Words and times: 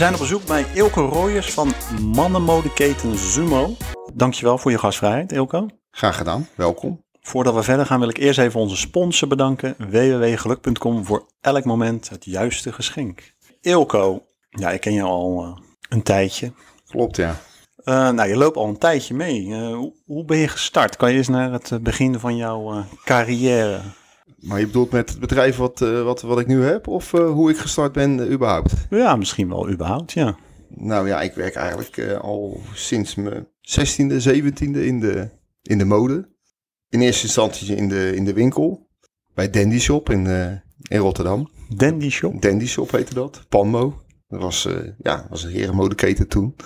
zijn 0.00 0.14
op 0.14 0.20
bezoek 0.20 0.46
bij 0.46 0.66
Ilko 0.74 1.06
Rooyers 1.06 1.52
van 1.52 1.72
mannenmodeketen 2.02 3.18
Zumo. 3.18 3.76
Dankjewel 4.14 4.58
voor 4.58 4.70
je 4.70 4.78
gastvrijheid, 4.78 5.32
Ilko. 5.32 5.68
Graag 5.90 6.16
gedaan, 6.16 6.48
welkom. 6.54 7.04
Voordat 7.20 7.54
we 7.54 7.62
verder 7.62 7.86
gaan 7.86 8.00
wil 8.00 8.08
ik 8.08 8.16
eerst 8.16 8.38
even 8.38 8.60
onze 8.60 8.76
sponsor 8.76 9.28
bedanken, 9.28 9.74
www.geluk.com, 9.78 11.04
voor 11.04 11.26
elk 11.40 11.64
moment 11.64 12.08
het 12.08 12.24
juiste 12.24 12.72
geschenk. 12.72 13.34
Ilko, 13.60 14.22
ja, 14.48 14.70
ik 14.70 14.80
ken 14.80 14.92
je 14.92 15.02
al 15.02 15.44
uh, 15.44 15.56
een 15.88 16.02
tijdje. 16.02 16.52
Klopt, 16.88 17.16
ja. 17.16 17.36
Uh, 17.84 18.10
nou, 18.10 18.28
je 18.28 18.36
loopt 18.36 18.56
al 18.56 18.68
een 18.68 18.78
tijdje 18.78 19.14
mee. 19.14 19.46
Uh, 19.46 19.74
hoe, 19.74 19.92
hoe, 20.06 20.24
ben 20.24 20.38
je 20.38 20.48
gestart? 20.48 20.96
Kan 20.96 21.10
je 21.10 21.16
eens 21.16 21.28
naar 21.28 21.52
het 21.52 21.82
begin 21.82 22.18
van 22.18 22.36
jouw 22.36 22.84
carrière? 23.04 23.80
Maar 24.40 24.60
je 24.60 24.66
bedoelt 24.66 24.90
met 24.90 25.08
het 25.08 25.18
bedrijf 25.18 25.56
wat, 25.56 25.78
wat, 25.78 26.22
wat 26.22 26.40
ik 26.40 26.46
nu 26.46 26.62
heb? 26.62 26.88
Of 26.88 27.10
hoe 27.10 27.50
ik 27.50 27.56
gestart 27.56 27.92
ben 27.92 28.32
überhaupt? 28.32 28.72
Ja, 28.90 29.16
misschien 29.16 29.48
wel 29.48 29.70
überhaupt, 29.70 30.12
ja. 30.12 30.36
Nou 30.68 31.08
ja, 31.08 31.20
ik 31.20 31.34
werk 31.34 31.54
eigenlijk 31.54 32.18
al 32.20 32.60
sinds 32.74 33.14
mijn 33.14 33.46
16e, 33.46 34.26
17e 34.28 34.78
in 34.78 35.00
de, 35.00 35.30
in 35.62 35.78
de 35.78 35.84
mode. 35.84 36.28
In 36.88 37.00
eerste 37.00 37.24
instantie 37.24 37.76
in 37.76 37.88
de, 37.88 38.14
in 38.14 38.24
de 38.24 38.32
winkel. 38.32 38.88
Bij 39.34 39.50
Dandy 39.50 39.78
Shop 39.78 40.10
in, 40.10 40.26
in 40.88 40.98
Rotterdam. 40.98 41.50
Dandy 41.68 42.10
Shop? 42.10 42.42
Dandy 42.42 42.66
Shop 42.66 42.90
heette 42.90 43.14
dat. 43.14 43.44
Panmo. 43.48 44.02
Dat 44.28 44.40
was, 44.40 44.68
ja, 45.02 45.26
was 45.30 45.44
een 45.44 45.50
herenmodeketen 45.50 46.28
toen. 46.28 46.56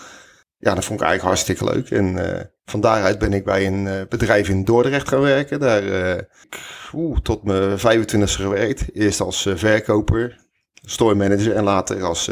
Ja, 0.64 0.74
dat 0.74 0.84
vond 0.84 1.00
ik 1.00 1.06
eigenlijk 1.06 1.23
hartstikke 1.23 1.64
leuk. 1.64 1.91
En 1.91 2.16
uh, 2.16 2.41
van 2.64 2.80
daaruit 2.80 3.18
ben 3.18 3.32
ik 3.32 3.45
bij 3.45 3.66
een 3.66 3.84
uh, 3.84 4.00
bedrijf 4.09 4.48
in 4.48 4.64
Dordrecht 4.64 5.08
gaan 5.08 5.20
werken. 5.20 5.61
Daar 5.61 6.27
oeh, 6.92 7.19
tot 7.19 7.44
mijn 7.44 7.78
25e 7.78 8.22
gewerkt. 8.22 8.94
Eerst 8.94 9.20
als 9.20 9.48
verkoper, 9.55 10.41
store 10.84 11.14
manager 11.14 11.55
en 11.55 11.64
later 11.64 12.02
als 12.02 12.30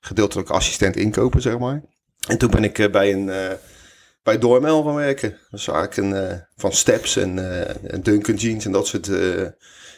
gedeeltelijk 0.00 0.48
assistent 0.48 0.96
inkopen, 0.96 1.42
zeg 1.42 1.58
maar. 1.58 1.82
En 2.28 2.38
toen 2.38 2.50
ben 2.50 2.64
ik 2.64 2.88
bij 2.92 3.12
een 3.12 3.30
bij 4.22 4.38
Doormel 4.38 4.82
gaan 4.82 4.94
werken. 4.94 5.30
Dat 5.30 5.50
was 5.50 5.68
eigenlijk 5.68 5.96
een, 5.96 6.42
van 6.56 6.72
Steps 6.72 7.16
en, 7.16 7.38
en 7.90 8.02
Duncan 8.02 8.34
Jeans 8.34 8.64
en 8.64 8.72
dat 8.72 8.86
soort 8.86 9.10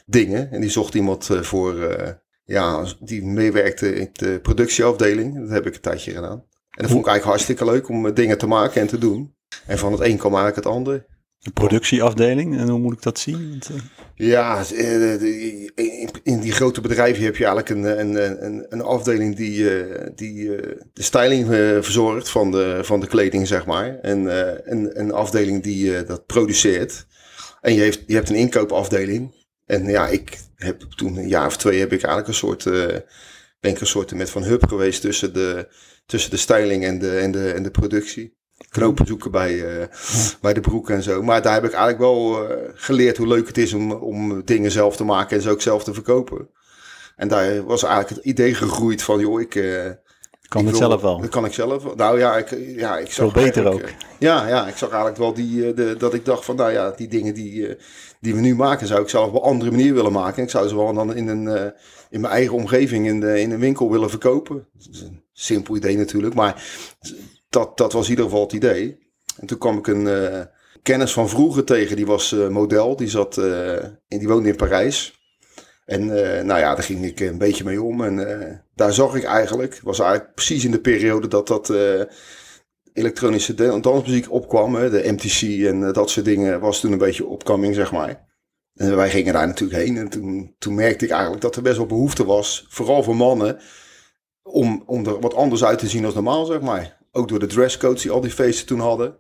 dingen. 0.07 0.51
En 0.51 0.61
die 0.61 0.71
zocht 0.71 0.95
iemand 0.95 1.29
voor 1.41 1.97
ja, 2.45 2.85
die 3.01 3.25
meewerkte 3.25 3.95
in 3.95 4.11
de 4.13 4.39
productieafdeling. 4.43 5.39
Dat 5.41 5.51
heb 5.51 5.67
ik 5.67 5.75
een 5.75 5.81
tijdje 5.81 6.13
gedaan. 6.13 6.45
En 6.77 6.83
dat 6.83 6.91
vond 6.91 7.01
ik 7.01 7.11
eigenlijk 7.11 7.25
hartstikke 7.25 7.65
leuk 7.65 7.89
om 7.89 8.15
dingen 8.15 8.39
te 8.39 8.47
maken 8.47 8.81
en 8.81 8.87
te 8.87 8.99
doen. 8.99 9.35
En 9.67 9.79
van 9.79 9.93
het 9.93 10.01
een 10.01 10.17
kwam 10.17 10.35
eigenlijk 10.35 10.65
het 10.65 10.75
ander. 10.75 11.07
De 11.39 11.51
productieafdeling, 11.51 12.59
en 12.59 12.69
hoe 12.69 12.79
moet 12.79 12.93
ik 12.93 13.03
dat 13.03 13.19
zien? 13.19 13.63
Ja, 14.15 14.65
in 16.23 16.41
die 16.41 16.53
grote 16.53 16.81
bedrijven 16.81 17.25
heb 17.25 17.37
je 17.37 17.45
eigenlijk 17.45 17.69
een, 17.69 18.01
een, 18.01 18.45
een, 18.45 18.67
een 18.69 18.83
afdeling 18.83 19.37
die, 19.37 19.65
die 20.15 20.49
de 20.93 21.03
styling 21.03 21.47
verzorgt 21.85 22.29
van 22.29 22.51
de, 22.51 22.79
van 22.83 23.01
de 23.01 23.07
kleding, 23.07 23.47
zeg 23.47 23.67
maar. 23.67 23.99
En 24.01 24.27
een, 24.71 25.01
een 25.01 25.13
afdeling 25.13 25.63
die 25.63 26.05
dat 26.05 26.27
produceert. 26.27 27.07
En 27.61 27.75
je, 27.75 27.81
heeft, 27.81 28.03
je 28.07 28.15
hebt 28.15 28.29
een 28.29 28.37
inkoopafdeling. 28.37 29.35
En 29.67 29.85
ja, 29.85 30.09
ik 30.09 30.39
heb 30.55 30.81
toen 30.81 31.17
een 31.17 31.29
jaar 31.29 31.47
of 31.47 31.57
twee 31.57 31.79
heb 31.79 31.93
ik 31.93 32.03
eigenlijk 32.03 32.29
een 32.29 32.35
soort, 32.35 32.65
uh, 32.65 32.97
ben 33.61 33.71
ik 33.71 33.81
een 33.81 33.87
soort 33.87 34.15
met 34.15 34.31
van 34.31 34.43
hub 34.43 34.69
geweest 34.69 35.01
tussen 35.01 35.33
de, 35.33 35.69
tussen 36.07 36.31
de 36.31 36.37
styling 36.37 36.85
en 36.85 36.99
de, 36.99 37.19
en 37.19 37.31
de, 37.31 37.53
en 37.53 37.63
de 37.63 37.71
productie. 37.71 38.35
Knopen 38.69 39.07
zoeken 39.07 39.31
bij, 39.31 39.53
uh, 39.55 39.85
bij 40.41 40.53
de 40.53 40.61
broek 40.61 40.91
en 40.91 41.03
zo. 41.03 41.23
Maar 41.23 41.43
daar 41.43 41.55
heb 41.55 41.65
ik 41.65 41.73
eigenlijk 41.73 41.99
wel 41.99 42.51
uh, 42.51 42.57
geleerd 42.75 43.17
hoe 43.17 43.27
leuk 43.27 43.47
het 43.47 43.59
is 43.59 43.73
om, 43.73 43.93
om 43.93 44.45
dingen 44.45 44.71
zelf 44.71 44.97
te 44.97 45.05
maken 45.05 45.37
en 45.37 45.43
ze 45.43 45.51
ook 45.51 45.63
zelf 45.63 45.85
te 45.85 45.95
verkopen. 45.95 46.49
En 47.17 47.29
daar 47.29 47.65
was 47.65 47.83
eigenlijk 47.83 48.15
het 48.15 48.25
idee 48.25 48.55
gegroeid 48.55 49.03
van, 49.03 49.21
joh, 49.21 49.41
ik... 49.41 49.51
kan 50.49 50.61
ik 50.61 50.67
het 50.67 50.77
zelf 50.77 51.01
wel? 51.01 51.21
Dat 51.21 51.31
kan 51.31 51.45
ik 51.45 51.53
zelf. 51.53 51.95
Nou 51.95 52.19
ja, 52.19 52.37
ik, 52.37 52.51
ja, 52.77 52.99
ik 52.99 53.13
zag. 53.13 53.33
Veel 53.33 53.43
beter 53.43 53.73
ook. 53.73 53.89
Ja, 54.19 54.49
ja, 54.49 54.67
ik 54.67 54.77
zag 54.77 54.89
eigenlijk 54.89 55.19
wel 55.19 55.35
die, 55.35 55.75
de, 55.75 55.95
dat 55.99 56.15
ik 56.15 56.25
dacht 56.25 56.45
van, 56.45 56.57
nou 56.57 56.73
ja, 56.73 56.91
die 56.91 57.09
dingen 57.09 57.35
die, 57.35 57.77
die 58.21 58.35
we 58.35 58.41
nu 58.41 58.55
maken, 58.55 58.87
zou 58.87 59.03
ik 59.03 59.09
zelf 59.09 59.29
op 59.29 59.35
een 59.35 59.51
andere 59.51 59.71
manier 59.71 59.95
willen 59.95 60.13
maken. 60.13 60.43
Ik 60.43 60.51
zou 60.51 60.69
ze 60.69 60.77
wel 60.77 60.95
dan 60.95 61.15
in, 61.15 61.29
een, 61.29 61.45
uh, 61.45 61.65
in 62.11 62.21
mijn 62.21 62.33
eigen 62.33 62.55
omgeving 62.55 63.07
in, 63.07 63.21
de, 63.21 63.41
in 63.41 63.51
een 63.51 63.59
winkel 63.59 63.91
willen 63.91 64.11
verkopen. 64.11 64.67
Dat 64.73 64.89
is 64.93 65.01
een 65.01 65.23
simpel 65.33 65.77
idee 65.77 65.97
natuurlijk, 65.97 66.35
maar 66.35 66.65
dat, 67.49 67.77
dat 67.77 67.93
was 67.93 68.05
in 68.05 68.11
ieder 68.11 68.25
geval 68.25 68.43
het 68.43 68.53
idee. 68.53 68.99
En 69.37 69.47
toen 69.47 69.59
kwam 69.59 69.79
ik 69.79 69.87
een 69.87 70.07
uh, 70.07 70.41
kennis 70.83 71.13
van 71.13 71.29
vroeger 71.29 71.65
tegen, 71.65 71.97
die 71.97 72.07
was 72.07 72.33
uh, 72.33 72.49
model, 72.49 72.97
die, 72.97 73.09
zat, 73.09 73.37
in, 74.09 74.19
die 74.19 74.29
woonde 74.29 74.49
in 74.49 74.57
Parijs. 74.57 75.25
En 75.85 76.07
nou 76.47 76.61
ja, 76.61 76.75
daar 76.75 76.83
ging 76.83 77.05
ik 77.05 77.21
een 77.21 77.39
beetje 77.39 77.65
mee 77.65 77.83
om. 77.83 78.05
En 78.05 78.65
daar 78.75 78.93
zag 78.93 79.15
ik 79.15 79.25
eigenlijk, 79.25 79.81
was 79.83 79.99
eigenlijk 79.99 80.35
precies 80.35 80.65
in 80.65 80.71
de 80.71 80.81
periode 80.81 81.29
dat 81.29 81.47
dat 81.49 81.73
elektronische 82.97 83.81
dansmuziek 83.81 84.33
opkwam. 84.33 84.75
Hè, 84.75 84.91
de 84.91 85.13
MTC 85.13 85.65
en 85.67 85.87
eh, 85.87 85.93
dat 85.93 86.11
soort 86.11 86.27
dingen 86.27 86.61
was 86.61 86.81
toen 86.81 86.93
een 86.93 86.99
beetje 86.99 87.27
opkoming, 87.27 87.75
zeg 87.75 87.93
maar. 87.93 88.25
En 88.75 88.97
wij 88.97 89.11
gingen 89.11 89.33
daar 89.33 89.47
natuurlijk 89.47 89.83
heen. 89.83 89.97
En 89.97 90.09
toen, 90.09 90.55
toen 90.59 90.75
merkte 90.75 91.05
ik 91.05 91.11
eigenlijk 91.11 91.43
dat 91.43 91.57
er 91.57 91.63
best 91.63 91.77
wel 91.77 91.87
behoefte 91.87 92.25
was, 92.25 92.67
vooral 92.69 93.03
voor 93.03 93.17
mannen, 93.17 93.61
om, 94.43 94.83
om 94.87 95.07
er 95.07 95.21
wat 95.21 95.35
anders 95.35 95.65
uit 95.65 95.79
te 95.79 95.89
zien 95.89 96.05
als 96.05 96.15
normaal, 96.15 96.45
zeg 96.45 96.61
maar. 96.61 96.99
Ook 97.13 97.29
door 97.29 97.39
de 97.39 97.47
dresscodes 97.47 98.03
die 98.03 98.11
al 98.11 98.21
die 98.21 98.31
feesten 98.31 98.67
toen 98.67 98.81
hadden. 98.81 99.19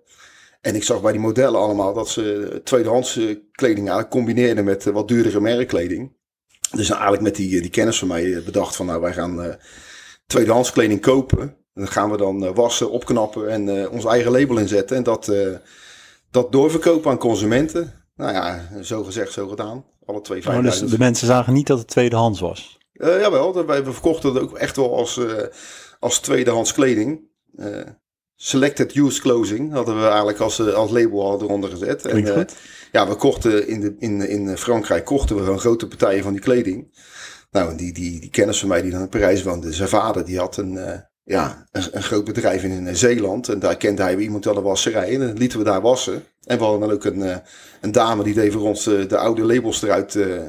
En 0.61 0.75
ik 0.75 0.83
zag 0.83 1.01
bij 1.03 1.13
die 1.13 1.21
modellen 1.21 1.61
allemaal 1.61 1.95
dat 1.95 2.09
ze 2.09 2.61
tweedehands 2.65 3.17
eh, 3.17 3.37
kleding 3.53 3.79
eigenlijk 3.79 4.11
combineerden 4.11 4.65
met 4.65 4.87
eh, 4.87 4.93
wat 4.93 5.09
duurdere 5.09 5.41
merkkleding. 5.41 6.17
Dus 6.71 6.91
eigenlijk 6.91 7.23
met 7.23 7.37
die, 7.37 7.61
die 7.61 7.71
kennis 7.71 7.99
van 7.99 8.09
mij 8.09 8.43
bedacht 8.45 8.77
van 8.77 8.87
nou 8.87 9.01
wij 9.01 9.13
gaan 9.13 9.45
uh, 9.45 9.55
tweedehands 10.27 10.73
kleding 10.73 11.01
kopen. 11.01 11.57
Dat 11.83 11.91
gaan 11.91 12.11
we 12.11 12.17
dan 12.17 12.45
eh, 12.45 12.55
wassen, 12.55 12.91
opknappen 12.91 13.49
en 13.49 13.69
uh, 13.69 13.93
ons 13.93 14.05
eigen 14.05 14.33
label 14.33 14.59
inzetten. 14.59 14.97
En 14.97 15.03
dat, 15.03 15.29
uh, 15.29 15.57
dat 16.31 16.53
doorverkopen 16.53 17.11
aan 17.11 17.19
consumenten. 17.19 17.93
Nou 18.15 18.33
ja, 18.33 18.69
zo 18.83 19.05
gezegd, 19.05 19.33
zo 19.33 19.49
gedaan. 19.49 19.85
Alle 20.05 20.21
twee 20.21 20.47
oh, 20.47 20.63
dus 20.63 20.81
de 20.81 20.99
mensen 20.99 21.27
zagen 21.27 21.53
niet 21.53 21.67
dat 21.67 21.79
het 21.79 21.89
tweedehands 21.89 22.41
was? 22.41 22.79
Uh, 22.93 23.21
jawel, 23.21 23.67
wij 23.67 23.85
verkochten 23.85 24.35
het 24.35 24.43
ook 24.43 24.59
echt 24.59 24.77
wel 24.77 24.97
als, 24.97 25.21
als 25.99 26.19
tweedehands 26.19 26.73
kleding. 26.73 27.21
selected 28.37 28.95
use 28.95 29.21
clothing 29.21 29.73
hadden 29.73 30.01
we 30.01 30.07
eigenlijk 30.07 30.41
als, 30.41 30.73
als 30.75 30.91
label 30.91 31.23
al 31.23 31.43
eronder 31.43 31.71
gezet. 31.71 32.03
Klinkt 32.03 32.29
en, 32.29 32.37
goed. 32.37 32.55
Ja, 32.93 33.09
we 33.09 33.15
kochten 33.15 33.69
in, 33.69 33.81
de, 33.81 33.95
in, 33.99 34.29
in 34.29 34.59
Frankrijk 34.59 35.05
kochten 35.05 35.37
we 35.37 35.51
een 35.51 35.59
grote 35.59 35.89
partijen 35.89 36.23
van 36.23 36.33
die 36.33 36.43
kleding. 36.43 36.99
Nou, 37.51 37.77
die, 37.77 37.93
die, 37.93 38.21
die 38.21 38.31
kennis 38.31 38.59
van 38.59 38.69
mij 38.69 38.83
die 38.83 38.91
dan 38.91 39.01
in 39.01 39.09
Parijs 39.09 39.43
woonde, 39.43 39.73
zijn 39.73 39.89
vader, 39.89 40.25
die 40.25 40.39
had 40.39 40.57
een, 40.57 40.79
ja, 41.27 41.67
een, 41.73 41.83
een, 41.93 42.03
groot 42.03 42.25
bedrijf 42.25 42.63
in, 42.63 42.97
Zeeland. 42.97 43.49
En 43.49 43.59
daar 43.59 43.77
kende 43.77 44.03
hij 44.03 44.17
iemand 44.17 44.47
aan 44.47 44.55
de 44.55 44.61
wasserij. 44.61 45.15
En 45.15 45.21
dan 45.21 45.39
lieten 45.39 45.59
we 45.59 45.65
daar 45.65 45.81
wassen. 45.81 46.25
En 46.45 46.59
we 46.59 46.65
hadden 46.65 46.81
dan 46.81 46.91
ook 46.91 47.05
een, 47.05 47.23
eh, 47.23 47.37
een 47.81 47.93
dame 47.93 48.25
die 48.25 48.35
deed 48.35 48.53
voor 48.53 48.63
ons 48.63 48.87
eh, 48.87 49.09
de 49.09 49.17
oude 49.17 49.43
labels 49.43 49.83
eruit 49.83 50.15
uh, 50.15 50.43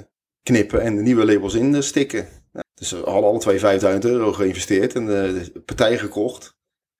knippen 0.43 0.81
en 0.81 0.95
de 0.95 1.01
nieuwe 1.01 1.25
labels 1.25 1.53
in 1.53 1.83
stikken. 1.83 2.27
dus 2.73 2.91
we 2.91 3.01
hadden 3.03 3.29
alle 3.29 3.39
twee 3.39 3.59
5000 3.59 4.05
euro 4.05 4.33
geïnvesteerd 4.33 4.95
en 4.95 5.05
de 5.05 5.51
partij 5.65 5.97
gekocht. 5.97 6.55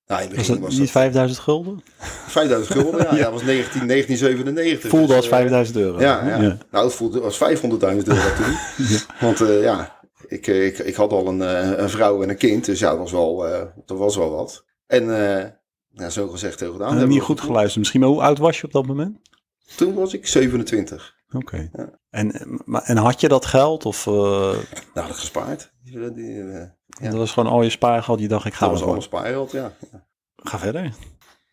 Nou, 0.06 0.24
in 0.24 0.36
was, 0.36 0.48
was 0.48 0.78
niet 0.78 0.92
5000 0.92 1.40
gulden? 1.40 1.82
5000 2.28 2.80
gulden, 2.80 3.04
ja. 3.04 3.16
ja. 3.18 3.24
dat 3.24 3.32
was 3.32 3.44
19, 3.44 3.88
1997. 3.88 4.90
Voelde 4.90 5.08
dus, 5.08 5.16
als 5.16 5.28
5000 5.28 5.78
euro. 5.78 6.00
Ja, 6.00 6.28
ja. 6.28 6.42
ja. 6.42 6.58
nou 6.72 6.86
het 6.86 6.94
voelde 6.94 7.22
als 7.22 7.38
500.000 7.38 7.70
euro 7.70 8.00
toen. 8.04 8.58
Want 9.20 9.38
ja, 9.62 9.97
ik, 10.28 10.48
eh, 10.48 10.66
ik, 10.66 10.78
ik 10.78 10.96
had 10.96 11.12
al 11.12 11.28
een, 11.28 11.42
eh, 11.42 11.78
een 11.78 11.90
vrouw 11.90 12.24
en 12.24 12.30
een 12.30 12.38
kind, 12.38 12.66
dus 12.66 12.80
ja, 12.80 12.90
dat 12.90 12.98
was 12.98 13.12
wel, 13.12 13.48
uh, 13.48 13.62
dat 13.86 13.98
was 13.98 14.16
wel 14.16 14.30
wat. 14.30 14.66
En 14.86 15.06
ja, 15.90 16.10
zo 16.10 16.28
gezegd 16.28 16.60
heel 16.60 16.72
gedaan. 16.72 16.98
En 16.98 17.08
niet 17.08 17.22
goed 17.22 17.42
geluisterd. 17.42 17.78
Misschien, 17.78 18.00
maar 18.00 18.10
hoe 18.10 18.22
oud 18.22 18.38
was 18.38 18.60
je 18.60 18.66
op 18.66 18.72
dat 18.72 18.86
moment? 18.86 19.20
Toen 19.76 19.94
was 19.94 20.14
ik 20.14 20.28
27. 20.28 21.16
Oké. 21.32 21.70
Ja. 21.74 22.00
En, 22.10 22.32
en 22.84 22.98
had 22.98 23.22
je 23.22 23.28
dat 23.28 23.46
geld? 23.46 23.86
Of, 23.86 24.06
uh... 24.06 24.14
Nou, 24.94 25.10
ik 25.10 25.16
gespaard. 25.16 25.74
Die, 25.84 26.14
die, 26.14 26.34
ja. 26.44 26.76
Dat 27.00 27.14
was 27.14 27.32
gewoon 27.32 27.52
al 27.52 27.62
je 27.62 27.70
spaargeld. 27.70 28.20
Je 28.20 28.28
dacht, 28.28 28.46
ik 28.46 28.54
ga 28.54 28.68
Dat 28.68 28.80
was 28.80 28.90
al 28.90 29.02
spaargeld, 29.02 29.52
ja. 29.52 29.74
Ga 30.36 30.60
verder. 30.60 30.94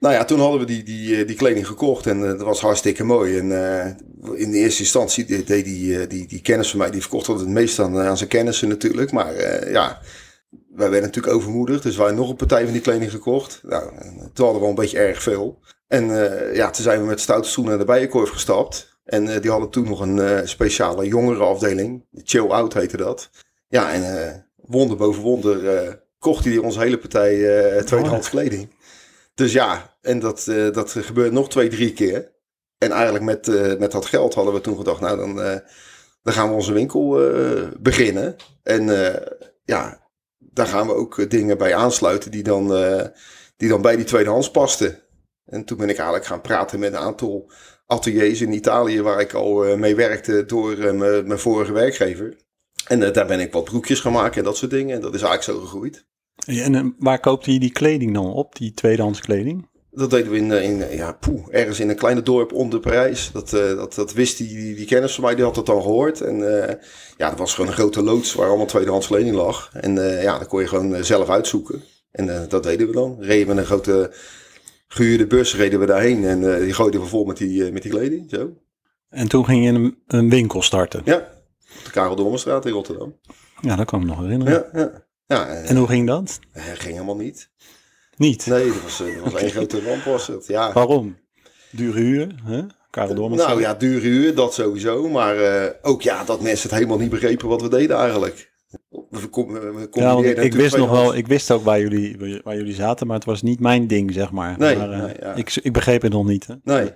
Nou 0.04 0.16
ja, 0.16 0.24
toen 0.24 0.40
hadden 0.40 0.60
we 0.60 0.66
die, 0.66 0.82
die, 0.82 1.20
eh, 1.20 1.26
die 1.26 1.36
kleding 1.36 1.66
gekocht 1.66 2.06
en 2.06 2.18
uh, 2.18 2.28
dat 2.28 2.40
was 2.40 2.60
hartstikke 2.60 3.04
mooi. 3.04 3.38
En 3.38 3.46
uh, 3.50 3.86
in 4.40 4.50
de 4.50 4.58
eerste 4.58 4.82
instantie 4.82 5.24
deed 5.24 5.64
die, 5.64 6.06
die, 6.06 6.26
die 6.26 6.40
kennis 6.40 6.70
van 6.70 6.78
mij, 6.78 6.90
die 6.90 7.00
verkocht 7.00 7.26
het 7.26 7.48
meest 7.48 7.78
aan, 7.78 7.98
aan 7.98 8.16
zijn 8.16 8.28
kennissen 8.28 8.68
natuurlijk. 8.68 9.12
Maar 9.12 9.34
ja, 9.70 10.00
wij 10.50 10.90
werden 10.90 11.02
natuurlijk 11.02 11.34
overmoedig, 11.34 11.80
dus 11.80 11.96
wij 11.96 12.12
nog 12.12 12.28
een 12.28 12.36
partij 12.36 12.64
van 12.64 12.72
die 12.72 12.82
kleding 12.82 13.10
gekocht. 13.10 13.60
Nou, 13.62 13.82
toen 14.32 14.44
hadden 14.44 14.54
we 14.54 14.60
al 14.60 14.68
een 14.68 14.74
beetje 14.74 14.98
erg 14.98 15.22
veel. 15.22 15.58
En 15.86 16.06
ja, 16.54 16.70
toen 16.70 16.84
zijn 16.84 17.00
we 17.00 17.06
met 17.06 17.20
stoute 17.20 17.48
schoenen 17.48 17.76
naar 17.76 17.86
de 17.86 17.92
bijenkorf 17.92 18.30
gestapt. 18.30 18.98
En 19.04 19.40
die 19.40 19.50
hadden 19.50 19.70
toen 19.70 19.84
nog 19.84 20.00
een 20.00 20.48
speciale 20.48 21.06
jongerenafdeling, 21.06 22.04
Chill 22.12 22.48
Out 22.48 22.74
heette 22.74 22.96
dat. 22.96 23.30
Ja, 23.68 23.92
en 23.92 24.46
wonder 24.56 24.96
boven 24.96 25.22
wonder 25.22 26.02
kocht 26.18 26.44
hij 26.44 26.58
onze 26.58 26.80
hele 26.80 26.98
partij 26.98 27.36
tweedehands 27.84 28.30
kleding. 28.30 28.68
Dus 29.34 29.52
ja, 29.52 29.96
en 30.00 30.18
dat, 30.18 30.46
uh, 30.48 30.72
dat 30.72 30.90
gebeurt 30.90 31.32
nog 31.32 31.48
twee, 31.48 31.68
drie 31.68 31.92
keer. 31.92 32.32
En 32.78 32.90
eigenlijk 32.90 33.24
met, 33.24 33.46
uh, 33.46 33.78
met 33.78 33.92
dat 33.92 34.06
geld 34.06 34.34
hadden 34.34 34.54
we 34.54 34.60
toen 34.60 34.76
gedacht, 34.76 35.00
nou 35.00 35.16
dan, 35.16 35.38
uh, 35.38 35.56
dan 36.22 36.32
gaan 36.32 36.48
we 36.48 36.54
onze 36.54 36.72
winkel 36.72 37.08
beginnen. 37.80 38.36
En 38.62 38.86
ja, 39.64 40.04
daar 40.54 40.66
gaan 40.66 40.86
we 40.86 40.94
ook 40.94 41.18
eh, 41.18 41.28
dingen 41.28 41.58
bij 41.58 41.74
aansluiten 41.74 42.30
die 42.30 42.42
dan, 42.42 42.74
eh, 42.74 43.06
die 43.56 43.68
dan 43.68 43.82
bij 43.82 43.96
die 43.96 44.04
tweedehands 44.04 44.50
pasten. 44.50 45.02
En 45.44 45.64
toen 45.64 45.78
ben 45.78 45.88
ik 45.88 45.96
eigenlijk 45.96 46.26
gaan 46.26 46.40
praten 46.40 46.78
met 46.78 46.92
een 46.92 46.98
aantal 46.98 47.52
ateliers 47.86 48.40
in 48.40 48.52
Italië 48.52 49.02
waar 49.02 49.20
ik 49.20 49.32
al 49.32 49.64
eh, 49.64 49.76
mee 49.76 49.94
werkte 49.94 50.44
door 50.44 50.78
eh, 50.78 50.92
mijn 51.24 51.38
vorige 51.38 51.72
werkgever. 51.72 52.36
En 52.88 53.02
eh, 53.02 53.12
daar 53.12 53.26
ben 53.26 53.40
ik 53.40 53.52
wat 53.52 53.64
broekjes 53.64 54.00
gaan 54.00 54.12
maken 54.12 54.38
en 54.38 54.44
dat 54.44 54.56
soort 54.56 54.70
dingen. 54.70 54.94
En 54.94 55.00
dat 55.00 55.14
is 55.14 55.22
eigenlijk 55.22 55.58
zo 55.58 55.64
gegroeid. 55.66 56.06
En 56.46 56.74
eh, 56.74 56.84
waar 56.98 57.20
koopte 57.20 57.52
je 57.52 57.58
die 57.58 57.72
kleding 57.72 58.14
dan 58.14 58.32
op, 58.32 58.56
die 58.56 58.72
tweedehands 58.72 59.20
kleding? 59.20 59.68
Dat 59.90 60.10
deden 60.10 60.30
we 60.30 60.36
in, 60.36 60.52
eh, 60.52 60.62
in 60.62 60.96
ja, 60.96 61.12
poeh, 61.12 61.46
ergens 61.50 61.80
in 61.80 61.88
een 61.88 61.96
kleine 61.96 62.22
dorp 62.22 62.52
onder 62.52 62.80
Parijs. 62.80 63.30
Dat, 63.32 63.52
eh, 63.52 63.76
dat, 63.76 63.94
dat 63.94 64.12
wist 64.12 64.38
die, 64.38 64.48
die, 64.48 64.74
die 64.74 64.86
kennis 64.86 65.14
van 65.14 65.24
mij, 65.24 65.34
die 65.34 65.44
had 65.44 65.56
het 65.56 65.66
dan 65.66 65.82
gehoord. 65.82 66.20
En 66.20 66.38
ja, 67.16 67.28
dat 67.28 67.38
was 67.38 67.54
gewoon 67.54 67.70
een 67.70 67.76
grote 67.76 68.02
loods 68.02 68.34
waar 68.34 68.48
allemaal 68.48 68.66
tweedehands 68.66 69.06
kleding 69.06 69.36
lag. 69.36 69.70
En 69.72 69.94
ja, 70.22 70.38
dat 70.38 70.48
kon 70.48 70.60
je 70.60 70.68
gewoon 70.68 71.04
zelf 71.04 71.28
uitzoeken. 71.28 71.82
En 72.10 72.46
dat 72.48 72.62
deden 72.62 72.86
we 72.86 72.92
dan. 72.92 73.16
Reden 73.20 73.46
we 73.46 73.54
met 73.54 73.62
een 73.62 73.70
grote 73.70 74.12
gehuurde 74.88 75.26
bus, 75.26 75.56
reden 75.56 75.80
we 75.80 75.86
daarheen. 75.86 76.24
En 76.24 76.60
die 76.60 76.72
gooiden 76.72 77.00
we 77.00 77.06
vol 77.06 77.24
met 77.24 77.36
die, 77.36 77.72
met 77.72 77.82
die 77.82 77.90
kleding, 77.90 78.30
zo. 78.30 78.52
En 79.08 79.28
toen 79.28 79.44
ging 79.44 79.64
je 79.64 79.70
een, 79.70 79.98
een 80.06 80.30
winkel 80.30 80.62
starten. 80.62 81.02
Ja, 81.04 81.16
op 81.78 81.84
de 81.84 81.90
Karel 81.90 82.16
Dormerstraat 82.16 82.66
in 82.66 82.72
Rotterdam. 82.72 83.18
Ja, 83.60 83.76
dat 83.76 83.86
kan 83.86 84.00
ik 84.00 84.06
me 84.06 84.10
nog 84.10 84.22
herinneren. 84.22 84.52
Ja, 84.72 84.80
ja. 84.80 85.04
Ja, 85.26 85.46
en, 85.48 85.76
hoe 85.76 85.88
ging 85.88 86.06
dat? 86.06 86.38
eh, 86.52 86.62
ging 86.64 86.92
helemaal 86.92 87.16
niet. 87.16 87.50
Niet. 88.16 88.46
Nee, 88.46 88.66
dat 88.66 88.82
was, 88.82 89.00
eh, 89.00 89.22
dat 89.22 89.32
was 89.32 89.40
één 89.42 89.50
grote 89.50 89.82
ramp 89.82 90.02
was 90.02 90.26
het. 90.26 90.46
Ja. 90.46 90.72
Waarom? 90.72 91.16
Dure 91.70 92.00
huur, 92.00 92.34
hè? 92.44 92.60
Karel 92.90 93.14
Dormans. 93.14 93.42
Nou 93.42 93.60
ja, 93.60 93.74
dure 93.74 94.06
huur, 94.08 94.34
dat 94.34 94.54
sowieso. 94.54 95.08
Maar 95.08 95.36
eh, 95.36 95.70
ook 95.82 96.02
ja, 96.02 96.24
dat 96.24 96.40
mensen 96.40 96.68
het 96.68 96.78
helemaal 96.78 96.98
niet 96.98 97.10
begrepen 97.10 97.48
wat 97.48 97.62
we 97.62 97.68
deden 97.68 97.96
eigenlijk. 97.96 98.52
We, 98.90 99.28
we 99.30 99.88
Ja, 99.90 100.14
want 100.14 100.26
ik, 100.38 100.52
wist 100.54 100.76
nog 100.76 100.90
wel, 100.90 101.14
ik 101.14 101.26
wist 101.26 101.50
ook 101.50 101.64
waar 101.64 101.80
jullie, 101.80 102.40
waar 102.44 102.56
jullie 102.56 102.74
zaten, 102.74 103.06
maar 103.06 103.16
het 103.16 103.24
was 103.24 103.42
niet 103.42 103.60
mijn 103.60 103.86
ding, 103.86 104.12
zeg 104.12 104.30
maar. 104.30 104.58
Nee, 104.58 104.76
maar, 104.76 104.90
eh, 104.92 105.02
nee, 105.02 105.14
ja. 105.20 105.34
ik, 105.34 105.56
ik 105.62 105.72
begreep 105.72 106.02
het 106.02 106.12
nog 106.12 106.26
niet. 106.26 106.46
Hè? 106.46 106.54
Nee. 106.64 106.90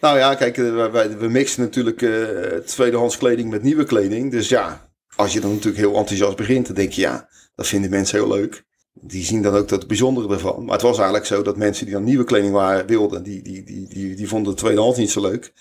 Nou 0.00 0.18
ja, 0.18 0.34
kijk, 0.34 0.58
eh, 0.58 0.90
wij- 0.90 1.18
we 1.18 1.28
mixen 1.28 1.62
natuurlijk 1.62 2.02
eh, 2.02 2.12
tweedehands 2.58 3.16
kleding 3.18 3.50
met 3.50 3.62
nieuwe 3.62 3.84
kleding. 3.84 4.30
Dus 4.30 4.48
ja, 4.48 4.90
als 5.16 5.32
je 5.32 5.40
dan 5.40 5.50
natuurlijk 5.50 5.76
heel 5.84 5.94
enthousiast 5.96 6.36
begint, 6.36 6.66
dan 6.66 6.74
denk 6.74 6.92
je 6.92 7.00
ja, 7.00 7.28
dat 7.54 7.66
vinden 7.66 7.90
mensen 7.90 8.18
heel 8.18 8.36
leuk. 8.36 8.64
Die 9.00 9.24
zien 9.24 9.42
dan 9.42 9.54
ook 9.54 9.68
dat 9.68 9.86
bijzondere 9.86 10.34
ervan. 10.34 10.64
Maar 10.64 10.72
het 10.72 10.82
was 10.82 10.96
eigenlijk 10.96 11.26
zo 11.26 11.42
dat 11.42 11.56
mensen 11.56 11.84
die 11.84 11.94
dan 11.94 12.04
nieuwe 12.04 12.24
kleding 12.24 12.84
wilden, 12.86 13.22
die, 13.22 13.42
die, 13.42 13.64
die, 13.64 13.88
die, 13.88 14.14
die 14.14 14.28
vonden 14.28 14.54
de 14.54 14.58
tweedehands 14.58 14.98
niet 14.98 15.10
zo 15.10 15.20
leuk. 15.20 15.52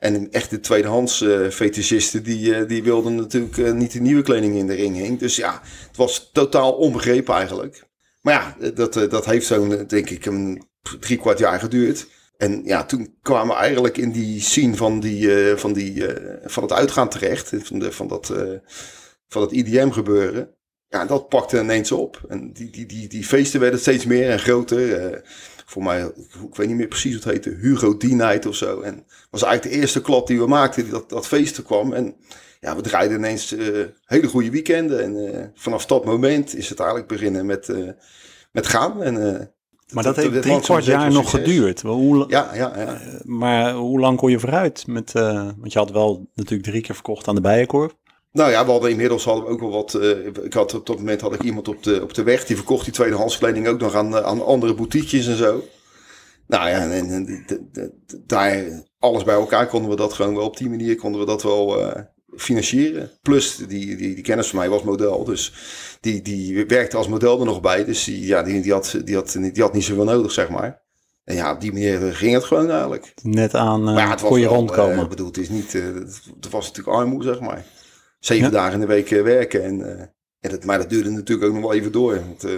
En 0.00 0.30
echt 0.32 0.50
de 0.50 0.60
tweedehands 0.60 1.20
eh 1.20 1.48
fetischisten, 1.48 2.22
die, 2.22 2.54
eh, 2.54 2.68
die 2.68 2.82
wilden 2.82 3.14
natuurlijk 3.14 3.58
eh, 3.58 3.72
niet 3.72 3.92
de 3.92 4.00
nieuwe 4.00 4.22
kleding 4.22 4.56
in 4.56 4.66
de 4.66 4.74
ring 4.74 4.96
hing. 4.96 5.18
Dus 5.18 5.36
ja, 5.36 5.60
het 5.62 5.96
was 5.96 6.30
totaal 6.32 6.72
onbegrepen 6.72 7.34
eigenlijk. 7.34 7.84
Maar 8.20 8.34
ja, 8.34 8.70
dat, 8.70 8.92
dat 8.92 9.24
heeft 9.24 9.46
zo'n, 9.46 9.84
denk 9.86 10.10
ik, 10.10 10.26
een 10.26 10.62
drie 11.00 11.18
kwart 11.18 11.38
jaar 11.38 11.58
geduurd. 11.58 12.06
En 12.36 12.60
ja, 12.64 12.84
toen 12.84 13.16
kwamen 13.22 13.54
we 13.54 13.60
eigenlijk 13.60 13.98
in 13.98 14.12
die 14.12 14.40
scene 14.40 14.76
van, 14.76 15.00
die, 15.00 15.56
van, 15.56 15.72
die, 15.72 16.04
van 16.44 16.62
het 16.62 16.72
uitgaan 16.72 17.08
terecht. 17.08 17.52
Van, 17.62 17.78
de, 17.78 17.92
van, 17.92 18.08
dat, 18.08 18.32
van 19.28 19.42
het 19.42 19.52
IDM 19.52 19.90
gebeuren. 19.90 20.54
Ja, 20.92 21.04
dat 21.06 21.28
pakte 21.28 21.60
ineens 21.60 21.92
op. 21.92 22.20
En 22.28 22.52
die, 22.52 22.70
die, 22.70 22.86
die, 22.86 23.08
die 23.08 23.24
feesten 23.24 23.60
werden 23.60 23.80
steeds 23.80 24.06
meer 24.06 24.30
en 24.30 24.38
groter. 24.38 24.96
Eh, 24.96 25.18
voor 25.66 25.82
mij, 25.82 26.02
ik 26.48 26.54
weet 26.54 26.68
niet 26.68 26.76
meer 26.76 26.88
precies 26.88 27.14
wat 27.14 27.24
het 27.24 27.32
heette, 27.32 27.58
Hugo 27.60 27.96
D-Night 27.96 28.46
of 28.46 28.54
zo. 28.54 28.80
En 28.80 28.94
dat 28.94 29.26
was 29.30 29.42
eigenlijk 29.42 29.74
de 29.74 29.80
eerste 29.80 30.00
klap 30.00 30.26
die 30.26 30.38
we 30.38 30.46
maakten, 30.46 30.82
die 30.82 30.92
dat, 30.92 31.08
dat 31.08 31.26
feesten 31.26 31.64
kwam. 31.64 31.92
En 31.92 32.14
ja, 32.60 32.76
we 32.76 32.82
draaiden 32.82 33.18
ineens 33.18 33.56
eh, 33.56 33.66
hele 34.04 34.26
goede 34.26 34.50
weekenden. 34.50 35.02
En 35.02 35.34
eh, 35.34 35.46
vanaf 35.54 35.86
dat 35.86 36.04
moment 36.04 36.56
is 36.56 36.68
het 36.68 36.78
eigenlijk 36.78 37.08
beginnen 37.08 37.46
met, 37.46 37.72
met 38.52 38.66
gaan. 38.66 39.02
En, 39.02 39.14
Maar 39.88 40.04
dat 40.04 40.16
heeft 40.16 40.42
drie 40.42 40.60
kwart 40.60 40.84
jaar 40.84 41.12
nog 41.12 41.28
succes. 41.28 41.48
geduurd. 41.52 41.80
Hoe, 41.80 42.24
Ja, 42.28 42.54
ja, 42.54 42.72
ja. 42.78 43.00
Maar 43.24 43.72
hoe 43.72 44.00
lang 44.00 44.16
kon 44.16 44.30
je 44.30 44.40
vooruit? 44.40 44.86
Met, 44.86 45.12
want 45.12 45.72
je 45.72 45.78
had 45.78 45.90
wel 45.90 46.28
natuurlijk 46.34 46.68
drie 46.68 46.82
keer 46.82 46.94
verkocht 46.94 47.28
aan 47.28 47.34
de 47.34 47.40
Bijenkorf. 47.40 47.92
Nou 48.32 48.50
ja, 48.50 48.64
we 48.64 48.70
hadden 48.70 48.90
inmiddels 48.90 49.24
hadden 49.24 49.44
we 49.44 49.50
ook 49.50 49.60
wel 49.60 49.70
wat. 49.70 49.94
eh, 49.94 50.26
ik 50.26 50.52
had 50.52 50.74
op 50.74 50.86
dat 50.86 50.96
moment 50.98 51.20
had 51.20 51.34
ik 51.34 51.42
iemand 51.42 51.68
op 51.68 51.82
de, 51.82 52.02
op 52.02 52.14
de 52.14 52.22
weg 52.22 52.44
die 52.44 52.56
verkocht 52.56 52.84
die 52.84 52.92
tweedehands 52.94 53.38
kleding 53.38 53.68
ook 53.68 53.80
nog 53.80 53.94
aan, 53.94 54.16
eh, 54.16 54.24
aan 54.24 54.44
andere 54.44 54.74
boutiquejes 54.74 55.26
en 55.26 55.36
zo. 55.36 55.64
Nou 56.46 56.68
ja, 56.68 56.90
en, 56.90 57.10
en 57.10 57.24
die- 57.24 57.42
de- 57.46 57.66
de- 57.72 57.92
de- 58.06 58.22
daar 58.26 58.82
alles 58.98 59.24
bij 59.24 59.34
elkaar 59.34 59.66
konden 59.66 59.90
we 59.90 59.96
dat 59.96 60.12
gewoon 60.12 60.34
wel 60.36 60.44
op 60.44 60.56
die 60.56 60.68
manier 60.68 60.96
konden 60.96 61.20
we 61.20 61.26
dat 61.26 61.42
wel 61.42 61.80
eh, 61.90 62.02
financieren. 62.36 63.10
Plus 63.22 63.56
die, 63.56 63.66
die, 63.96 64.14
die 64.14 64.20
kennis 64.22 64.48
van 64.48 64.58
mij 64.58 64.68
was 64.68 64.82
model, 64.82 65.24
dus 65.24 65.52
die, 66.00 66.22
die 66.22 66.66
werkte 66.66 66.96
als 66.96 67.08
model 67.08 67.38
er 67.38 67.44
nog 67.46 67.60
bij. 67.60 67.84
Dus 67.84 68.04
die, 68.04 68.26
ja, 68.26 68.42
die, 68.42 68.60
die, 68.60 68.72
had, 68.72 68.96
die, 69.04 69.14
had, 69.14 69.32
die 69.52 69.62
had 69.62 69.72
niet 69.72 69.84
zoveel 69.84 70.04
nodig, 70.04 70.32
zeg 70.32 70.48
maar. 70.48 70.80
En 71.24 71.34
ja, 71.34 71.52
op 71.52 71.60
die 71.60 71.72
manier 71.72 71.98
ging 72.14 72.32
het 72.34 72.44
gewoon 72.44 72.70
eigenlijk. 72.70 73.14
Net 73.22 73.54
aan 73.54 73.78
uh, 73.80 73.84
Maar 73.94 74.04
ja, 74.04 74.10
het 74.10 74.20
was 74.20 74.30
kon 74.30 74.40
je 74.40 74.46
wel, 74.46 74.54
rondkomen. 74.54 75.08
bedoel, 75.08 75.26
het 75.26 75.38
is 75.38 75.48
niet, 75.48 75.72
het 75.72 76.50
was 76.50 76.66
natuurlijk 76.66 76.96
armoede, 76.96 77.24
zeg 77.26 77.40
maar. 77.40 77.64
Zeven 78.24 78.44
Ja. 78.44 78.50
dagen 78.50 78.74
in 78.74 78.80
de 78.80 78.86
week 78.86 79.10
eh, 79.10 79.22
werken. 79.22 79.64
En, 79.64 79.96
eh, 79.98 80.00
en 80.40 80.50
dat, 80.50 80.64
maar 80.64 80.78
dat 80.78 80.90
duurde 80.90 81.10
natuurlijk 81.10 81.48
ook 81.48 81.54
nog 81.54 81.62
wel 81.62 81.72
even 81.74 81.92
door. 81.92 82.14
Want, 82.14 82.44
eh, 82.44 82.52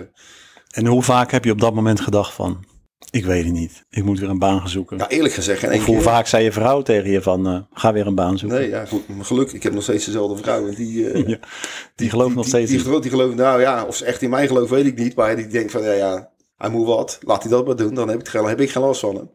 En 0.71 0.87
hoe 0.87 1.03
vaak 1.03 1.31
heb 1.31 1.45
je 1.45 1.51
op 1.51 1.61
dat 1.61 1.75
moment 1.75 2.01
gedacht 2.01 2.33
van... 2.33 2.65
Ik 3.11 3.25
weet 3.25 3.45
het 3.45 3.53
niet, 3.53 3.85
ik 3.91 4.05
moet 4.05 4.19
weer 4.19 4.29
een 4.29 4.39
baan 4.39 4.59
gaan 4.61 4.69
zoeken. 4.69 4.99
ja, 4.99 5.09
eerlijk 5.09 5.35
gezegd, 5.35 5.65
of 5.65 5.85
hoe 5.85 5.95
keer. 5.95 6.03
vaak 6.03 6.27
zei 6.27 6.45
je 6.45 6.53
vrouw 6.53 6.83
tegen 6.83 7.11
je 7.11 7.23
van... 7.23 7.67
ga 7.73 7.93
weer 7.93 8.07
een 8.07 8.15
baan 8.15 8.39
zoeken. 8.39 8.59
Nee, 8.59 8.69
ja, 8.69 8.85
goed, 8.85 9.03
gelukkig, 9.21 9.55
ik 9.55 9.63
heb 9.63 9.73
nog 9.73 9.83
steeds 9.83 10.05
dezelfde 10.05 10.43
vrouw. 10.43 10.69
En 10.69 10.75
die, 10.75 11.01
Ja, 11.29 11.39
die 11.95 12.11
gelooft 12.11 12.35
nog 12.35 12.47
steeds 12.47 12.71
Die, 12.71 12.83
die, 12.83 13.01
die 13.01 13.11
gelooft, 13.11 13.35
nou 13.37 13.61
ja, 13.61 13.85
of 13.85 13.97
ze 13.97 14.05
echt 14.05 14.23
in 14.23 14.31
mij 14.31 14.47
gelooft, 14.47 14.71
weet 14.71 14.87
ik 14.87 14.99
niet. 14.99 15.15
Maar 15.15 15.37
die 15.37 15.47
denkt 15.47 15.73
van, 15.73 15.83
ja, 15.83 15.93
ja, 15.93 16.31
hij 16.57 16.71
moet 16.71 16.87
wat. 16.87 17.19
Laat 17.21 17.43
hij 17.43 17.51
dat 17.51 17.67
maar 17.67 17.77
doen, 17.77 17.95
dan 17.95 18.09
heb 18.09 18.21
ik, 18.21 18.27
heb 18.29 18.61
ik 18.61 18.71
geen 18.71 18.83
last 18.83 19.01
van 19.01 19.15
hem. 19.17 19.31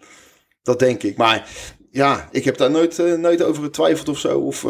Dat 0.61 0.79
denk 0.79 1.03
ik. 1.03 1.17
Maar 1.17 1.49
ja, 1.91 2.27
ik 2.31 2.43
heb 2.45 2.57
daar 2.57 2.71
nooit, 2.71 3.17
nooit 3.17 3.43
over 3.43 3.63
getwijfeld 3.63 4.09
of 4.09 4.17
zo. 4.19 4.39
Of, 4.39 4.65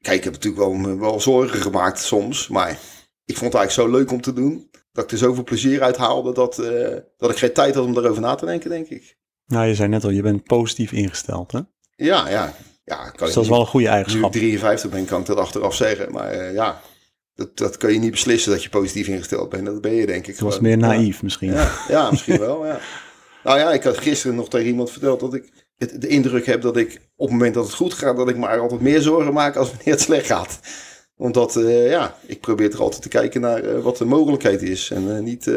kijk, 0.00 0.16
ik 0.16 0.24
heb 0.24 0.32
natuurlijk 0.32 0.62
wel, 0.62 0.72
me 0.72 0.98
wel 0.98 1.20
zorgen 1.20 1.60
gemaakt 1.60 1.98
soms. 1.98 2.48
Maar 2.48 2.70
ik 3.24 3.36
vond 3.36 3.52
het 3.52 3.60
eigenlijk 3.60 3.72
zo 3.72 3.98
leuk 3.98 4.10
om 4.10 4.20
te 4.20 4.32
doen. 4.32 4.70
Dat 4.92 5.04
ik 5.04 5.10
er 5.10 5.18
zoveel 5.18 5.44
plezier 5.44 5.82
uit 5.82 5.96
haalde 5.96 6.32
dat, 6.32 6.58
eh, 6.58 6.96
dat 7.16 7.30
ik 7.30 7.36
geen 7.36 7.52
tijd 7.52 7.74
had 7.74 7.84
om 7.84 7.96
erover 7.96 8.22
na 8.22 8.34
te 8.34 8.46
denken, 8.46 8.70
denk 8.70 8.88
ik. 8.88 9.16
Nou, 9.46 9.66
je 9.66 9.74
zei 9.74 9.88
net 9.88 10.04
al, 10.04 10.10
je 10.10 10.22
bent 10.22 10.44
positief 10.44 10.92
ingesteld. 10.92 11.52
Hè? 11.52 11.60
Ja, 11.96 12.28
ja. 12.28 12.54
ja 12.84 12.96
kan 12.96 13.26
Dus 13.26 13.34
dat 13.34 13.44
is 13.44 13.50
wel 13.50 13.60
een 13.60 13.66
goede 13.66 13.86
Nu 13.86 13.92
ik 13.92 13.96
eigenschap. 13.96 14.32
53 14.32 14.90
ben, 14.90 15.04
kan 15.04 15.20
ik 15.20 15.26
dat 15.26 15.36
achteraf 15.36 15.74
zeggen. 15.74 16.12
Maar 16.12 16.30
eh, 16.30 16.54
ja, 16.54 16.80
dat, 17.34 17.56
dat 17.56 17.76
kan 17.76 17.92
je 17.92 17.98
niet 17.98 18.10
beslissen 18.10 18.52
dat 18.52 18.62
je 18.62 18.68
positief 18.68 19.08
ingesteld 19.08 19.48
bent. 19.48 19.66
Dat 19.66 19.80
ben 19.80 19.94
je 19.94 20.06
denk 20.06 20.26
ik 20.26 20.32
Het 20.32 20.40
was 20.40 20.54
gewoon. 20.54 20.68
meer 20.68 20.78
Ja. 20.78 20.86
naïef 20.86 21.22
misschien. 21.22 21.52
Ja, 21.52 21.72
ja, 21.88 22.10
misschien 22.10 22.38
wel, 22.38 22.66
ja. 22.66 22.80
Nou 23.44 23.58
ja, 23.58 23.72
ik 23.72 23.82
had 23.82 23.98
gisteren 23.98 24.36
nog 24.36 24.48
tegen 24.48 24.66
iemand 24.66 24.90
verteld 24.90 25.20
dat 25.20 25.34
ik 25.34 25.59
het, 25.80 26.00
de 26.00 26.08
indruk 26.08 26.46
heb 26.46 26.62
dat 26.62 26.76
ik 26.76 27.00
op 27.16 27.26
het 27.28 27.30
moment 27.30 27.54
dat 27.54 27.64
het 27.64 27.74
goed 27.74 27.94
gaat, 27.94 28.16
dat 28.16 28.28
ik 28.28 28.36
maar 28.36 28.58
altijd 28.58 28.80
meer 28.80 29.00
zorgen 29.00 29.32
maak 29.32 29.56
als 29.56 29.68
wanneer 29.72 29.94
het 29.94 30.00
slecht 30.00 30.26
gaat. 30.26 30.60
Omdat, 31.16 31.56
eh, 31.56 31.90
ja, 31.90 32.14
ik 32.26 32.40
probeer 32.40 32.70
toch 32.70 32.80
altijd 32.80 33.02
te 33.02 33.08
kijken 33.08 33.40
naar 33.40 33.64
eh, 33.64 33.82
wat 33.82 33.96
de 33.96 34.04
mogelijkheid 34.04 34.62
is 34.62 34.90
en 34.90 35.16
eh, 35.16 35.22
niet 35.22 35.50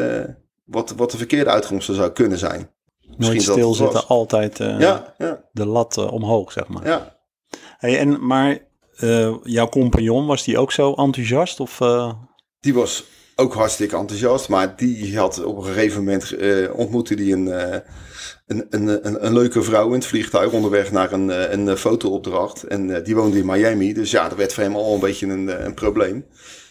wat, 0.64 0.90
wat 0.96 1.10
de 1.10 1.16
verkeerde 1.16 1.50
uitkomsten 1.50 1.94
zou 1.94 2.10
kunnen 2.10 2.38
zijn. 2.38 2.70
Nooit 3.00 3.20
dat 3.20 3.32
het 3.32 3.42
stilzitten, 3.42 4.06
altijd 4.06 4.58
Ja, 4.58 5.14
ja, 5.18 5.44
de 5.52 5.66
lat 5.66 5.96
omhoog, 5.96 6.52
zeg 6.52 6.68
maar. 6.68 6.86
ja. 6.86 7.16
Hey, 7.78 7.98
en, 7.98 8.26
maar 8.26 8.58
jouw 9.42 9.68
compagnon, 9.68 10.26
was 10.26 10.44
die 10.44 10.58
ook 10.58 10.72
zo 10.72 10.92
enthousiast? 10.94 11.60
Of, 11.60 11.78
Die 12.60 12.74
was 12.74 13.04
ook 13.36 13.54
hartstikke 13.54 13.96
enthousiast, 13.96 14.48
maar 14.48 14.76
die 14.76 15.18
had 15.18 15.44
op 15.44 15.56
een 15.56 15.64
gegeven 15.64 16.04
moment 16.04 16.32
eh, 16.32 16.74
ontmoette 16.74 17.14
die 17.14 17.32
een, 17.32 17.48
eh, 17.52 17.78
een, 18.46 18.66
een, 18.70 19.06
een, 19.06 19.26
een 19.26 19.32
leuke 19.32 19.62
vrouw 19.62 19.86
in 19.86 19.94
het 19.94 20.06
vliegtuig 20.06 20.52
onderweg 20.52 20.92
naar 20.92 21.12
een, 21.12 21.30
eh, 21.30 21.52
een 21.52 21.76
fotoopdracht. 21.76 22.62
En 22.62 23.02
die 23.02 23.14
woonde 23.14 23.38
in 23.38 23.46
Miami, 23.46 23.92
dus 23.92 24.10
ja, 24.10 24.28
dat 24.28 24.38
werd 24.38 24.52
voor 24.52 24.62
hem 24.62 24.76
al 24.76 24.94
een 24.94 25.00
beetje 25.00 25.26
een, 25.26 25.64
een 25.64 25.74
probleem. 25.74 26.26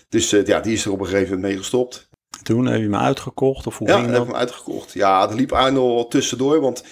Dus 0.09 0.29
ja, 0.29 0.59
die 0.59 0.73
is 0.73 0.85
er 0.85 0.91
op 0.91 0.99
een 0.99 1.05
gegeven 1.05 1.33
moment 1.33 1.43
mee 1.43 1.57
gestopt. 1.57 2.09
toen 2.43 2.65
heb 2.65 2.81
je 2.81 2.89
me 2.89 2.97
uitgekocht? 2.97 3.67
Of 3.67 3.77
hoe 3.77 3.87
Ja, 3.87 3.93
ging 3.93 4.05
dat 4.05 4.15
heb 4.15 4.23
ik 4.23 4.31
hem 4.31 4.39
uitgekocht. 4.39 4.93
Ja, 4.93 5.29
er 5.29 5.35
liep 5.35 5.49
wel 5.49 6.07
tussendoor, 6.07 6.59
want 6.59 6.83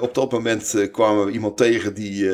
op 0.00 0.14
dat 0.14 0.32
moment 0.32 0.74
eh, 0.74 0.92
kwamen 0.92 1.26
we 1.26 1.32
iemand 1.32 1.56
tegen 1.56 1.94
die, 1.94 2.30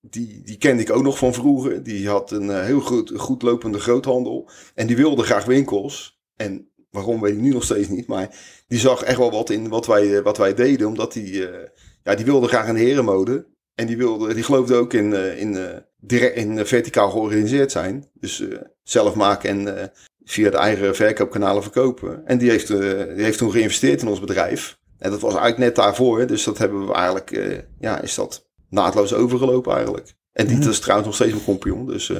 die, 0.00 0.42
die 0.44 0.56
kende 0.58 0.82
ik 0.82 0.92
ook 0.92 1.02
nog 1.02 1.18
van 1.18 1.34
vroeger. 1.34 1.82
Die 1.82 2.08
had 2.08 2.30
een 2.30 2.64
heel 2.64 2.80
goed, 2.80 3.12
goed 3.16 3.42
lopende 3.42 3.78
groothandel 3.78 4.50
en 4.74 4.86
die 4.86 4.96
wilde 4.96 5.22
graag 5.22 5.44
winkels. 5.44 6.20
En 6.42 6.72
waarom 6.90 7.20
weet 7.20 7.32
ik 7.32 7.40
nu 7.40 7.52
nog 7.52 7.64
steeds 7.64 7.88
niet, 7.88 8.06
maar 8.06 8.28
die 8.66 8.78
zag 8.78 9.02
echt 9.02 9.18
wel 9.18 9.30
wat 9.30 9.50
in 9.50 9.68
wat 9.68 9.86
wij, 9.86 10.16
eh, 10.16 10.22
wat 10.22 10.36
wij 10.38 10.54
deden, 10.54 10.86
omdat 10.86 11.12
die, 11.12 11.48
eh, 11.48 11.68
ja, 12.02 12.14
die 12.14 12.24
wilde 12.24 12.48
graag 12.48 12.68
een 12.68 12.76
herenmode. 12.76 13.46
En 13.74 13.86
die, 13.86 13.96
wilde, 13.96 14.34
die 14.34 14.42
geloofde 14.42 14.74
ook 14.74 14.92
in, 14.92 15.14
eh, 15.14 15.40
in, 15.40 15.82
direct, 16.00 16.36
in 16.36 16.66
verticaal 16.66 17.10
georganiseerd 17.10 17.72
zijn. 17.72 18.08
Dus 18.14 18.44
zelf 18.82 19.14
maken 19.14 19.66
en 19.68 19.92
via 20.24 20.50
de 20.50 20.56
eigen 20.56 20.94
verkoopkanalen 20.94 21.62
verkopen. 21.62 22.26
En 22.26 22.38
die 22.38 22.50
heeft, 22.50 22.66
die 22.68 23.24
heeft 23.24 23.38
toen 23.38 23.50
geïnvesteerd 23.50 24.02
in 24.02 24.08
ons 24.08 24.20
bedrijf. 24.20 24.78
En 24.98 25.10
dat 25.10 25.20
was 25.20 25.30
eigenlijk 25.32 25.64
net 25.64 25.76
daarvoor. 25.76 26.26
Dus 26.26 26.44
dat 26.44 26.58
hebben 26.58 26.86
we 26.86 26.92
eigenlijk, 26.92 27.64
ja, 27.80 28.00
is 28.00 28.14
dat 28.14 28.48
naadloos 28.68 29.14
overgelopen 29.14 29.74
eigenlijk. 29.74 30.12
En 30.32 30.46
die 30.46 30.56
Mhm. 30.56 30.68
is 30.68 30.80
trouwens 30.80 31.08
nog 31.08 31.16
steeds 31.16 31.32
mijn 31.32 31.44
compagnon. 31.44 31.86
Dus 31.86 32.12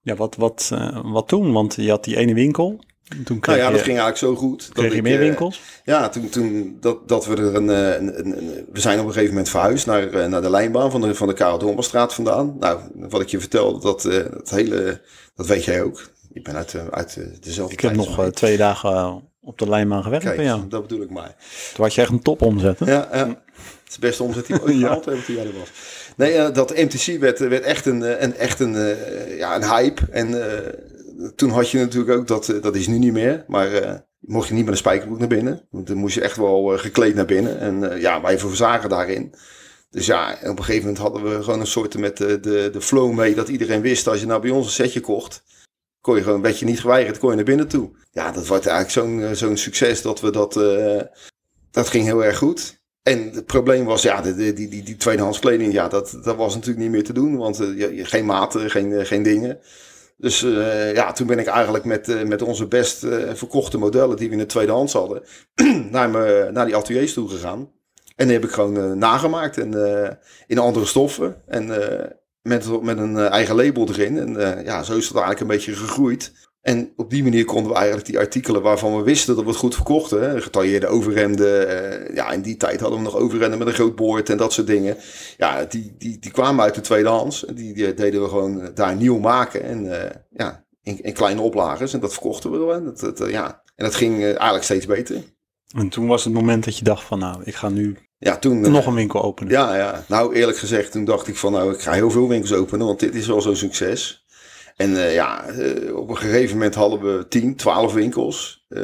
Ja, 0.00 0.14
wat, 0.14 0.36
wat, 0.36 0.70
wat 1.02 1.28
toen? 1.28 1.52
Want 1.52 1.74
je 1.74 1.90
had 1.90 2.04
die 2.04 2.16
ene 2.16 2.34
winkel. 2.34 2.80
Toen 3.24 3.38
Nou 3.40 3.58
ja, 3.58 3.64
dat 3.70 3.78
je, 3.78 3.84
ging 3.84 3.98
eigenlijk 3.98 4.16
zo 4.16 4.34
goed. 4.36 4.66
dat 4.66 4.72
kreeg 4.74 4.90
je 4.90 4.96
ik, 4.96 5.02
meer 5.02 5.12
eh, 5.14 5.26
winkels? 5.26 5.60
Ja, 5.84 6.08
toen, 6.08 6.28
toen 6.28 6.76
dat, 6.80 7.08
dat 7.08 7.26
we 7.26 7.36
er 7.36 7.54
een, 7.54 7.70
eh, 7.70 7.94
een, 7.94 8.18
een, 8.18 8.36
een- 8.38 8.66
We 8.72 8.80
zijn 8.80 8.98
op 9.00 9.06
een 9.06 9.12
gegeven 9.12 9.30
moment 9.34 9.48
verhuisd 9.50 9.86
naar, 9.86 10.08
eh, 10.12 10.26
naar 10.26 10.42
de 10.42 10.50
lijnbaan 10.50 10.90
van 10.90 11.00
de, 11.00 11.14
van 11.14 11.26
de 11.28 11.34
Karel 11.34 11.58
Dormerstraat 11.58 12.14
vandaan. 12.14 12.56
Nou, 12.58 12.80
wat 12.94 13.20
ik 13.20 13.28
je 13.28 13.40
vertelde, 13.40 13.80
dat, 13.80 14.02
dat 14.32 14.50
hele. 14.50 15.00
Dat 15.34 15.46
weet 15.46 15.64
jij 15.64 15.82
ook. 15.82 16.10
Ik 16.32 16.44
ben 16.44 16.54
uit, 16.56 16.74
uit 16.90 17.18
dezelfde 17.40 17.72
Ik 17.74 17.80
heb 17.80 17.94
nog 17.96 18.30
twee 18.30 18.56
dagen 18.56 19.22
op 19.42 19.58
de 19.58 19.68
lijnbaan 19.68 20.02
gewerkt 20.02 20.24
Kijk, 20.24 20.36
bij 20.36 20.44
jou. 20.46 20.68
dat 20.68 20.82
bedoel 20.82 21.02
ik 21.02 21.10
maar. 21.10 21.34
Toen 21.74 21.84
had 21.84 21.94
je 21.94 22.00
echt 22.00 22.10
een 22.10 22.22
top 22.22 22.42
omzet. 22.42 22.78
hè? 22.78 22.92
Ja, 22.92 23.08
ja. 23.12 23.26
Het 23.26 23.36
is 23.88 23.94
de 23.94 24.00
beste 24.00 24.22
omzet 24.22 24.46
die 24.46 24.56
we 24.56 24.62
ooit 24.62 24.76
gehaald 24.80 25.04
hebben 25.04 25.24
toen 25.24 25.34
jij 25.34 25.44
er 25.46 25.58
was. 25.58 25.70
Nee, 26.16 26.50
dat 26.52 26.74
MTC 26.76 27.20
werd, 27.20 27.38
werd 27.38 27.64
echt 27.64 27.86
een, 27.86 28.22
een, 28.22 28.34
echt 28.36 28.60
een, 28.60 28.96
ja, 29.36 29.56
een 29.56 29.64
hype. 29.68 30.02
En 30.10 30.28
toen 31.34 31.50
had 31.50 31.70
je 31.70 31.78
natuurlijk 31.78 32.18
ook, 32.18 32.26
dat, 32.26 32.48
eh, 32.48 32.62
dat 32.62 32.76
is 32.76 32.86
nu 32.86 32.98
niet 32.98 33.12
meer, 33.12 33.44
maar 33.48 33.72
eh, 33.72 33.94
mocht 34.18 34.48
je 34.48 34.54
niet 34.54 34.64
met 34.64 34.72
een 34.72 34.78
spijkerbroek 34.78 35.18
naar 35.18 35.28
binnen. 35.28 35.66
Want 35.70 35.86
dan 35.86 35.96
moest 35.96 36.14
je 36.14 36.20
echt 36.20 36.36
wel 36.36 36.72
eh, 36.72 36.78
gekleed 36.78 37.14
naar 37.14 37.24
binnen. 37.24 37.58
En 37.58 38.00
ja, 38.00 38.20
wij 38.22 38.38
verzagen 38.38 38.88
daarin. 38.88 39.34
Dus 39.90 40.06
ja, 40.06 40.38
op 40.42 40.58
een 40.58 40.64
gegeven 40.64 40.80
moment 40.80 40.98
hadden 40.98 41.22
we 41.22 41.42
gewoon 41.42 41.60
een 41.60 41.66
soort 41.66 41.98
met 41.98 42.16
de, 42.16 42.40
de, 42.40 42.68
de 42.72 42.80
flow 42.80 43.12
mee 43.12 43.34
dat 43.34 43.48
iedereen 43.48 43.80
wist, 43.80 44.08
als 44.08 44.20
je 44.20 44.26
nou 44.26 44.40
bij 44.40 44.50
ons 44.50 44.66
een 44.66 44.72
setje 44.72 45.00
kocht, 45.00 45.42
kon 46.00 46.16
je 46.16 46.22
gewoon, 46.22 46.42
werd 46.42 46.58
je 46.58 46.64
niet 46.64 46.80
geweigerd, 46.80 47.18
kon 47.18 47.30
je 47.30 47.36
naar 47.36 47.44
binnen 47.44 47.68
toe. 47.68 47.90
Ja, 48.10 48.32
dat 48.32 48.46
wordt 48.46 48.66
eigenlijk 48.66 48.90
zo'n 48.90 49.36
zo'n 49.36 49.56
succes 49.56 50.02
dat 50.02 50.20
we 50.20 50.30
dat, 50.30 50.52
dat 51.70 51.88
ging 51.88 52.04
heel 52.04 52.24
erg 52.24 52.38
goed. 52.38 52.80
En 53.02 53.30
het 53.32 53.46
probleem 53.46 53.84
was, 53.84 54.02
ja, 54.02 54.20
de, 54.20 54.34
die, 54.34 54.68
die, 54.68 54.82
die 54.82 54.96
tweedehands 54.96 55.38
kleding, 55.38 55.72
ja, 55.72 55.88
dat, 55.88 56.18
dat 56.22 56.36
was 56.36 56.54
natuurlijk 56.54 56.80
niet 56.80 56.90
meer 56.90 57.04
te 57.04 57.12
doen. 57.12 57.36
Want 57.36 57.62
geen 58.02 58.26
maten, 58.26 58.70
geen, 58.70 59.06
geen 59.06 59.22
dingen. 59.22 59.60
Dus 60.16 60.42
eh, 60.42 60.94
ja, 60.94 61.12
toen 61.12 61.26
ben 61.26 61.38
ik 61.38 61.46
eigenlijk 61.46 61.84
met, 61.84 62.08
eh, 62.08 62.22
met 62.22 62.42
onze 62.42 62.66
best 62.66 63.04
eh, 63.04 63.34
verkochte 63.34 63.78
modellen 63.78 64.16
die 64.16 64.26
we 64.26 64.32
in 64.32 64.38
de 64.38 64.46
tweedehands 64.46 64.92
hadden, 64.92 65.22
naar, 65.90 66.10
me, 66.10 66.48
naar 66.52 66.64
die 66.66 66.76
ateliers 66.76 67.12
toe 67.12 67.28
gegaan. 67.28 67.70
En 68.16 68.26
die 68.26 68.34
heb 68.34 68.44
ik 68.44 68.50
gewoon 68.50 68.98
nagemaakt 68.98 69.58
en, 69.58 70.18
in 70.46 70.58
andere 70.58 70.86
stoffen. 70.86 71.42
En 71.46 71.66
met, 72.42 72.82
met 72.82 72.98
een 72.98 73.16
eigen 73.16 73.56
label 73.56 73.88
erin. 73.88 74.18
En 74.18 74.64
ja, 74.64 74.82
zo 74.82 74.96
is 74.96 75.04
het 75.04 75.12
eigenlijk 75.12 75.40
een 75.40 75.56
beetje 75.56 75.74
gegroeid. 75.74 76.45
En 76.66 76.92
op 76.96 77.10
die 77.10 77.22
manier 77.22 77.44
konden 77.44 77.70
we 77.72 77.76
eigenlijk 77.76 78.06
die 78.06 78.18
artikelen 78.18 78.62
waarvan 78.62 78.96
we 78.96 79.02
wisten 79.02 79.34
dat 79.34 79.44
we 79.44 79.50
het 79.50 79.58
goed 79.58 79.74
verkochten. 79.74 80.30
Hè, 80.30 80.40
getailleerde 80.40 80.86
overhemden. 80.86 81.68
eh, 82.08 82.14
ja, 82.14 82.30
in 82.30 82.40
die 82.42 82.56
tijd 82.56 82.80
hadden 82.80 82.98
we 82.98 83.04
nog 83.04 83.16
overhemden 83.16 83.58
met 83.58 83.68
een 83.68 83.74
groot 83.74 83.96
boord 83.96 84.30
en 84.30 84.36
dat 84.36 84.52
soort 84.52 84.66
dingen. 84.66 84.96
Ja, 85.36 85.64
die, 85.64 85.94
die, 85.98 86.18
die 86.18 86.30
kwamen 86.30 86.64
uit 86.64 86.74
de 86.74 86.80
tweedehands. 86.80 87.44
En 87.44 87.54
die, 87.54 87.74
die 87.74 87.94
deden 87.94 88.22
we 88.22 88.28
gewoon 88.28 88.60
eh, 88.60 88.68
daar 88.74 88.96
nieuw 88.96 89.18
maken. 89.18 89.62
En 89.62 90.02
eh, 90.02 90.10
ja, 90.30 90.64
in, 90.82 91.02
in 91.02 91.12
kleine 91.12 91.40
oplagers. 91.40 91.92
En 91.92 92.00
dat 92.00 92.12
verkochten 92.12 92.50
we 92.50 92.58
wel. 92.58 92.74
En 92.74 92.84
dat, 92.84 93.00
dat, 93.00 93.20
eh, 93.20 93.30
ja. 93.30 93.62
en 93.76 93.84
dat 93.84 93.94
ging 93.94 94.24
eigenlijk 94.24 94.64
steeds 94.64 94.86
beter. 94.86 95.22
En 95.76 95.88
toen 95.88 96.06
was 96.06 96.24
het 96.24 96.32
moment 96.32 96.64
dat 96.64 96.78
je 96.78 96.84
dacht 96.84 97.04
van 97.04 97.18
nou, 97.18 97.42
ik 97.44 97.54
ga 97.54 97.68
nu 97.68 97.96
Ja, 98.18 98.36
toen... 98.38 98.60
nog 98.70 98.86
een 98.86 98.94
winkel 98.94 99.22
openen. 99.22 99.52
Ja, 99.52 99.76
ja. 99.76 100.04
Nou, 100.08 100.34
eerlijk 100.34 100.58
gezegd, 100.58 100.92
toen 100.92 101.04
dacht 101.04 101.28
ik 101.28 101.36
van, 101.36 101.52
nou, 101.52 101.72
ik 101.72 101.80
ga 101.80 101.92
heel 101.92 102.10
veel 102.10 102.28
winkels 102.28 102.52
openen, 102.52 102.86
want 102.86 103.00
dit 103.00 103.14
is 103.14 103.26
wel 103.26 103.40
zo'n 103.40 103.56
succes. 103.56 104.25
En 104.76 104.96
eh, 104.96 105.14
ja, 105.14 105.44
eh, 105.44 105.96
op 105.96 106.08
een 106.08 106.16
gegeven 106.16 106.56
moment 106.56 106.74
hadden 106.74 107.16
we 107.16 107.28
10, 107.28 107.56
12 107.56 107.92
winkels. 107.92 108.64
Eh, 108.68 108.82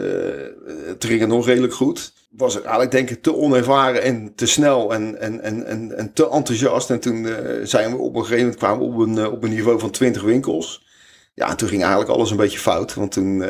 het 0.86 1.04
ging 1.04 1.26
nog 1.26 1.46
redelijk 1.46 1.74
goed. 1.74 2.12
Was 2.30 2.54
eigenlijk 2.60 2.90
denk 2.90 3.10
ik 3.10 3.22
te 3.22 3.36
onervaren 3.36 4.02
en 4.02 4.34
te 4.34 4.46
snel 4.46 4.94
en, 4.94 5.20
en, 5.20 5.40
en, 5.40 5.66
en, 5.66 5.96
en 5.96 6.12
te 6.12 6.28
enthousiast. 6.30 6.90
En 6.90 7.00
toen 7.00 7.28
zijn 7.62 7.90
we 7.90 7.96
op 7.96 8.14
een 8.14 8.20
gegeven 8.20 8.42
moment 8.42 8.58
kwamen 8.58 8.78
we 8.78 8.94
op 8.94 8.98
een, 8.98 9.26
op 9.26 9.42
een 9.42 9.50
niveau 9.50 9.78
van 9.78 9.90
20 9.90 10.22
winkels. 10.22 10.86
Ja, 11.34 11.50
en 11.50 11.56
toen 11.56 11.68
ging 11.68 11.80
eigenlijk 11.82 12.10
alles 12.10 12.30
een 12.30 12.36
beetje 12.36 12.58
fout. 12.58 12.94
Want 12.94 13.12
toen, 13.12 13.44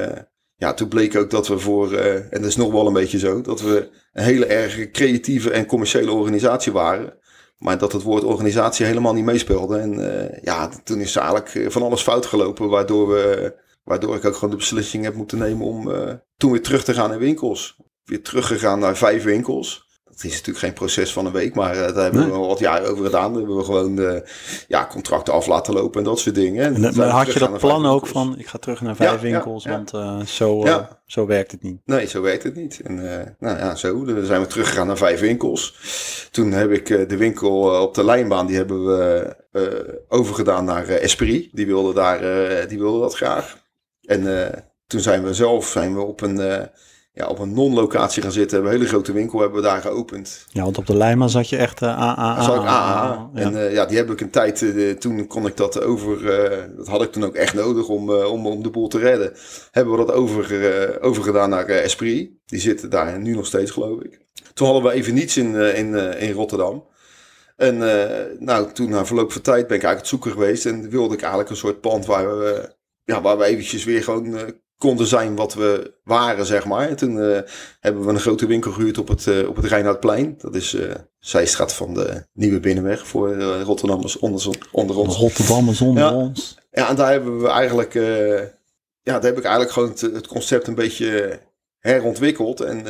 ja, 0.56 0.74
toen 0.74 0.88
bleek 0.88 1.16
ook 1.16 1.30
dat 1.30 1.48
we 1.48 1.58
voor, 1.58 1.94
en 1.94 2.40
dat 2.40 2.44
is 2.44 2.56
nog 2.56 2.72
wel 2.72 2.86
een 2.86 2.92
beetje 2.92 3.18
zo, 3.18 3.40
dat 3.40 3.60
we 3.60 3.90
een 4.12 4.24
hele 4.24 4.46
erg 4.46 4.90
creatieve 4.90 5.50
en 5.50 5.66
commerciële 5.66 6.12
organisatie 6.12 6.72
waren. 6.72 7.14
Maar 7.62 7.78
dat 7.78 7.92
het 7.92 8.02
woord 8.02 8.24
organisatie 8.24 8.86
helemaal 8.86 9.14
niet 9.14 9.24
meespeelde. 9.24 9.78
En 9.78 10.22
eh, 10.22 10.42
ja, 10.42 10.70
toen 10.84 11.00
is 11.00 11.16
eigenlijk 11.16 11.54
eh, 11.54 11.70
van 11.70 11.82
alles 11.82 12.02
fout 12.02 12.26
gelopen. 12.26 12.68
Waardoor, 12.68 13.08
we, 13.08 13.54
waardoor 13.84 14.16
ik 14.16 14.24
ook 14.24 14.34
gewoon 14.34 14.50
de 14.50 14.56
beslissing 14.56 15.04
heb 15.04 15.14
moeten 15.14 15.38
nemen 15.38 15.66
om 15.66 15.90
eh, 15.90 16.14
toen 16.36 16.50
weer 16.50 16.62
terug 16.62 16.84
te 16.84 16.94
gaan 16.94 17.12
in 17.12 17.18
winkels. 17.18 17.76
Weer 18.04 18.22
teruggegaan 18.22 18.78
naar 18.78 18.96
vijf 18.96 19.22
winkels. 19.24 19.88
Dat 20.22 20.30
is 20.30 20.36
natuurlijk 20.36 20.64
geen 20.64 20.72
proces 20.74 21.12
van 21.12 21.26
een 21.26 21.32
week, 21.32 21.54
maar 21.54 21.70
eh, 21.72 21.94
daar 21.94 22.02
hebben 22.02 22.20
Nee. 22.20 22.30
we 22.30 22.38
wel 22.38 22.46
wat 22.46 22.58
jaar 22.58 22.84
over 22.84 23.04
gedaan. 23.04 23.30
Daar 23.30 23.38
hebben 23.38 23.56
we 23.56 23.64
gewoon 23.64 23.98
eh, 24.00 24.20
ja, 24.68 24.86
contracten 24.90 25.32
af 25.34 25.46
laten 25.46 25.74
lopen 25.74 25.98
en 26.00 26.04
dat 26.06 26.18
soort 26.18 26.34
dingen. 26.34 26.64
En 26.64 26.84
En, 26.84 26.92
toen 26.92 27.02
eh, 27.04 27.14
had 27.14 27.32
je 27.32 27.38
dat 27.38 27.58
plan 27.58 27.86
ook 27.86 28.06
van 28.06 28.38
ik 28.38 28.46
ga 28.46 28.58
terug 28.58 28.80
naar 28.80 28.96
vijf 28.96 29.10
Ja, 29.10 29.18
winkels, 29.18 29.64
ja. 29.64 29.70
want 29.70 30.28
zo, 30.28 30.64
Ja. 30.64 31.02
zo 31.06 31.26
werkt 31.26 31.50
het 31.50 31.62
niet. 31.62 31.80
Nee, 31.84 32.06
zo 32.06 32.20
werkt 32.22 32.42
het 32.42 32.54
niet. 32.54 32.80
En 32.84 32.94
nou 33.38 33.58
ja, 33.58 33.74
zo. 33.74 34.04
Dan 34.04 34.24
zijn 34.24 34.40
we 34.40 34.46
teruggegaan 34.46 34.86
naar 34.86 34.96
vijf 34.96 35.20
winkels. 35.20 35.76
Toen 36.30 36.52
heb 36.52 36.70
ik 36.70 36.86
de 37.08 37.16
winkel 37.16 37.80
op 37.82 37.94
de 37.94 38.04
lijnbaan, 38.04 38.46
die 38.46 38.56
hebben 38.56 38.86
we 38.86 39.36
overgedaan 40.08 40.64
naar 40.64 40.88
Esprit. 40.88 41.48
Die 41.52 41.66
wilde, 41.66 41.94
daar, 41.94 42.18
die 42.68 42.78
wilde 42.78 43.00
dat 43.00 43.14
graag. 43.14 43.56
En 44.02 44.22
toen 44.86 45.00
zijn 45.00 45.24
we 45.24 45.34
zelf 45.34 45.66
zijn 45.68 45.94
we 45.94 46.00
op 46.00 46.20
een, 46.20 46.68
ja, 47.14 47.26
op 47.26 47.38
een 47.38 47.52
non-locatie 47.54 48.22
gaan 48.22 48.32
zitten. 48.32 48.64
Een 48.64 48.70
hele 48.70 48.86
grote 48.86 49.12
winkel 49.12 49.40
hebben 49.40 49.60
we 49.62 49.66
daar 49.66 49.80
geopend. 49.80 50.46
Ja, 50.48 50.62
want 50.62 50.78
op 50.78 50.86
de 50.86 50.96
Lijma 50.96 51.28
zat 51.28 51.48
je 51.48 51.56
echt 51.56 51.82
AA. 51.82 52.42
Zag 52.42 52.56
ik 52.56 52.68
AA. 52.68 53.30
En 53.34 53.56
eh, 53.66 53.72
ja, 53.72 53.86
die 53.86 53.96
heb 53.96 54.10
ik 54.10 54.20
een 54.20 54.30
tijd, 54.30 54.62
eh, 54.62 54.90
toen 54.90 55.26
kon 55.26 55.46
ik 55.46 55.56
dat 55.56 55.82
over, 55.82 56.30
eh, 56.30 56.64
dat 56.76 56.86
had 56.86 57.02
ik 57.02 57.12
toen 57.12 57.24
ook 57.24 57.34
echt 57.34 57.54
nodig 57.54 57.88
om, 57.88 58.10
eh, 58.10 58.32
om, 58.32 58.46
om 58.46 58.62
de 58.62 58.70
boel 58.70 58.88
te 58.88 58.98
redden. 58.98 59.32
Hebben 59.70 59.98
we 59.98 60.04
dat 60.06 60.14
over, 60.14 60.70
eh, 60.70 61.06
overgedaan 61.08 61.50
naar 61.50 61.66
eh, 61.66 61.84
Esprit. 61.84 62.30
Die 62.46 62.60
zitten 62.60 62.90
daar 62.90 63.18
nu 63.20 63.34
nog 63.34 63.46
steeds, 63.46 63.70
geloof 63.70 64.00
ik. 64.00 64.20
Toen 64.54 64.66
hadden 64.66 64.84
we 64.84 64.92
even 64.92 65.14
niets 65.14 65.36
in, 65.36 65.56
eh, 65.56 65.78
in, 65.78 65.94
eh, 65.94 66.28
in 66.28 66.34
Rotterdam. 66.34 66.90
En 67.56 67.82
eh, 67.82 68.26
nou, 68.38 68.72
toen 68.72 68.90
na 68.90 69.04
verloop 69.06 69.32
van 69.32 69.42
tijd 69.42 69.66
ben 69.66 69.76
ik 69.76 69.82
eigenlijk 69.82 69.98
het 69.98 70.08
zoeken 70.08 70.30
geweest. 70.30 70.66
En 70.66 70.90
wilde 70.90 71.14
ik 71.14 71.20
eigenlijk 71.20 71.50
een 71.50 71.56
soort 71.56 71.80
pand 71.80 72.06
waar 72.06 72.38
we, 72.38 72.74
ja, 73.04 73.20
waar 73.20 73.38
we 73.38 73.44
eventjes 73.44 73.84
weer 73.84 74.02
gewoon 74.02 74.36
eh, 74.36 74.42
konden 74.82 75.06
zijn 75.06 75.36
wat 75.36 75.54
we 75.54 75.92
waren, 76.04 76.46
zeg 76.46 76.64
maar. 76.64 76.88
En 76.88 76.96
toen 76.96 77.20
eh, 77.20 77.40
hebben 77.80 78.04
we 78.04 78.12
een 78.12 78.20
grote 78.20 78.46
winkel 78.46 78.72
gehuurd 78.72 78.98
op 78.98 79.08
het, 79.08 79.26
eh, 79.26 79.48
op 79.48 79.56
het 79.56 79.64
Rijnhoutplein. 79.64 80.34
Dat 80.38 80.54
is 80.54 80.74
eh 80.74 80.94
zijstraat 81.18 81.72
van 81.72 81.94
de 81.94 82.26
Nieuwe 82.32 82.60
Binnenweg 82.60 83.06
voor 83.06 83.32
eh, 83.36 83.62
Rotterdammers 83.62 84.18
onder, 84.18 84.46
onder 84.72 84.96
ons. 84.96 85.16
Rotterdam 85.16 85.74
zonder 85.74 86.02
Ja. 86.02 86.14
ons. 86.14 86.58
Ja, 86.70 86.88
en 86.88 86.96
daar 86.96 87.10
hebben 87.10 87.40
we 87.42 87.48
eigenlijk, 87.48 87.92
ja, 89.02 89.12
daar 89.12 89.22
heb 89.22 89.38
ik 89.38 89.44
eigenlijk 89.44 89.72
gewoon 89.72 89.88
het, 89.88 90.00
het 90.00 90.26
concept 90.26 90.66
een 90.66 90.74
beetje 90.74 91.40
herontwikkeld. 91.78 92.60
En 92.60 92.84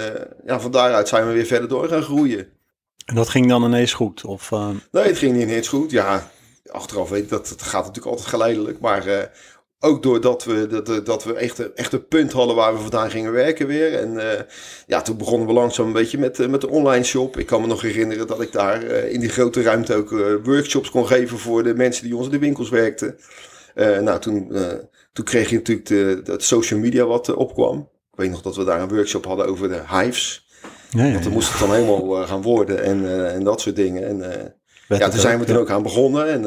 ja, 0.46 0.60
van 0.60 0.70
daaruit 0.70 1.08
zijn 1.08 1.26
we 1.26 1.32
weer 1.32 1.46
verder 1.46 1.68
door 1.68 1.88
gaan 1.88 2.02
groeien. 2.02 2.46
En 3.06 3.14
dat 3.14 3.28
ging 3.28 3.48
dan 3.48 3.64
ineens 3.64 3.92
goed? 3.92 4.24
Of, 4.24 4.50
Nee, 4.90 5.04
het 5.06 5.18
ging 5.18 5.32
niet 5.34 5.42
ineens 5.42 5.68
goed. 5.68 5.90
Ja, 5.90 6.30
achteraf 6.70 7.08
weet 7.08 7.22
ik 7.22 7.28
dat 7.28 7.48
het 7.48 7.62
gaat 7.62 7.80
natuurlijk 7.86 8.06
altijd 8.06 8.28
geleidelijk. 8.28 8.80
Maar 8.80 9.30
ook 9.84 10.02
doordat 10.02 10.44
we, 10.44 10.66
dat, 10.66 11.06
dat 11.06 11.24
we 11.24 11.34
echt, 11.34 11.58
een- 11.58 11.70
echt 11.74 11.92
een 11.92 12.06
punt 12.06 12.32
hadden 12.32 12.56
waar 12.56 12.72
we 12.74 12.80
vandaan 12.80 13.10
gingen 13.10 13.32
werken 13.32 13.66
weer. 13.66 13.94
En 13.98 14.18
eh, 14.32 14.40
ja, 14.86 15.02
toen 15.02 15.16
begonnen 15.16 15.46
we 15.46 15.52
langzaam 15.52 15.86
een 15.86 15.92
beetje 15.92 16.18
met, 16.18 16.40
eh, 16.40 16.48
met 16.48 16.60
de 16.60 16.68
online 16.68 17.04
shop. 17.04 17.38
Ik 17.38 17.46
kan 17.46 17.60
me 17.60 17.66
nog 17.66 17.82
herinneren 17.82 18.26
dat 18.26 18.40
ik 18.40 18.52
daar 18.52 18.82
eh, 18.82 19.12
in 19.12 19.20
die 19.20 19.28
grote 19.28 19.62
ruimte 19.62 19.94
ook 19.94 20.10
workshops 20.44 20.90
kon 20.90 21.06
geven 21.06 21.38
voor 21.38 21.62
de 21.62 21.74
mensen 21.74 22.04
die 22.04 22.16
ons 22.16 22.26
in 22.26 22.32
de 22.32 22.38
winkels 22.38 22.68
werkten. 22.68 23.16
Nou, 23.74 24.20
toen, 24.20 24.52
toen 25.12 25.24
kreeg 25.24 25.50
je 25.50 25.56
natuurlijk 25.56 25.86
de, 25.88 26.20
dat 26.24 26.42
social 26.42 26.80
media 26.80 27.06
wat 27.06 27.34
opkwam. 27.34 27.78
Ik 28.12 28.18
weet 28.18 28.30
nog 28.30 28.42
dat 28.42 28.56
we 28.56 28.64
daar 28.64 28.80
een 28.80 28.88
workshop 28.88 29.24
hadden 29.24 29.46
over 29.46 29.68
de 29.68 29.80
hives. 29.88 30.46
ja, 30.90 31.04
ja, 31.04 31.12
Want 31.12 31.24
dan 31.24 31.32
moest 31.32 31.50
het 31.50 31.58
dan 31.60 31.72
helemaal 31.74 32.26
gaan 32.26 32.42
worden 32.42 32.82
en, 32.82 33.28
en 33.32 33.44
dat 33.44 33.60
soort 33.60 33.76
dingen. 33.76 34.06
En 34.06 34.18
ja, 34.88 35.08
toen 35.08 35.20
zijn 35.20 35.38
we 35.44 35.52
ja. 35.52 35.58
ook 35.58 35.70
aan 35.70 35.82
begonnen 35.82 36.26
en 36.28 36.42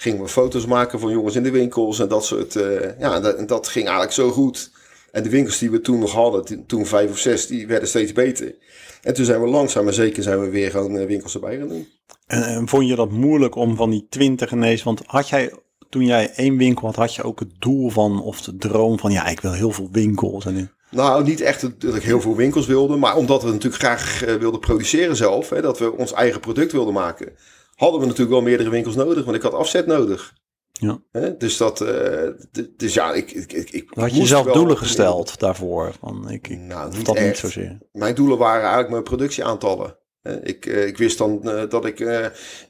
gingen 0.00 0.22
we 0.22 0.28
foto's 0.28 0.66
maken 0.66 1.00
van 1.00 1.10
jongens 1.10 1.34
in 1.36 1.42
de 1.42 1.50
winkels 1.50 1.98
en 1.98 2.08
dat 2.08 2.24
soort. 2.24 2.56
eh, 2.56 2.98
ja, 2.98 3.14
en 3.14 3.22
dat, 3.22 3.36
en 3.36 3.46
dat 3.46 3.68
ging 3.68 3.84
eigenlijk 3.84 4.14
zo 4.14 4.30
goed. 4.30 4.70
En 5.12 5.22
de 5.22 5.28
winkels 5.28 5.58
die 5.58 5.70
we 5.70 5.80
toen 5.80 5.98
nog 5.98 6.12
hadden, 6.12 6.66
toen- 6.66 6.86
vijf 6.86 7.10
of 7.10 7.18
zes, 7.18 7.46
die 7.46 7.66
werden 7.66 7.88
steeds 7.88 8.12
beter. 8.12 8.54
En 9.02 9.14
toen 9.14 9.24
zijn 9.24 9.40
we 9.40 9.48
langzaam 9.48 9.84
maar 9.84 9.92
zeker 9.92 10.22
zijn 10.22 10.40
we 10.40 10.48
weer 10.50 10.70
gewoon 10.70 10.96
eh, 10.98 11.06
winkels 11.06 11.34
erbij 11.34 11.58
gaan 11.58 11.68
doen. 11.68 11.88
En, 12.26 12.42
en 12.42 12.68
vond 12.68 12.88
je 12.88 12.94
dat 12.94 13.10
moeilijk 13.10 13.54
om 13.54 13.76
van 13.76 13.90
die 13.90 14.06
twintig 14.10 14.52
ineens... 14.52 14.82
Want 14.82 15.02
had 15.06 15.28
jij, 15.28 15.52
toen 15.88 16.04
jij 16.04 16.30
één 16.34 16.56
winkel 16.56 16.86
had, 16.86 16.96
had 16.96 17.14
je 17.14 17.22
ook 17.22 17.38
het 17.38 17.52
doel 17.58 17.90
van... 17.90 18.22
of 18.22 18.40
de 18.40 18.56
droom 18.56 18.98
van, 18.98 19.10
ja, 19.12 19.26
ik 19.26 19.40
wil 19.40 19.52
heel 19.52 19.70
veel 19.72 19.88
winkels. 19.92 20.46
En, 20.46 20.72
Nou, 20.90 21.24
niet 21.24 21.40
echt 21.40 21.80
dat 21.80 21.94
ik 21.94 22.02
heel 22.02 22.20
veel 22.20 22.36
winkels 22.36 22.66
wilde, 22.66 22.96
maar 22.96 23.16
omdat 23.16 23.42
we 23.42 23.50
natuurlijk 23.50 23.82
graag 23.82 24.24
eh, 24.24 24.34
wilden 24.34 24.60
produceren 24.60 25.16
zelf, 25.16 25.48
hè, 25.50 25.60
dat 25.60 25.78
we 25.78 25.92
ons 25.96 26.12
eigen 26.12 26.40
product 26.40 26.72
wilden 26.72 26.94
maken, 26.94 27.32
hadden 27.78 28.00
we 28.00 28.06
natuurlijk 28.06 28.32
wel 28.32 28.42
meerdere 28.42 28.70
winkels 28.70 28.94
nodig, 28.94 29.24
want 29.24 29.36
ik 29.36 29.42
had 29.42 29.54
afzet 29.54 29.86
nodig. 29.86 30.34
Ja. 30.72 31.00
Dus 31.38 31.56
dat, 31.56 31.80
eh, 31.80 32.28
dus 32.76 32.94
ja, 32.94 33.12
ik, 33.12 33.30
ik, 33.30 33.52
ik, 33.52 33.70
ik 33.70 33.88
had 33.94 34.16
je 34.16 34.26
zelf 34.26 34.46
doelen 34.46 34.78
gesteld 34.78 35.38
daarvoor? 35.38 35.92
Van, 36.00 36.30
ik, 36.30 36.48
ik 36.48 36.58
Nou, 36.58 36.96
niet 36.96 37.06
dat 37.06 37.20
niet 37.20 37.36
zozeer. 37.36 37.78
Mijn 37.92 38.14
doelen 38.14 38.38
waren 38.38 38.60
eigenlijk 38.60 38.90
mijn 38.90 39.02
productieaantallen. 39.02 39.96
Ik, 40.42 40.66
eh, 40.66 40.86
ik 40.86 40.98
wist 40.98 41.18
dan 41.18 41.50
eh, 41.50 41.68
dat 41.68 41.84
ik 41.84 42.00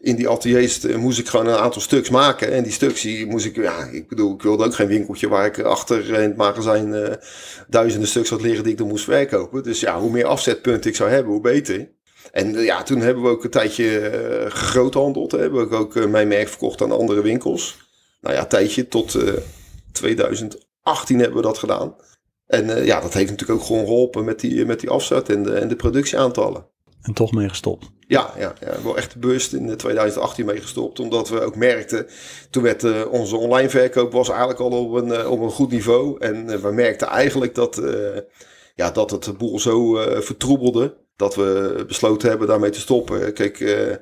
in 0.00 0.16
die 0.16 0.28
ateliers 0.28 0.86
moest 0.86 1.18
ik 1.18 1.28
gewoon 1.28 1.46
een 1.46 1.56
aantal 1.56 1.80
stuks 1.80 2.10
maken. 2.10 2.52
En 2.52 2.62
die 2.62 2.72
stuks 2.72 3.00
die 3.00 3.26
moest 3.26 3.46
ik, 3.46 3.56
ja, 3.56 3.84
ik 3.84 4.08
bedoel, 4.08 4.34
ik 4.34 4.42
wilde 4.42 4.64
ook 4.64 4.74
geen 4.74 4.88
winkeltje 4.88 5.28
waar 5.28 5.46
ik 5.46 5.58
achter 5.58 6.12
in 6.12 6.28
het 6.28 6.36
magazijn 6.36 7.18
duizenden 7.68 8.08
stuks 8.08 8.30
had 8.30 8.42
liggen 8.42 8.62
die 8.62 8.72
ik 8.72 8.78
dan 8.78 8.88
moest 8.88 9.04
verkopen. 9.04 9.62
Dus 9.62 9.80
ja, 9.80 10.00
hoe 10.00 10.10
meer 10.10 10.26
afzetpunten 10.26 10.90
ik 10.90 10.96
zou 10.96 11.10
hebben, 11.10 11.32
hoe 11.32 11.42
beter. 11.42 11.96
En 12.32 12.56
eh, 12.56 12.64
ja, 12.64 12.82
toen 12.82 13.00
hebben 13.00 13.22
we 13.22 13.28
ook 13.28 13.44
een 13.44 13.50
tijdje 13.50 13.98
eh 13.98 14.50
gegroothandeld. 14.50 15.32
Hè. 15.32 15.38
Hebben 15.38 15.68
we 15.68 15.76
ook 15.76 15.96
eh, 15.96 16.06
mijn 16.06 16.28
merk 16.28 16.48
verkocht 16.48 16.82
aan 16.82 16.92
andere 16.92 17.22
winkels. 17.22 17.76
Nou 18.20 18.34
ja, 18.34 18.40
een 18.40 18.48
tijdje 18.48 18.88
tot 18.88 19.14
eh, 19.14 19.32
2018 19.92 21.18
hebben 21.18 21.36
we 21.36 21.42
dat 21.42 21.58
gedaan. 21.58 21.96
En 22.46 22.84
ja, 22.84 23.00
dat 23.00 23.14
heeft 23.14 23.30
natuurlijk 23.30 23.60
ook 23.60 23.66
gewoon 23.66 23.84
geholpen 23.84 24.24
met 24.24 24.40
die, 24.40 24.64
met 24.64 24.80
die 24.80 24.90
afzet 24.90 25.28
en 25.28 25.42
de, 25.42 25.54
en 25.54 25.68
de 25.68 25.76
productieaantallen. 25.76 26.66
En 27.02 27.12
toch 27.12 27.32
mee 27.32 27.48
gestopt. 27.48 27.90
Ja, 28.06 28.32
ja, 28.38 28.54
ja, 28.60 28.82
wel 28.82 28.96
echt 28.96 29.16
bewust 29.16 29.52
in 29.52 29.76
2018 29.76 30.46
mee 30.46 30.60
gestopt. 30.60 31.00
Omdat 31.00 31.28
we 31.28 31.40
ook 31.40 31.56
merkten, 31.56 32.06
toen 32.50 32.62
werd 32.62 33.06
onze 33.08 33.36
online 33.36 33.68
verkoop 33.68 34.12
was 34.12 34.28
eigenlijk 34.28 34.60
al 34.60 34.70
op 34.70 34.92
een, 34.92 35.26
op 35.26 35.40
een 35.40 35.50
goed 35.50 35.70
niveau. 35.70 36.20
En 36.20 36.60
we 36.62 36.72
merkten 36.72 37.08
eigenlijk 37.08 37.54
dat, 37.54 37.82
ja, 38.74 38.90
dat 38.90 39.10
het 39.10 39.38
boel 39.38 39.58
zo 39.60 39.94
vertroebelde. 40.20 40.96
Dat 41.18 41.34
we 41.34 41.84
besloten 41.86 42.28
hebben 42.28 42.48
daarmee 42.48 42.70
te 42.70 42.80
stoppen. 42.80 43.32
Kijk, 43.32 43.60
eh, 43.60 43.94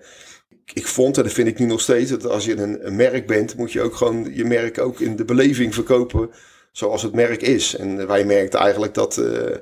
ik 0.73 0.87
vond, 0.87 1.17
en 1.17 1.23
dat 1.23 1.33
vind 1.33 1.49
ik 1.49 1.59
nu 1.59 1.67
nog 1.67 1.81
steeds, 1.81 2.11
dat 2.11 2.27
als 2.27 2.45
je 2.45 2.57
een, 2.57 2.97
merk 2.97 3.27
bent, 3.27 3.57
moet 3.57 3.73
je 3.73 3.83
ook 3.83 3.95
gewoon 3.95 4.35
je 4.35 4.45
merk 4.45 4.79
ook 4.79 5.01
in 5.01 5.17
de 5.17 5.25
beleving 5.25 5.75
verkopen 5.75 6.31
zoals 6.73 7.03
het 7.03 7.15
merk 7.15 7.43
is. 7.43 7.77
En 7.77 8.07
wij 8.07 8.25
merkten 8.25 8.61
eigenlijk 8.61 8.95
dat 8.95 9.19
eh, 9.19 9.57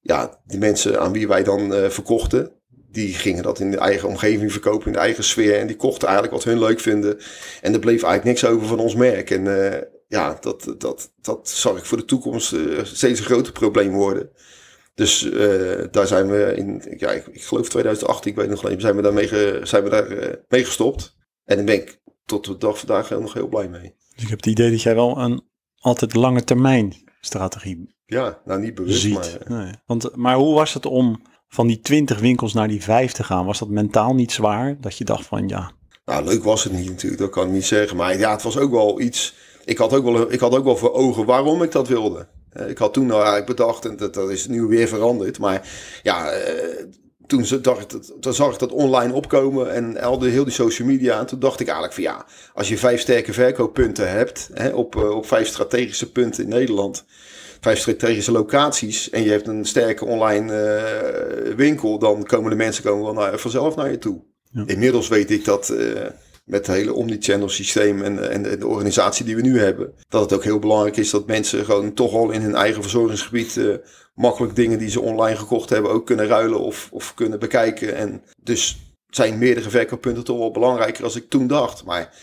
ja, 0.00 0.40
de 0.44 0.58
mensen 0.58 1.00
aan 1.00 1.12
wie 1.12 1.28
wij 1.28 1.42
dan 1.42 1.74
eh, 1.74 1.88
verkochten, 1.88 2.52
die 2.90 3.14
gingen 3.14 3.42
dat 3.42 3.60
in 3.60 3.70
de 3.70 3.78
eigen 3.78 4.08
omgeving 4.08 4.52
verkopen, 4.52 4.86
in 4.86 4.92
de 4.92 4.98
eigen 4.98 5.24
sfeer. 5.24 5.58
En 5.58 5.66
die 5.66 5.76
kochten 5.76 6.08
eigenlijk 6.08 6.36
wat 6.36 6.44
hun 6.44 6.58
leuk 6.58 6.80
vinden. 6.80 7.18
En 7.62 7.72
er 7.72 7.78
bleef 7.78 8.02
eigenlijk 8.02 8.24
niks 8.24 8.44
over 8.44 8.66
van 8.66 8.78
ons 8.78 8.94
merk. 8.94 9.30
En 9.30 9.44
ja, 10.08 10.38
dat, 10.40 10.74
dat, 10.78 11.12
dat 11.20 11.48
zag 11.48 11.78
ik 11.78 11.84
voor 11.84 11.98
de 11.98 12.04
toekomst 12.04 12.54
steeds 12.82 13.18
een 13.20 13.26
groter 13.26 13.52
probleem 13.52 13.92
worden. 13.92 14.30
Dus 14.96 15.30
eh, 15.30 15.84
daar 15.90 16.06
zijn 16.06 16.28
we 16.28 16.54
in, 16.56 16.82
ja, 16.96 17.10
ik, 17.10 17.26
ik 17.26 17.42
geloof 17.44 17.68
2018, 17.68 18.30
ik 18.30 18.36
weet 18.36 18.48
nog 18.48 18.64
alleen, 18.64 18.80
zijn 18.80 18.96
we, 18.96 19.02
daarmee 19.02 19.28
ge- 19.28 19.60
zijn 19.62 19.82
we 19.84 19.90
daar 19.90 20.06
eh, 20.06 20.34
mee 20.48 20.64
gestopt. 20.64 21.16
En 21.44 21.56
daar 21.56 21.64
ben 21.64 21.74
ik 21.74 22.00
tot 22.24 22.44
de 22.44 22.56
dag 22.56 22.78
vandaag 22.78 23.10
nog 23.10 23.32
heel 23.32 23.48
blij 23.48 23.68
mee. 23.68 23.94
Dus 24.14 24.22
ik 24.22 24.28
heb 24.28 24.38
het 24.38 24.46
idee 24.46 24.70
dat 24.70 24.82
jij 24.82 24.94
wel 24.94 25.18
een 25.18 25.42
altijd 25.76 26.14
lange 26.14 26.44
termijn 26.44 26.94
strategie 27.20 27.94
Ja, 28.06 28.40
nou 28.44 28.60
niet 28.60 28.74
bewust, 28.74 29.00
ziet. 29.00 29.14
maar 29.14 29.36
eh, 29.40 29.46
Nee. 29.48 29.72
Want, 29.86 30.16
maar 30.16 30.36
hoe 30.36 30.54
was 30.54 30.74
het 30.74 30.86
om 30.86 31.22
van 31.48 31.66
die 31.66 31.80
20 31.80 32.18
winkels 32.20 32.52
naar 32.52 32.68
die 32.68 32.82
5 32.82 33.12
te 33.12 33.24
gaan? 33.24 33.46
Was 33.46 33.58
dat 33.58 33.68
mentaal 33.68 34.14
niet 34.14 34.32
zwaar? 34.32 34.76
Dat 34.80 34.98
je 34.98 35.04
dacht 35.04 35.26
van 35.26 35.48
ja, 35.48 35.72
Nou, 36.04 36.24
leuk 36.24 36.44
was 36.44 36.64
het 36.64 36.72
niet 36.72 36.88
natuurlijk, 36.88 37.20
dat 37.20 37.30
kan 37.30 37.46
ik 37.46 37.52
niet 37.52 37.64
zeggen. 37.64 37.96
Maar 37.96 38.18
ja, 38.18 38.30
het 38.30 38.42
was 38.42 38.56
ook 38.58 38.70
wel 38.70 39.00
iets. 39.00 39.34
Ik 39.64 39.78
had 39.78 39.92
ook 39.94 40.04
wel, 40.04 40.32
ik 40.32 40.40
had 40.40 40.54
ook 40.56 40.64
wel 40.64 40.76
voor 40.76 40.92
ogen 40.92 41.24
waarom 41.24 41.62
ik 41.62 41.72
dat 41.72 41.88
wilde. 41.88 42.28
Eh, 42.56 42.68
Ik 42.68 42.78
had 42.78 42.92
toen 42.92 43.06
nou 43.06 43.18
eigenlijk 43.18 43.46
bedacht, 43.56 43.84
en 43.84 43.96
dat, 43.96 44.14
dat 44.14 44.30
is 44.30 44.46
nu 44.46 44.62
weer 44.62 44.88
veranderd. 44.88 45.38
Maar 45.38 45.68
ja, 46.02 46.30
eh, 46.30 46.84
toen 47.26 47.44
dacht, 47.62 47.80
ik 47.82 47.90
dat- 47.90 48.12
toen 48.20 48.34
zag 48.34 48.52
ik 48.52 48.58
dat 48.58 48.72
online 48.72 49.12
opkomen 49.12 49.72
en 49.72 50.00
al 50.00 50.18
de, 50.18 50.28
heel 50.28 50.44
die 50.44 50.52
social 50.52 50.88
media. 50.88 51.18
En 51.18 51.26
toen 51.26 51.38
dacht 51.38 51.60
ik 51.60 51.66
eigenlijk 51.66 51.94
van 51.94 52.02
ja, 52.02 52.26
als 52.54 52.68
je 52.68 52.78
vijf 52.78 53.00
sterke 53.00 53.32
verkooppunten 53.32 54.10
hebt, 54.10 54.50
hè, 54.54 54.68
op, 54.68 54.96
eh, 54.96 55.10
op 55.10 55.26
vijf 55.26 55.48
strategische 55.48 56.12
punten 56.12 56.42
in 56.42 56.48
Nederland. 56.48 57.04
Vijf 57.60 57.78
strategische 57.78 58.32
locaties 58.32 59.10
en 59.10 59.22
je 59.22 59.30
hebt 59.30 59.46
een 59.46 59.64
sterke 59.64 60.04
online 60.04 60.52
winkel, 61.56 61.98
dan 61.98 62.24
komen 62.24 62.50
de 62.50 62.56
mensen 62.56 62.84
komen 62.84 63.04
wel 63.04 63.12
naar, 63.12 63.38
vanzelf 63.38 63.76
naar 63.76 63.90
je 63.90 63.98
toe. 63.98 64.20
Ja. 64.50 64.62
Inmiddels 64.66 65.08
weet 65.08 65.30
ik 65.30 65.44
dat 65.44 65.74
met 66.46 66.66
het 66.66 66.76
hele 66.76 66.94
omnichannel 66.94 67.48
systeem 67.48 68.02
en, 68.02 68.30
en 68.30 68.42
de, 68.42 68.66
organisatie 68.66 69.24
die 69.24 69.36
we 69.36 69.42
nu 69.42 69.58
hebben, 69.58 69.92
dat 70.08 70.20
het 70.20 70.32
ook 70.32 70.44
heel 70.44 70.58
belangrijk 70.58 70.96
is 70.96 71.10
dat 71.10 71.26
mensen 71.26 71.64
gewoon 71.64 71.94
toch 71.94 72.14
al 72.14 72.30
in 72.30 72.42
hun 72.42 72.54
eigen 72.54 72.82
verzorgingsgebied 72.82 73.56
eh, 73.56 73.64
makkelijk 74.14 74.56
dingen 74.56 74.78
die 74.78 74.90
ze 74.90 75.00
online 75.00 75.36
gekocht 75.36 75.70
hebben 75.70 75.90
ook 75.90 76.06
kunnen 76.06 76.26
ruilen 76.26 76.60
of, 76.60 76.88
of 76.92 77.14
kunnen 77.14 77.38
bekijken. 77.38 77.96
En 77.96 78.22
dus 78.42 78.78
zijn 79.08 79.38
meerdere 79.38 79.70
verkooppunten 79.70 80.24
toch 80.24 80.38
wel 80.38 80.50
belangrijker 80.50 81.04
als 81.04 81.16
ik 81.16 81.28
toen 81.28 81.46
dacht. 81.46 81.84
Maar 81.84 82.14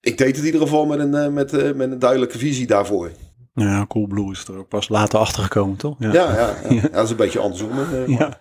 ik 0.00 0.18
deed 0.18 0.28
het 0.28 0.38
in 0.38 0.44
ieder 0.44 0.60
geval 0.60 0.86
met 0.86 0.98
een, 0.98 1.14
eh, 1.14 1.28
met, 1.28 1.52
eh, 1.52 1.72
met 1.72 1.90
een 1.90 1.98
duidelijke 1.98 2.38
visie 2.38 2.66
daarvoor. 2.66 3.10
nou 3.54 3.70
ja, 3.70 3.86
Coolblue 3.86 4.30
is 4.30 4.44
er 4.44 4.58
ook 4.58 4.68
pas 4.68 4.88
later 4.88 5.18
achter 5.18 5.42
gekomen, 5.42 5.76
toch? 5.76 5.96
Ja, 5.98 6.12
ja, 6.12 6.30
ja. 6.38 6.56
ja. 6.68 6.88
dat 6.88 7.04
is 7.04 7.10
een 7.10 7.16
beetje 7.16 7.38
andersom. 7.38 7.70
ja. 8.06 8.38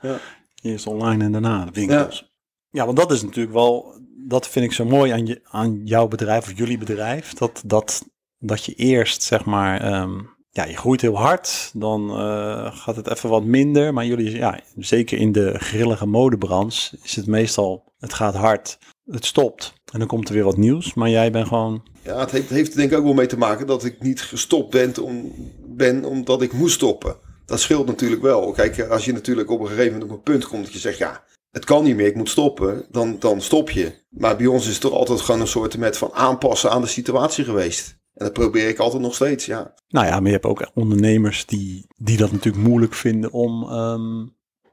Eerst 0.62 0.88
online 0.88 1.24
en 1.24 1.32
daarna 1.32 1.66
de 1.66 1.72
winkels. 1.72 2.32
Ja. 2.70 2.86
want 2.86 2.98
dat 2.98 3.12
is 3.12 3.22
natuurlijk 3.22 3.54
wel, 3.54 3.97
dat 4.26 4.48
vind 4.48 4.66
ik 4.66 4.72
zo 4.72 4.86
mooi 4.86 5.12
aan, 5.12 5.26
je, 5.26 5.42
aan 5.44 5.82
jouw 5.84 6.08
bedrijf 6.08 6.44
of 6.44 6.58
jullie 6.58 6.78
bedrijf. 6.78 7.34
Dat, 7.34 7.62
dat, 7.66 8.06
dat 8.38 8.66
je 8.66 8.74
eerst, 8.74 9.24
zeg 9.24 9.46
maar, 9.46 9.82
ehm, 9.82 10.20
ja, 10.50 10.66
je 10.66 10.78
groeit 10.78 11.02
heel 11.02 11.18
hard. 11.18 11.72
Dan 11.74 12.10
eh, 12.10 12.76
gaat 12.76 12.96
het 12.96 13.10
even 13.10 13.30
wat 13.30 13.44
minder. 13.44 13.94
Maar 13.94 14.06
jullie, 14.06 14.32
ja, 14.32 14.60
zeker 14.78 15.18
in 15.18 15.32
de 15.32 15.60
grillige 15.60 16.06
modebranche 16.06 16.98
is 17.04 17.16
het 17.16 17.28
meestal, 17.28 17.94
het 17.98 18.14
gaat 18.14 18.36
hard, 18.36 18.78
het 19.06 19.26
stopt. 19.26 19.74
En 19.92 20.00
dan 20.00 20.08
komt 20.08 20.28
er 20.28 20.34
weer 20.34 20.44
wat 20.44 20.58
nieuws. 20.58 20.94
Maar 20.94 21.10
jij 21.10 21.32
bent 21.32 21.48
gewoon, 21.48 21.84
Ja, 22.04 22.20
het 22.20 22.32
heeft, 22.32 22.50
heeft 22.50 22.76
denk 22.76 22.92
ik 22.92 22.98
ook 22.98 23.04
wel 23.04 23.14
mee 23.14 23.28
te 23.28 23.38
maken 23.38 23.68
dat 23.68 23.84
ik 23.84 24.02
niet 24.02 24.22
gestopt 24.22 24.70
ben, 24.70 25.04
om, 25.04 25.34
ben 25.66 26.06
omdat 26.06 26.42
ik 26.42 26.54
moest 26.54 26.76
stoppen. 26.76 27.16
Dat 27.46 27.60
scheelt 27.60 27.88
natuurlijk 27.88 28.22
wel. 28.22 28.52
Kijk, 28.52 28.80
als 28.80 29.06
je 29.06 29.14
natuurlijk 29.14 29.50
op 29.50 29.60
een 29.60 29.68
gegeven 29.68 29.92
moment 29.92 30.12
op 30.12 30.18
een 30.18 30.24
punt 30.24 30.48
komt 30.48 30.64
dat 30.64 30.74
je 30.74 30.80
zegt, 30.80 30.98
ja, 30.98 31.24
het 31.58 31.66
kan 31.66 31.84
niet 31.84 31.96
meer, 31.96 32.06
ik 32.06 32.16
moet 32.16 32.30
stoppen, 32.30 32.86
dan, 32.92 33.16
dan 33.20 33.42
stop 33.42 33.70
je. 33.70 33.92
Maar 34.10 34.38
bij 34.38 34.46
ons 34.46 34.66
is 34.66 34.72
het 34.72 34.82
toch 34.82 34.92
altijd 34.92 35.22
gewoon 35.22 35.42
een 35.42 35.48
soort 35.48 35.78
met 35.78 35.98
van 35.98 36.14
aanpassen 36.14 36.72
aan 36.72 36.82
de 36.82 36.88
situatie 36.88 37.44
geweest. 37.44 37.98
En 38.14 38.26
dat 38.26 38.34
probeer 38.34 38.68
ik 38.68 38.80
altijd 38.80 39.02
nog 39.02 39.16
steeds, 39.16 39.46
ja. 39.46 39.74
nou 39.88 40.06
ja, 40.06 40.16
maar 40.16 40.26
je 40.26 40.32
hebt 40.32 40.46
ook 40.46 40.72
ondernemers 40.74 41.46
die, 41.46 41.86
die 41.96 42.18
dat 42.18 42.32
natuurlijk 42.32 42.68
moeilijk 42.68 42.94
vinden 42.94 43.32
om 43.32 43.64
ehm, 43.64 44.26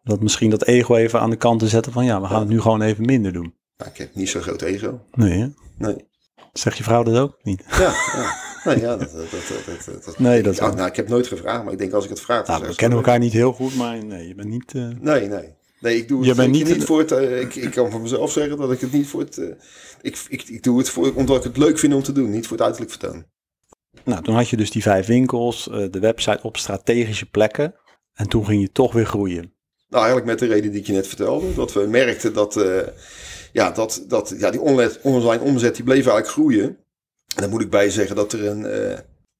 dat 0.02 0.20
misschien 0.20 0.50
dat 0.50 0.64
ego 0.64 0.94
even 0.96 1.20
aan 1.20 1.30
de 1.30 1.36
kant 1.36 1.60
te 1.60 1.68
zetten. 1.68 1.92
Van 1.92 2.04
ja, 2.04 2.20
we 2.20 2.26
gaan 2.26 2.40
het 2.40 2.48
nu 2.48 2.60
gewoon 2.60 2.82
even 2.82 3.04
minder 3.04 3.32
doen. 3.32 3.54
Nou, 3.76 3.90
ik 3.90 3.96
heb 3.96 4.14
niet 4.14 4.28
zo'n 4.28 4.42
groot 4.42 4.62
ego. 4.62 5.00
Nee, 5.12 5.38
hè? 5.40 5.46
Nee. 5.78 5.96
Zeg 6.52 6.76
je 6.76 6.82
vrouw 6.82 7.02
dat 7.02 7.16
ook 7.18 7.36
niet? 7.42 7.64
Ja, 7.68 7.94
ja. 8.12 8.42
Nee, 8.64 8.80
ja, 8.80 8.96
dat, 8.96 9.12
dat, 9.12 10.04
dat, 10.04 10.18
Nee, 10.18 10.42
dat 10.42 10.58
wel- 10.58 10.74
nou, 10.74 10.88
ik 10.88 10.96
heb 10.96 11.08
nooit 11.08 11.26
gevraagd, 11.26 11.64
maar 11.64 11.72
ik 11.72 11.78
denk 11.78 11.92
als 11.92 12.04
ik 12.04 12.10
het 12.10 12.20
vraag... 12.20 12.46
Nou, 12.46 12.62
we 12.62 12.68
ik 12.70 12.76
kennen 12.76 12.98
elkaar 12.98 13.18
niet 13.18 13.32
heel 13.32 13.52
goed, 13.52 13.76
maar 13.76 14.04
nee, 14.04 14.28
je 14.28 14.34
bent 14.34 14.48
niet... 14.48 14.74
eh, 14.74 14.88
Nee, 15.00 15.28
nee. 15.28 15.54
Nee, 15.84 15.96
ik 15.96 16.08
doe 16.08 16.26
het 16.26 16.50
niet 16.50 16.84
voor 16.84 16.98
het... 16.98 17.12
eh, 17.12 17.40
ik, 17.40 17.54
ik 17.54 17.70
kan 17.70 17.90
van 17.90 18.02
mezelf 18.02 18.32
zeggen 18.32 18.56
dat 18.56 18.72
ik 18.72 18.80
het 18.80 18.92
niet 18.92 19.06
voor 19.06 19.20
het... 19.20 19.38
eh, 19.38 19.46
ik, 20.00 20.24
ik, 20.28 20.42
ik 20.48 20.62
doe 20.62 20.78
het 20.78 20.90
voor, 20.90 21.14
omdat 21.14 21.36
ik 21.36 21.42
het 21.42 21.56
leuk 21.56 21.78
vind 21.78 21.94
om 21.94 22.02
te 22.02 22.12
doen, 22.12 22.30
niet 22.30 22.46
voor 22.46 22.56
het 22.56 22.66
uiterlijk 22.66 22.92
vertoon. 22.92 23.24
Nou, 24.04 24.22
toen 24.22 24.34
had 24.34 24.48
je 24.48 24.56
dus 24.56 24.70
die 24.70 24.82
vijf 24.82 25.06
winkels, 25.06 25.68
eh, 25.68 25.86
de 25.90 25.98
website 25.98 26.42
op 26.42 26.56
strategische 26.56 27.26
plekken. 27.26 27.74
En 28.14 28.28
toen 28.28 28.46
ging 28.46 28.60
je 28.60 28.72
toch 28.72 28.92
weer 28.92 29.06
groeien. 29.06 29.52
Nou, 29.88 30.04
eigenlijk 30.04 30.26
met 30.26 30.38
de 30.38 30.54
reden 30.54 30.70
die 30.70 30.80
ik 30.80 30.86
je 30.86 30.92
net 30.92 31.06
vertelde. 31.06 31.54
Dat 31.54 31.72
we 31.72 31.86
merkten 31.86 32.32
dat, 32.32 32.64
ja, 33.52 33.70
dat, 33.70 34.04
dat 34.08 34.34
ja, 34.38 34.50
die 34.50 34.60
online, 34.60 34.98
online 35.02 35.42
omzet 35.42 35.74
die 35.74 35.84
bleef 35.84 36.06
eigenlijk 36.06 36.28
groeien. 36.28 36.64
En 37.36 37.42
dan 37.42 37.50
moet 37.50 37.62
ik 37.62 37.70
bij 37.70 37.90
zeggen 37.90 38.16
dat 38.16 38.32
er 38.32 38.46
een... 38.46 38.62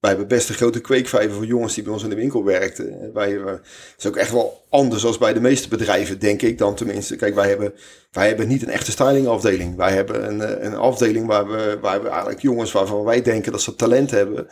wij 0.05 0.13
hebben 0.15 0.37
best 0.37 0.49
een 0.49 0.55
grote 0.55 0.81
kweekvijver 0.81 1.35
voor 1.35 1.45
jongens 1.45 1.73
die 1.73 1.83
bij 1.83 1.93
ons 1.93 2.03
in 2.03 2.09
de 2.09 2.15
winkel 2.15 2.43
werkten. 2.43 3.01
En 3.01 3.13
Wij, 3.13 3.37
eh, 3.37 3.53
is 3.97 4.05
ook 4.05 4.15
echt 4.15 4.31
wel 4.31 4.65
anders 4.69 5.05
als 5.05 5.17
bij 5.17 5.33
de 5.33 5.39
meeste 5.39 5.67
bedrijven, 5.67 6.19
denk 6.19 6.41
ik 6.41 6.57
dan 6.57 6.75
tenminste. 6.75 7.15
Kijk, 7.15 7.35
wij 7.35 7.47
hebben, 7.47 7.73
wij 8.11 8.27
hebben 8.27 8.47
niet 8.47 8.61
een 8.61 8.69
echte 8.69 8.91
stylingafdeling. 8.91 9.75
Wij 9.75 9.93
hebben 9.93 10.27
een, 10.27 10.41
eh, 10.41 10.63
een 10.63 10.75
afdeling 10.75 11.27
waar 11.27 11.47
we, 11.47 11.77
waar 11.81 12.01
we 12.01 12.09
eigenlijk 12.09 12.41
jongens 12.41 12.71
waarvan 12.71 13.03
wij 13.03 13.21
denken 13.21 13.51
dat 13.51 13.61
ze 13.61 13.75
talent 13.75 14.11
hebben 14.11 14.47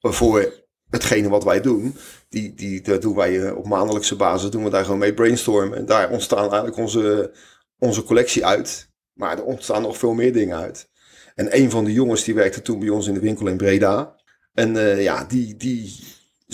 voor 0.00 0.52
hetgene 0.90 1.28
wat 1.28 1.44
wij 1.44 1.60
doen. 1.60 1.96
Die, 2.28 2.54
die, 2.54 2.80
daar 2.80 3.00
doen 3.00 3.14
wij 3.14 3.42
eh, 3.42 3.56
op 3.56 3.66
maandelijkse 3.66 4.16
basis, 4.16 4.50
doen 4.50 4.64
we 4.64 4.70
daar 4.70 4.84
gewoon 4.84 4.98
mee 4.98 5.14
brainstormen. 5.14 5.78
En 5.78 5.86
daar 5.86 6.10
ontstaan 6.10 6.44
eigenlijk 6.44 6.76
onze, 6.76 7.32
onze 7.78 8.02
collectie 8.02 8.46
uit. 8.46 8.90
Maar 9.12 9.38
er 9.38 9.44
ontstaan 9.44 9.82
nog 9.82 9.98
veel 9.98 10.14
meer 10.14 10.32
dingen 10.32 10.56
uit. 10.56 10.90
En 11.34 11.56
een 11.56 11.70
van 11.70 11.84
de 11.84 11.92
jongens 11.92 12.24
die 12.24 12.34
werkte 12.34 12.62
toen 12.62 12.78
bij 12.78 12.88
ons 12.88 13.06
in 13.06 13.14
de 13.14 13.20
winkel 13.20 13.46
in 13.46 13.56
Breda. 13.56 14.20
En 14.54 14.76
eh, 14.76 15.02
ja, 15.02 15.24
die, 15.24 15.56
die 15.56 15.94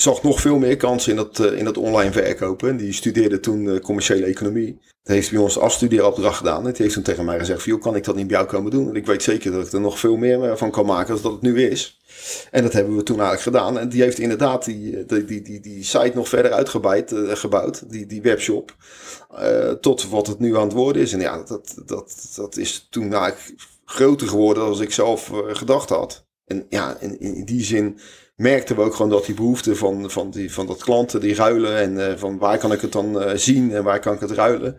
zag 0.00 0.22
nog 0.22 0.40
veel 0.40 0.58
meer 0.58 0.76
kansen 0.76 1.10
in 1.10 1.16
dat, 1.16 1.38
eh, 1.38 1.58
in 1.58 1.64
dat 1.64 1.76
online 1.76 2.12
verkopen. 2.12 2.68
En 2.68 2.76
die 2.76 2.92
studeerde 2.92 3.40
toen 3.40 3.70
eh, 3.70 3.80
commerciële 3.80 4.26
economie. 4.26 4.78
Dat 5.02 5.16
heeft 5.16 5.30
bij 5.30 5.40
ons 5.40 5.58
afstudeeropdracht 5.58 6.36
gedaan. 6.36 6.66
En 6.66 6.72
die 6.72 6.82
heeft 6.82 6.94
toen 6.94 7.02
tegen 7.02 7.24
mij 7.24 7.38
gezegd 7.38 7.64
joh, 7.64 7.80
kan 7.80 7.96
ik 7.96 8.04
dat 8.04 8.16
niet 8.16 8.26
bij 8.26 8.36
jou 8.36 8.48
komen 8.48 8.70
doen? 8.70 8.84
Want 8.84 8.96
ik 8.96 9.06
weet 9.06 9.22
zeker 9.22 9.52
dat 9.52 9.66
ik 9.66 9.72
er 9.72 9.80
nog 9.80 9.98
veel 9.98 10.16
meer 10.16 10.58
van 10.58 10.70
kan 10.70 10.86
maken 10.86 11.14
dan 11.14 11.22
dat 11.22 11.32
het 11.32 11.40
nu 11.40 11.62
is. 11.62 12.00
En 12.50 12.62
dat 12.62 12.72
hebben 12.72 12.96
we 12.96 13.02
toen 13.02 13.20
eigenlijk 13.20 13.56
gedaan. 13.56 13.78
En 13.78 13.88
die 13.88 14.02
heeft 14.02 14.18
inderdaad 14.18 14.64
die, 14.64 15.06
die, 15.06 15.42
die, 15.42 15.60
die, 15.60 15.84
site 15.84 16.12
nog 16.14 16.28
verder 16.28 16.52
uitgebreid, 16.52 17.12
eh, 17.12 17.36
gebouwd. 17.36 17.90
Die, 17.90 18.06
die 18.06 18.22
webshop. 18.22 18.76
tot 19.80 20.08
wat 20.08 20.26
het 20.26 20.38
nu 20.38 20.56
aan 20.56 20.62
het 20.62 20.72
worden 20.72 21.02
is. 21.02 21.12
En 21.12 21.20
ja, 21.20 21.42
dat, 21.42 21.82
dat, 21.86 22.32
dat 22.36 22.56
is 22.56 22.86
toen 22.90 23.14
eigenlijk 23.14 23.60
groter 23.84 24.28
geworden 24.28 24.64
dan 24.64 24.82
ik 24.82 24.92
zelf 24.92 25.32
gedacht 25.46 25.88
had. 25.88 26.26
En 26.48 26.66
ja, 26.68 26.96
in, 27.00 27.44
die 27.44 27.64
zin 27.64 27.98
merkten 28.36 28.76
we 28.76 28.82
ook 28.82 28.94
gewoon 28.94 29.10
dat 29.10 29.26
die 29.26 29.34
behoefte 29.34 29.76
van, 29.76 30.10
van, 30.10 30.30
die, 30.30 30.52
van 30.52 30.66
dat 30.66 30.82
klanten 30.82 31.20
die 31.20 31.34
ruilen. 31.34 31.76
En 31.76 32.08
eh, 32.10 32.16
van 32.16 32.38
waar 32.38 32.58
kan 32.58 32.72
ik 32.72 32.80
het 32.80 32.92
dan 32.92 33.20
eh, 33.20 33.36
zien 33.36 33.72
en 33.72 33.84
waar 33.84 34.00
kan 34.00 34.14
ik 34.14 34.20
het 34.20 34.30
ruilen. 34.30 34.76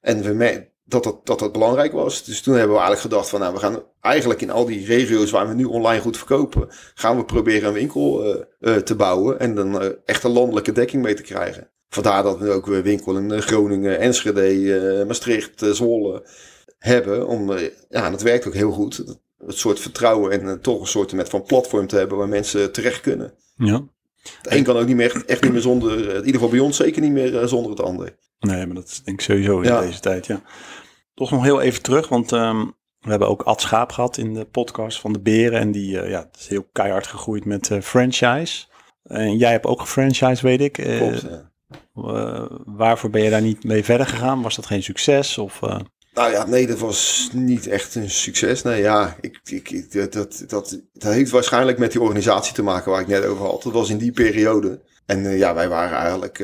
En 0.00 0.22
we 0.22 0.32
mer- 0.32 0.74
dat 0.84 1.20
dat, 1.24 1.38
dat 1.38 1.52
belangrijk 1.52 1.92
was. 1.92 2.24
Dus 2.24 2.42
toen 2.42 2.54
hebben 2.54 2.76
we 2.76 2.82
eigenlijk 2.82 3.12
gedacht 3.12 3.28
van 3.28 3.40
nou, 3.40 3.54
we 3.54 3.60
gaan 3.60 3.82
eigenlijk 4.00 4.40
in 4.40 4.50
al 4.50 4.64
die 4.64 4.86
regio's 4.86 5.30
waar 5.30 5.48
we 5.48 5.54
nu 5.54 5.64
online 5.64 6.00
goed 6.00 6.16
verkopen, 6.16 6.68
gaan 6.94 7.16
we 7.16 7.24
proberen 7.24 7.68
een 7.68 7.74
winkel 7.74 8.36
uh, 8.60 8.76
te 8.76 8.94
bouwen 8.94 9.38
en 9.38 9.54
dan 9.54 9.96
echt 10.04 10.24
een 10.24 10.30
landelijke 10.30 10.72
dekking 10.72 11.02
mee 11.02 11.14
te 11.14 11.22
krijgen. 11.22 11.70
Vandaar 11.88 12.22
dat 12.22 12.38
we 12.38 12.50
ook 12.50 12.66
weer 12.66 12.82
winkel 12.82 13.16
in 13.16 13.42
Groningen, 13.42 13.98
Enschede, 13.98 15.04
Maastricht, 15.06 15.66
Zwolle 15.70 16.28
hebben. 16.78 17.26
Om, 17.26 17.52
ja, 17.88 18.10
dat 18.10 18.22
werkt 18.22 18.46
ook 18.46 18.54
heel 18.54 18.72
goed. 18.72 19.04
Het 19.38 19.58
soort 19.58 19.80
vertrouwen 19.80 20.30
en 20.30 20.60
toch 20.60 20.80
een 20.80 20.86
soort 20.86 21.12
met 21.12 21.28
van 21.28 21.42
platform 21.42 21.86
te 21.86 21.96
hebben 21.96 22.18
waar 22.18 22.28
mensen 22.28 22.72
terecht 22.72 23.00
kunnen. 23.00 23.34
Ja. 23.56 23.84
Het 24.42 24.52
een 24.52 24.64
kan 24.64 24.76
ook 24.76 24.86
niet 24.86 24.96
meer, 24.96 25.24
echt 25.26 25.42
niet 25.42 25.52
meer 25.52 25.60
zonder, 25.60 25.98
in 25.98 26.16
ieder 26.16 26.32
geval 26.32 26.48
bij 26.48 26.58
ons 26.58 26.76
zeker 26.76 27.02
niet 27.02 27.12
meer 27.12 27.48
zonder 27.48 27.70
het 27.70 27.80
ander. 27.80 28.16
Nee, 28.38 28.66
maar 28.66 28.74
dat 28.74 28.86
is 28.86 29.02
denk 29.02 29.18
ik 29.18 29.24
sowieso 29.24 29.60
in 29.60 29.80
deze 29.80 30.00
tijd, 30.00 30.26
ja. 30.26 30.42
Toch 31.14 31.30
nog 31.30 31.42
heel 31.42 31.60
even 31.60 31.82
terug, 31.82 32.08
want 32.08 32.30
um, 32.32 32.74
we 33.00 33.10
hebben 33.10 33.28
ook 33.28 33.42
Ad 33.42 33.60
Schaap 33.60 33.92
gehad 33.92 34.16
in 34.16 34.34
de 34.34 34.44
podcast 34.44 35.00
van 35.00 35.12
de 35.12 35.20
Beren. 35.20 35.60
En 35.60 35.72
die 35.72 36.02
uh, 36.02 36.10
ja, 36.10 36.28
is 36.38 36.48
heel 36.48 36.68
keihard 36.72 37.06
gegroeid 37.06 37.44
met 37.44 37.70
uh, 37.70 37.80
franchise. 37.80 38.66
En 39.02 39.36
jij 39.36 39.50
hebt 39.50 39.66
ook 39.66 39.80
een 39.80 39.86
franchise, 39.86 40.42
weet 40.42 40.60
ik. 40.60 40.72
Klopt, 40.72 41.26
ja. 41.92 42.48
waarvoor 42.64 43.10
ben 43.10 43.22
je 43.22 43.30
daar 43.30 43.42
niet 43.42 43.64
mee 43.64 43.84
verder 43.84 44.06
gegaan? 44.06 44.42
Was 44.42 44.56
dat 44.56 44.66
geen 44.66 44.82
succes? 44.82 45.38
Of, 45.38 45.60
Nou 46.16 46.30
ja, 46.30 46.46
nee, 46.46 46.66
dat 46.66 46.78
was 46.78 47.28
niet 47.32 47.66
echt 47.66 47.94
een 47.94 48.10
succes. 48.10 48.62
Nee, 48.62 48.82
ja, 48.82 49.16
ik, 49.20 49.40
ik, 49.44 49.92
dat, 50.12 50.12
dat, 50.12 50.80
dat, 50.92 51.12
heeft 51.12 51.30
waarschijnlijk 51.30 51.78
met 51.78 51.92
die 51.92 52.00
organisatie 52.00 52.54
te 52.54 52.62
maken 52.62 52.90
waar 52.90 53.00
ik 53.00 53.06
net 53.06 53.24
over 53.24 53.44
had. 53.44 53.62
Dat 53.62 53.72
was 53.72 53.90
in 53.90 53.98
die 53.98 54.12
periode. 54.12 54.80
En 55.06 55.36
ja, 55.36 55.54
wij 55.54 55.68
waren 55.68 55.98
eigenlijk 55.98 56.36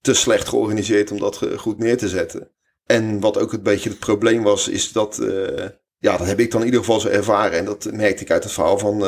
te 0.00 0.14
slecht 0.14 0.48
georganiseerd 0.48 1.10
om 1.10 1.18
dat 1.18 1.40
goed 1.56 1.78
neer 1.78 1.96
te 1.96 2.08
zetten. 2.08 2.50
En 2.86 3.20
wat 3.20 3.38
ook 3.38 3.52
een 3.52 3.62
beetje 3.62 3.88
het 3.88 3.98
probleem 3.98 4.42
was, 4.42 4.68
is 4.68 4.92
dat, 4.92 5.18
uh, 5.20 5.68
ja, 5.98 6.16
dat 6.16 6.26
heb 6.26 6.40
ik 6.40 6.50
dan 6.50 6.60
in 6.60 6.66
ieder 6.66 6.80
geval 6.80 7.00
zo 7.00 7.08
ervaren. 7.08 7.58
En 7.58 7.64
dat 7.64 7.88
merkte 7.92 8.22
ik 8.22 8.30
uit 8.30 8.44
het 8.44 8.52
verhaal 8.52 8.78
van, 8.78 9.04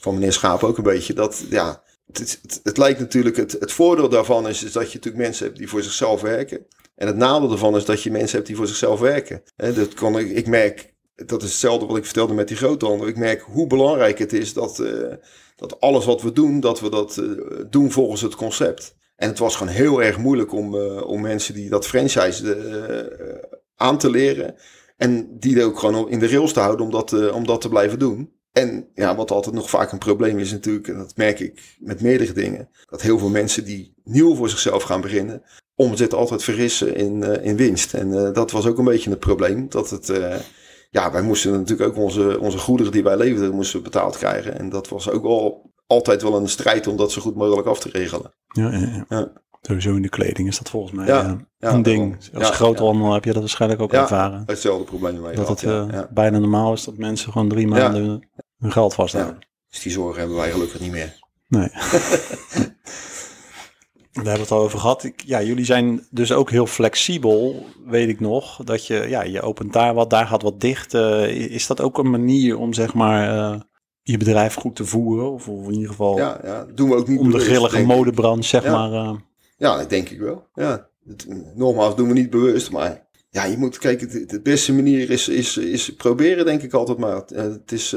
van 0.00 0.14
meneer 0.14 0.32
Schaap 0.32 0.62
ook 0.62 0.76
een 0.76 0.82
beetje. 0.82 1.14
Dat, 1.14 1.42
ja, 1.50 1.82
het, 2.12 2.18
het, 2.18 2.60
het 2.62 2.76
lijkt 2.76 3.00
natuurlijk, 3.00 3.36
het, 3.36 3.52
het 3.52 3.72
voordeel 3.72 4.08
daarvan 4.08 4.48
is, 4.48 4.64
is 4.64 4.72
dat 4.72 4.92
je 4.92 4.96
natuurlijk 4.96 5.24
mensen 5.24 5.44
hebt 5.46 5.58
die 5.58 5.68
voor 5.68 5.82
zichzelf 5.82 6.20
werken. 6.20 6.66
En 7.00 7.06
het 7.06 7.16
nadeel 7.16 7.48
daarvan 7.48 7.76
is 7.76 7.84
dat 7.84 8.02
je 8.02 8.10
mensen 8.10 8.36
hebt 8.36 8.46
die 8.46 8.56
voor 8.56 8.66
zichzelf 8.66 9.00
werken. 9.00 9.42
Dat 9.56 9.94
kon 9.94 10.18
ik, 10.18 10.30
ik 10.30 10.46
merk, 10.46 10.94
dat 11.14 11.42
is 11.42 11.48
hetzelfde 11.48 11.86
wat 11.86 11.96
ik 11.96 12.04
vertelde 12.04 12.34
met 12.34 12.48
die 12.48 12.56
groothandel. 12.56 13.06
Ik 13.06 13.16
merk 13.16 13.40
hoe 13.40 13.66
belangrijk 13.66 14.18
het 14.18 14.32
is 14.32 14.52
dat, 14.52 14.78
uh, 14.78 15.12
dat 15.56 15.80
alles 15.80 16.04
wat 16.04 16.22
we 16.22 16.32
doen, 16.32 16.60
dat 16.60 16.80
we 16.80 16.90
dat 16.90 17.22
doen 17.70 17.90
volgens 17.90 18.20
het 18.20 18.34
concept. 18.34 18.94
En 19.16 19.28
het 19.28 19.38
was 19.38 19.56
gewoon 19.56 19.72
heel 19.72 20.02
erg 20.02 20.18
moeilijk 20.18 20.52
om, 20.52 20.74
uh, 20.74 21.06
om 21.06 21.20
mensen 21.20 21.54
die 21.54 21.68
dat 21.68 21.86
franchise 21.86 23.08
aan 23.76 23.98
te 23.98 24.10
leren. 24.10 24.54
En 24.96 25.38
die 25.38 25.64
ook 25.64 25.78
gewoon 25.78 26.10
in 26.10 26.18
de 26.18 26.28
rails 26.28 26.52
te 26.52 26.60
houden 26.60 26.86
om 26.86 26.92
dat, 26.92 27.32
om 27.32 27.46
dat 27.46 27.60
te 27.60 27.68
blijven 27.68 27.98
doen. 27.98 28.32
En 28.52 28.88
ja, 28.94 29.16
wat 29.16 29.30
altijd 29.30 29.54
nog 29.54 29.70
vaak 29.70 29.92
een 29.92 29.98
probleem 29.98 30.38
is 30.38 30.52
natuurlijk, 30.52 30.88
en 30.88 30.98
dat 30.98 31.16
merk 31.16 31.40
ik 31.40 31.76
met 31.78 32.00
meerdere 32.00 32.32
dingen, 32.32 32.68
dat 32.88 33.02
heel 33.02 33.18
veel 33.18 33.28
mensen 33.28 33.64
die 33.64 33.94
nieuw 34.04 34.34
voor 34.34 34.48
zichzelf 34.48 34.82
gaan 34.82 35.00
beginnen, 35.00 35.42
omzet 35.80 36.14
altijd 36.14 36.44
vergissen 36.44 36.96
in, 36.96 37.22
in 37.42 37.56
winst. 37.56 37.94
En 37.94 38.32
dat 38.32 38.50
was 38.50 38.66
ook 38.66 38.78
een 38.78 38.84
beetje 38.84 39.10
het 39.10 39.18
probleem. 39.18 39.68
Dat 39.68 39.90
het, 39.90 40.12
ja, 40.90 41.12
wij 41.12 41.22
moesten 41.22 41.52
natuurlijk 41.52 41.88
ook 41.88 42.04
onze, 42.04 42.40
onze 42.40 42.58
goederen 42.58 42.92
die 42.92 43.02
wij 43.02 43.16
leverden, 43.16 43.54
moesten 43.54 43.82
betaald 43.82 44.16
krijgen. 44.16 44.58
En 44.58 44.68
dat 44.68 44.88
was 44.88 45.10
ook 45.10 45.24
al 45.24 45.72
altijd 45.86 46.22
wel 46.22 46.36
een 46.36 46.48
strijd 46.48 46.86
om 46.86 46.96
dat 46.96 47.12
zo 47.12 47.20
goed 47.20 47.34
mogelijk 47.34 47.68
af 47.68 47.80
te 47.80 47.88
regelen. 47.92 48.34
Ja, 48.52 48.70
ja, 48.70 49.06
ja. 49.08 49.32
Sowieso 49.62 49.94
in 49.94 50.02
de 50.02 50.08
kleding 50.08 50.48
is 50.48 50.58
dat 50.58 50.70
volgens 50.70 50.92
mij 50.92 51.06
ja, 51.06 51.38
een 51.58 51.82
ding. 51.82 52.16
Als 52.34 52.48
ja, 52.48 52.54
groothandel 52.54 53.12
heb 53.12 53.24
je 53.24 53.32
dat 53.32 53.40
waarschijnlijk 53.40 53.82
ook 53.82 53.92
ervaren. 53.92 54.42
hetzelfde 54.46 54.84
probleem 54.84 55.20
mee 55.20 55.34
Dat 55.34 55.48
het 55.48 55.62
uh, 55.62 56.02
bijna 56.10 56.38
normaal 56.38 56.72
is 56.72 56.84
dat 56.84 56.96
mensen 56.96 57.32
gewoon 57.32 57.48
drie 57.48 57.66
maanden 57.66 58.28
hun 58.58 58.72
geld 58.72 58.94
vasthouden. 58.94 59.38
Dus 59.70 59.82
die 59.82 59.92
zorgen 59.92 60.18
hebben 60.18 60.36
wij 60.36 60.50
gelukkig 60.50 60.80
niet 60.80 60.90
meer. 60.90 61.18
Nee. 61.48 61.68
Daar 64.12 64.24
hebben 64.24 64.34
we 64.34 64.48
het 64.48 64.58
al 64.58 64.64
over 64.64 64.78
gehad. 64.78 65.04
Ik, 65.04 65.22
ja, 65.26 65.42
jullie 65.42 65.64
zijn 65.64 66.06
dus 66.10 66.32
ook 66.32 66.50
heel 66.50 66.66
flexibel, 66.66 67.66
weet 67.86 68.08
ik 68.08 68.20
nog. 68.20 68.64
Dat 68.64 68.86
je, 68.86 69.06
ja, 69.08 69.22
je 69.22 69.42
opent 69.42 69.72
daar 69.72 69.94
wat, 69.94 70.10
daar 70.10 70.26
gaat 70.26 70.42
wat 70.42 70.60
dicht. 70.60 70.94
Uh, 70.94 71.28
is 71.28 71.66
dat 71.66 71.80
ook 71.80 71.98
een 71.98 72.10
manier 72.10 72.58
om 72.58 72.72
zeg 72.74 72.94
maar 72.94 73.34
uh, 73.34 73.60
je 74.02 74.16
bedrijf 74.16 74.54
goed 74.54 74.76
te 74.76 74.84
voeren? 74.84 75.32
Of, 75.32 75.46
in 75.46 75.72
ieder 75.72 75.88
geval 75.88 76.16
ja, 76.16 76.40
ja, 76.44 76.66
doen 76.74 76.88
we 76.88 76.94
ook 76.94 77.08
niet 77.08 77.18
om 77.18 77.30
de 77.30 77.38
grillige 77.38 77.84
modebranche, 77.84 78.48
zeg 78.48 78.64
ja. 78.64 78.70
maar. 78.70 78.92
Uh, 78.92 79.18
ja, 79.56 79.76
dat 79.76 79.90
denk 79.90 80.08
ik 80.08 80.18
wel. 80.18 80.46
Ja. 80.54 80.88
Het, 81.06 81.26
nogmaals, 81.54 81.96
doen 81.96 82.08
we 82.08 82.14
niet 82.14 82.30
bewust, 82.30 82.70
maar 82.70 83.08
ja, 83.30 83.44
je 83.44 83.56
moet 83.56 83.78
kijken, 83.78 84.10
de, 84.10 84.26
de 84.26 84.40
beste 84.40 84.74
manier 84.74 85.10
is, 85.10 85.28
is, 85.28 85.56
is 85.56 85.94
proberen, 85.94 86.44
denk 86.44 86.62
ik 86.62 86.72
altijd 86.72 86.98
maar. 86.98 87.22
Het 87.34 87.72
is. 87.72 87.96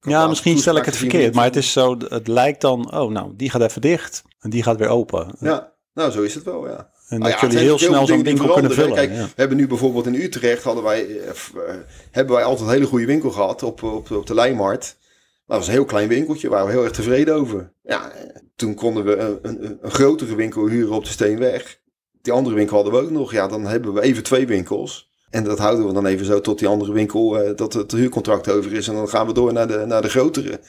Ja, 0.00 0.26
misschien 0.26 0.58
stel 0.58 0.76
ik 0.76 0.84
het 0.84 0.96
verkeerd, 0.96 1.34
maar 1.34 1.44
het 1.44 1.56
is 1.56 1.72
zo, 1.72 1.96
het 2.08 2.28
lijkt 2.28 2.60
dan, 2.60 2.92
oh 2.94 3.10
nou, 3.10 3.32
die 3.36 3.50
gaat 3.50 3.62
even 3.62 3.80
dicht 3.80 4.22
en 4.40 4.50
die 4.50 4.62
gaat 4.62 4.76
weer 4.76 4.88
open. 4.88 5.34
Ja, 5.40 5.72
nou 5.94 6.10
zo 6.10 6.22
is 6.22 6.34
het 6.34 6.44
wel, 6.44 6.68
ja. 6.68 6.90
En 7.08 7.20
dat 7.20 7.28
nou 7.28 7.30
ja, 7.30 7.40
jullie 7.40 7.58
heel 7.58 7.78
snel 7.78 8.06
zo'n 8.06 8.22
winkel 8.22 8.52
kunnen 8.52 8.72
vullen. 8.72 8.94
Kijk, 8.94 9.10
ja. 9.10 9.24
we 9.24 9.32
hebben 9.34 9.56
nu 9.56 9.66
bijvoorbeeld 9.66 10.06
in 10.06 10.14
Utrecht 10.14 10.62
hadden 10.62 10.84
wij, 10.84 11.06
uh, 11.06 11.30
hebben 12.10 12.34
wij 12.34 12.44
altijd 12.44 12.68
een 12.68 12.74
hele 12.74 12.86
goede 12.86 13.06
winkel 13.06 13.30
gehad 13.30 13.62
op, 13.62 13.82
op, 13.82 14.10
op 14.10 14.26
de 14.26 14.34
Lijnmarkt. 14.34 14.98
Dat 15.46 15.56
was 15.56 15.66
een 15.66 15.72
heel 15.72 15.84
klein 15.84 16.08
winkeltje, 16.08 16.48
waar 16.48 16.66
we 16.66 16.70
heel 16.70 16.84
erg 16.84 16.92
tevreden 16.92 17.34
over. 17.34 17.72
Ja, 17.82 18.12
toen 18.56 18.74
konden 18.74 19.04
we 19.04 19.16
een, 19.16 19.38
een, 19.42 19.78
een, 19.80 19.90
grotere 19.90 20.34
winkel 20.34 20.66
huren 20.66 20.94
op 20.94 21.04
de 21.04 21.10
Steenweg. 21.10 21.80
Die 22.22 22.32
andere 22.32 22.54
winkel 22.54 22.76
hadden 22.76 22.94
we 22.94 23.00
ook 23.00 23.10
nog. 23.10 23.32
Ja, 23.32 23.48
dan 23.48 23.66
hebben 23.66 23.92
we 23.92 24.00
even 24.00 24.22
twee 24.22 24.46
winkels. 24.46 25.10
En 25.30 25.44
dat 25.44 25.58
houden 25.58 25.86
we 25.86 25.92
dan 25.92 26.06
even 26.06 26.26
zo 26.26 26.40
tot 26.40 26.58
die 26.58 26.68
andere 26.68 26.92
winkel, 26.92 27.44
uh, 27.44 27.56
dat 27.56 27.72
het 27.72 27.92
huurcontract 27.92 28.50
over 28.50 28.72
is. 28.72 28.88
En 28.88 28.94
dan 28.94 29.08
gaan 29.08 29.26
we 29.26 29.32
door 29.32 29.52
naar 29.52 29.68
de, 29.68 29.84
naar 29.86 30.02
de 30.02 30.08
grotere. 30.08 30.60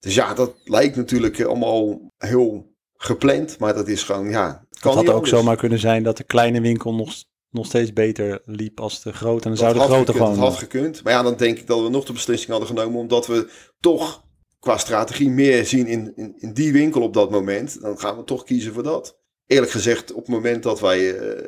Dus 0.00 0.14
ja, 0.14 0.34
dat 0.34 0.54
lijkt 0.64 0.96
natuurlijk 0.96 1.42
allemaal 1.42 2.00
heel 2.18 2.74
gepland. 2.96 3.58
Maar 3.58 3.74
dat 3.74 3.88
is 3.88 4.02
gewoon, 4.02 4.28
ja... 4.28 4.66
Het, 4.70 4.80
kan 4.80 4.94
had 4.94 5.10
ook 5.10 5.26
zomaar 5.26 5.56
kunnen 5.56 5.78
zijn 5.78 6.02
dat 6.02 6.16
de 6.16 6.24
kleine 6.24 6.60
winkel 6.60 6.94
nog 6.94 7.14
nog 7.52 7.66
steeds 7.66 7.92
beter 7.92 8.42
liep 8.44 8.80
als 8.80 9.02
de 9.02 9.12
grote. 9.12 9.42
En 9.42 9.48
dan 9.48 9.58
zou 9.58 9.72
de 9.72 9.80
grote 9.80 10.12
gekund, 10.12 10.16
gewoon... 10.16 10.34
Dat 10.34 10.48
had 10.48 10.58
gekund. 10.58 11.02
Maar 11.02 11.12
ja, 11.12 11.22
dan 11.22 11.36
denk 11.36 11.58
ik 11.58 11.66
dat 11.66 11.82
we 11.82 11.88
nog 11.88 12.04
de 12.04 12.12
beslissing 12.12 12.50
hadden 12.50 12.68
genomen... 12.68 13.00
omdat 13.00 13.26
we 13.26 13.48
toch 13.80 14.24
qua 14.60 14.78
strategie 14.78 15.30
meer 15.30 15.66
zien 15.66 15.86
in, 15.86 16.12
in, 16.16 16.34
in 16.38 16.52
die 16.52 16.72
winkel 16.72 17.02
op 17.02 17.14
dat 17.14 17.30
moment. 17.30 17.80
Dan 17.80 17.98
gaan 17.98 18.16
we 18.16 18.24
toch 18.24 18.44
kiezen 18.44 18.72
voor 18.72 18.82
dat. 18.82 19.18
Eerlijk 19.46 19.72
gezegd, 19.72 20.12
op 20.12 20.18
het 20.18 20.28
moment 20.28 20.62
dat 20.62 20.80
wij 20.80 21.00
uh, 21.00 21.46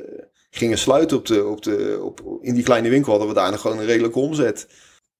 gingen 0.56 0.78
sluiten 0.78 1.16
op 1.16 1.26
de, 1.26 1.46
op 1.46 1.62
de, 1.62 2.00
op, 2.02 2.38
in 2.40 2.54
die 2.54 2.64
kleine 2.64 2.88
winkel... 2.88 3.10
hadden 3.10 3.28
we 3.28 3.34
daar 3.34 3.50
nog 3.50 3.60
gewoon 3.60 3.78
een 3.78 3.86
redelijke 3.86 4.18
omzet. 4.18 4.68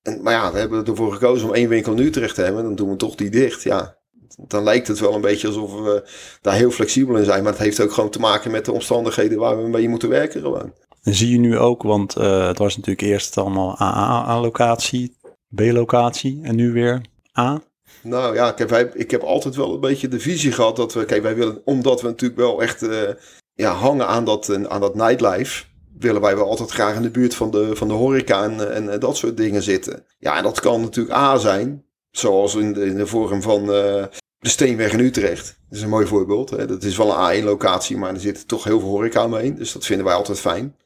En, 0.02 0.22
maar 0.22 0.32
ja, 0.32 0.52
we 0.52 0.58
hebben 0.58 0.84
ervoor 0.84 1.12
gekozen 1.12 1.48
om 1.48 1.54
één 1.54 1.68
winkel 1.68 1.92
in 1.92 2.06
Utrecht 2.06 2.34
te 2.34 2.42
hebben. 2.42 2.62
Dan 2.62 2.74
doen 2.74 2.90
we 2.90 2.96
toch 2.96 3.14
die 3.14 3.30
dicht, 3.30 3.62
ja 3.62 4.02
dan 4.36 4.62
lijkt 4.62 4.88
het 4.88 4.98
wel 4.98 5.14
een 5.14 5.20
beetje 5.20 5.46
alsof 5.46 5.72
we 5.72 6.08
daar 6.40 6.54
heel 6.54 6.70
flexibel 6.70 7.16
in 7.16 7.24
zijn. 7.24 7.42
Maar 7.42 7.52
het 7.52 7.60
heeft 7.60 7.80
ook 7.80 7.92
gewoon 7.92 8.10
te 8.10 8.18
maken 8.18 8.50
met 8.50 8.64
de 8.64 8.72
omstandigheden 8.72 9.38
waar 9.38 9.62
we 9.62 9.68
mee 9.68 9.88
moeten 9.88 10.08
werken 10.08 10.40
gewoon. 10.40 10.72
En 11.02 11.14
zie 11.14 11.30
je 11.30 11.38
nu 11.38 11.58
ook, 11.58 11.82
want 11.82 12.16
uh, 12.18 12.46
het 12.46 12.58
was 12.58 12.76
natuurlijk 12.76 13.08
eerst 13.08 13.38
allemaal 13.38 13.76
AA-locatie, 13.78 15.16
B-locatie 15.54 16.40
en 16.42 16.56
nu 16.56 16.72
weer 16.72 17.00
A. 17.38 17.62
Nou 18.02 18.34
ja, 18.34 18.52
kijk, 18.52 18.68
wij, 18.68 18.90
ik 18.94 19.10
heb 19.10 19.22
altijd 19.22 19.56
wel 19.56 19.74
een 19.74 19.80
beetje 19.80 20.08
de 20.08 20.20
visie 20.20 20.52
gehad 20.52 20.76
dat 20.76 20.94
we, 20.94 21.04
kijk, 21.04 21.22
wij 21.22 21.34
willen, 21.34 21.60
omdat 21.64 22.00
we 22.00 22.06
natuurlijk 22.06 22.40
wel 22.40 22.62
echt 22.62 22.82
uh, 22.82 23.08
ja, 23.54 23.72
hangen 23.72 24.06
aan 24.06 24.24
dat, 24.24 24.68
aan 24.68 24.80
dat 24.80 24.94
nightlife, 24.94 25.64
willen 25.98 26.20
wij 26.20 26.36
wel 26.36 26.48
altijd 26.48 26.70
graag 26.70 26.94
in 26.94 27.02
de 27.02 27.10
buurt 27.10 27.34
van 27.34 27.50
de, 27.50 27.76
van 27.76 27.88
de 27.88 27.94
horeca 27.94 28.44
en, 28.44 28.74
en, 28.74 28.88
en 28.88 29.00
dat 29.00 29.16
soort 29.16 29.36
dingen 29.36 29.62
zitten. 29.62 30.06
Ja, 30.18 30.36
en 30.36 30.42
dat 30.42 30.60
kan 30.60 30.80
natuurlijk 30.80 31.16
A 31.16 31.36
zijn, 31.36 31.84
zoals 32.10 32.54
in 32.54 32.72
de, 32.72 32.84
in 32.84 32.96
de 32.96 33.06
vorm 33.06 33.42
van 33.42 33.66
de 33.66 34.08
Steenweg 34.40 34.92
in 34.92 35.00
Utrecht. 35.00 35.46
Dat 35.68 35.78
is 35.78 35.82
een 35.82 35.88
mooi 35.88 36.06
voorbeeld. 36.06 36.50
Hè? 36.50 36.66
Dat 36.66 36.82
is 36.82 36.96
wel 36.96 37.18
een 37.18 37.42
A1-locatie, 37.42 37.96
maar 37.96 38.14
er 38.14 38.20
zit 38.20 38.48
toch 38.48 38.64
heel 38.64 38.80
veel 38.80 38.88
horeca 38.88 39.24
omheen. 39.24 39.54
Dus 39.54 39.72
dat 39.72 39.86
vinden 39.86 40.06
wij 40.06 40.14
altijd 40.14 40.40
fijn. 40.40 40.76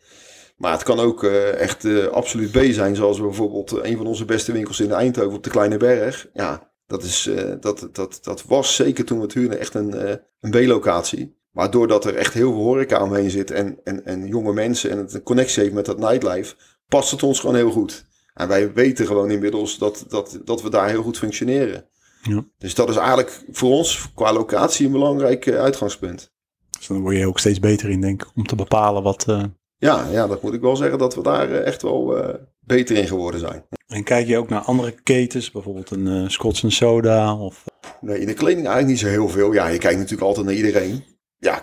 Maar 0.56 0.72
het 0.72 0.82
kan 0.82 0.98
ook 0.98 1.24
echt 1.24 2.10
absoluut 2.10 2.50
B 2.50 2.58
zijn, 2.72 2.96
zoals 2.96 3.20
bijvoorbeeld 3.20 3.70
een 3.82 3.96
van 3.96 4.06
onze 4.06 4.24
beste 4.24 4.52
winkels 4.52 4.80
in 4.80 4.92
Eindhoven 4.92 5.36
op 5.36 5.44
de 5.44 5.50
Kleine 5.50 5.76
Berg. 5.76 6.28
Ja, 6.32 6.72
dat, 6.86 7.02
is, 7.02 7.30
dat, 7.60 7.88
dat, 7.92 8.18
dat 8.22 8.44
was 8.44 8.74
zeker 8.74 9.04
toen 9.04 9.18
we 9.18 9.24
het 9.24 9.34
huurden 9.34 9.58
echt 9.58 9.74
een, 9.74 10.20
een 10.40 10.50
B-locatie. 10.50 11.37
Maar 11.50 11.70
doordat 11.70 12.04
er 12.04 12.14
echt 12.14 12.34
heel 12.34 12.52
veel 12.52 12.62
horeca 12.62 13.02
omheen 13.02 13.30
zit 13.30 13.50
en, 13.50 13.78
en, 13.84 14.04
en 14.04 14.26
jonge 14.26 14.52
mensen 14.52 14.90
en 14.90 14.98
het 14.98 15.14
een 15.14 15.22
connectie 15.22 15.62
heeft 15.62 15.74
met 15.74 15.86
dat 15.86 15.98
nightlife, 15.98 16.54
past 16.88 17.10
het 17.10 17.22
ons 17.22 17.40
gewoon 17.40 17.56
heel 17.56 17.70
goed. 17.70 18.06
En 18.34 18.48
wij 18.48 18.72
weten 18.72 19.06
gewoon 19.06 19.30
inmiddels 19.30 19.78
dat, 19.78 20.04
dat, 20.08 20.40
dat 20.44 20.62
we 20.62 20.70
daar 20.70 20.88
heel 20.88 21.02
goed 21.02 21.18
functioneren. 21.18 21.88
Ja. 22.22 22.44
Dus 22.58 22.74
dat 22.74 22.88
is 22.88 22.96
eigenlijk 22.96 23.44
voor 23.50 23.70
ons 23.70 24.10
qua 24.14 24.32
locatie 24.32 24.86
een 24.86 24.92
belangrijk 24.92 25.50
uitgangspunt. 25.50 26.32
Dus 26.78 26.86
dan 26.86 27.00
word 27.00 27.16
je 27.16 27.26
ook 27.26 27.38
steeds 27.38 27.60
beter 27.60 27.90
in, 27.90 28.00
denk 28.00 28.22
ik, 28.22 28.28
om 28.34 28.46
te 28.46 28.56
bepalen 28.56 29.02
wat, 29.02 29.26
uh, 29.28 29.44
ja, 29.76 30.06
ja, 30.10 30.26
dat 30.26 30.42
moet 30.42 30.54
ik 30.54 30.60
wel 30.60 30.76
zeggen 30.76 30.98
dat 30.98 31.14
we 31.14 31.22
daar 31.22 31.50
echt 31.50 31.82
wel 31.82 32.18
uh, 32.18 32.34
beter 32.60 32.96
in 32.96 33.06
geworden 33.06 33.40
zijn. 33.40 33.64
En 33.86 34.04
kijk 34.04 34.26
je 34.26 34.38
ook 34.38 34.48
naar 34.48 34.60
andere 34.60 34.94
ketens, 35.02 35.50
bijvoorbeeld 35.50 35.90
een 35.90 36.06
uh, 36.06 36.28
Scots 36.28 36.64
Soda? 36.66 37.36
Of... 37.36 37.64
Nee, 38.00 38.20
in 38.20 38.26
de 38.26 38.34
kleding 38.34 38.66
eigenlijk 38.66 38.86
niet 38.86 38.98
zo 38.98 39.06
heel 39.06 39.28
veel. 39.28 39.52
Ja, 39.52 39.68
je 39.68 39.78
kijkt 39.78 39.98
natuurlijk 39.98 40.26
altijd 40.26 40.46
naar 40.46 40.54
iedereen. 40.54 41.04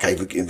Kijk, 0.05 0.43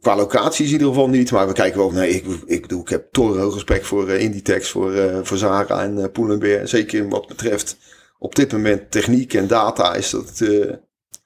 qua 0.00 0.16
locaties 0.16 0.66
in 0.66 0.72
ieder 0.72 0.88
geval 0.88 1.08
niet. 1.08 1.30
Maar 1.30 1.46
we 1.46 1.52
kijken 1.52 1.78
wel, 1.78 1.90
nee, 1.90 2.10
ik, 2.10 2.24
ik 2.46 2.62
bedoel, 2.62 2.80
ik 2.80 2.88
heb 2.88 3.12
torenhoog 3.12 3.54
respect 3.54 3.86
voor 3.86 4.08
uh, 4.08 4.20
Inditex, 4.20 4.70
voor, 4.70 4.94
uh, 4.94 5.18
voor 5.22 5.36
Zara 5.36 5.82
en 5.82 5.98
uh, 5.98 6.04
Pull&Bear. 6.12 6.68
Zeker 6.68 7.08
wat 7.08 7.26
betreft 7.26 7.76
op 8.18 8.34
dit 8.34 8.52
moment 8.52 8.90
techniek 8.90 9.34
en 9.34 9.46
data 9.46 9.94
is 9.94 10.10
dat 10.10 10.40
een 10.40 10.78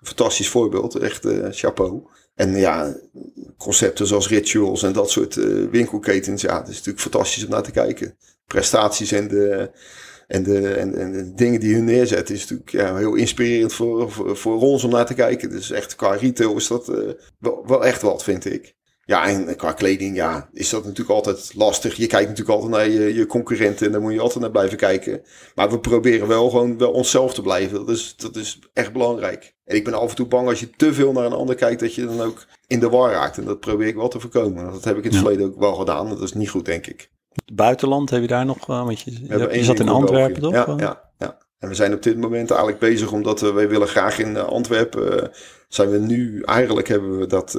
fantastisch 0.03 0.49
voorbeeld. 0.49 0.95
Echt 0.95 1.27
chapeau. 1.51 2.03
En 2.35 2.57
ja, 2.57 2.97
concepten 3.57 4.07
zoals 4.07 4.29
rituals 4.29 4.83
en 4.83 4.93
dat 4.93 5.11
soort 5.11 5.35
winkelketens, 5.71 6.43
ja, 6.43 6.59
het 6.59 6.69
is 6.69 6.75
natuurlijk 6.75 7.01
fantastisch 7.01 7.45
om 7.45 7.51
naar 7.51 7.62
te 7.62 7.71
kijken. 7.71 8.17
Prestaties 8.47 9.12
en 9.12 9.29
de 9.29 9.71
en 10.27 10.43
de, 10.43 10.69
en, 10.69 10.95
en 10.95 11.12
de 11.12 11.35
dingen 11.35 11.61
die 11.61 11.75
hun 11.75 11.85
neerzetten 11.85 12.35
is 12.35 12.41
natuurlijk 12.41 12.71
ja, 12.71 12.97
heel 12.97 13.15
inspirerend 13.15 13.73
voor, 13.73 14.11
voor, 14.11 14.37
voor, 14.37 14.61
ons 14.61 14.85
om 14.85 14.91
naar 14.91 15.07
te 15.07 15.15
kijken. 15.15 15.51
Dus 15.51 15.71
echt 15.71 15.95
qua 15.95 16.15
retail 16.15 16.57
is 16.57 16.67
dat 16.67 16.89
uh, 16.89 17.11
wel, 17.39 17.65
wel 17.67 17.85
echt 17.85 18.03
wat, 18.03 18.23
vind 18.23 18.45
ik. 18.45 18.75
Ja, 19.05 19.27
en 19.27 19.57
qua 19.57 19.73
kleding, 19.73 20.17
ja, 20.17 20.49
is 20.53 20.71
dat 20.71 20.83
natuurlijk 20.83 21.11
altijd 21.11 21.53
lastig. 21.55 21.95
Je 21.95 22.07
kijkt 22.07 22.29
natuurlijk 22.29 22.57
altijd 22.57 22.73
naar 22.73 22.89
je, 22.89 23.15
je 23.15 23.27
concurrenten 23.27 23.87
en 23.87 23.93
daar 23.93 24.01
moet 24.01 24.12
je 24.12 24.21
altijd 24.21 24.41
naar 24.41 24.51
blijven 24.51 24.77
kijken. 24.77 25.23
Maar 25.55 25.71
we 25.71 25.79
proberen 25.79 26.29
wel 26.29 26.51
gewoon 26.51 26.79
wel 26.79 26.91
onszelf 26.91 27.35
te 27.35 27.43
blijven. 27.43 27.79
Dat 27.79 27.97
is, 27.97 28.15
dat 28.17 28.37
is 28.37 28.59
echt 28.73 28.93
belangrijk. 28.93 29.55
En 29.65 29.77
ik 29.77 29.85
ben 29.85 29.95
af 29.95 30.11
en 30.11 30.17
toe 30.17 30.27
bang 30.27 30.49
als 30.49 30.61
je 30.61 30.71
te 30.71 30.95
veel 30.95 31.12
naar 31.12 31.25
een 31.25 31.33
ander 31.33 31.55
kijkt, 31.55 31.81
dat 31.81 31.95
je 31.95 32.05
dan 32.05 32.21
ook 32.21 32.47
in 32.67 32.81
de 32.81 32.89
war 32.89 33.12
raakt. 33.12 33.39
En 33.39 33.45
dat 33.45 33.61
probeer 33.61 33.87
ik 33.87 33.95
wel 33.95 34.09
te 34.09 34.21
voorkomen. 34.21 34.73
Dat 34.73 34.85
heb 34.85 34.97
ik 34.97 35.05
in 35.05 35.11
het 35.11 35.19
verleden 35.19 35.47
ook 35.47 35.59
wel 35.59 35.75
gedaan. 35.75 36.09
Dat 36.09 36.23
is 36.23 36.33
niet 36.33 36.51
goed, 36.51 36.65
denk 36.65 36.87
ik 36.87 37.11
buitenland 37.53 38.11
heb 38.11 38.20
je 38.20 38.27
daar 38.27 38.44
nog, 38.44 38.68
uh, 38.70 38.85
want 38.85 39.01
je, 39.01 39.11
je, 39.51 39.64
zat 39.64 39.81
in 39.81 39.88
Antwerpen 39.88 40.42
toch? 40.42 40.53
Ja, 40.53 40.75
ja, 40.77 41.11
ja, 41.18 41.38
en 41.59 41.68
we 41.68 41.75
zijn 41.75 41.94
op 41.94 42.03
dit 42.03 42.16
moment 42.16 42.51
eigenlijk 42.51 42.81
bezig 42.81 43.12
omdat 43.12 43.40
we, 43.40 43.53
wij 43.53 43.68
willen 43.68 43.88
graag 43.88 44.18
in 44.18 44.37
eh, 44.37 44.44
Antwerpen, 44.44 45.14
uh, 45.14 45.29
zijn 45.68 45.90
we 45.90 45.99
nu, 45.99 46.42
eigenlijk 46.42 46.88
hebben 46.88 47.18
we 47.18 47.27
dat 47.27 47.59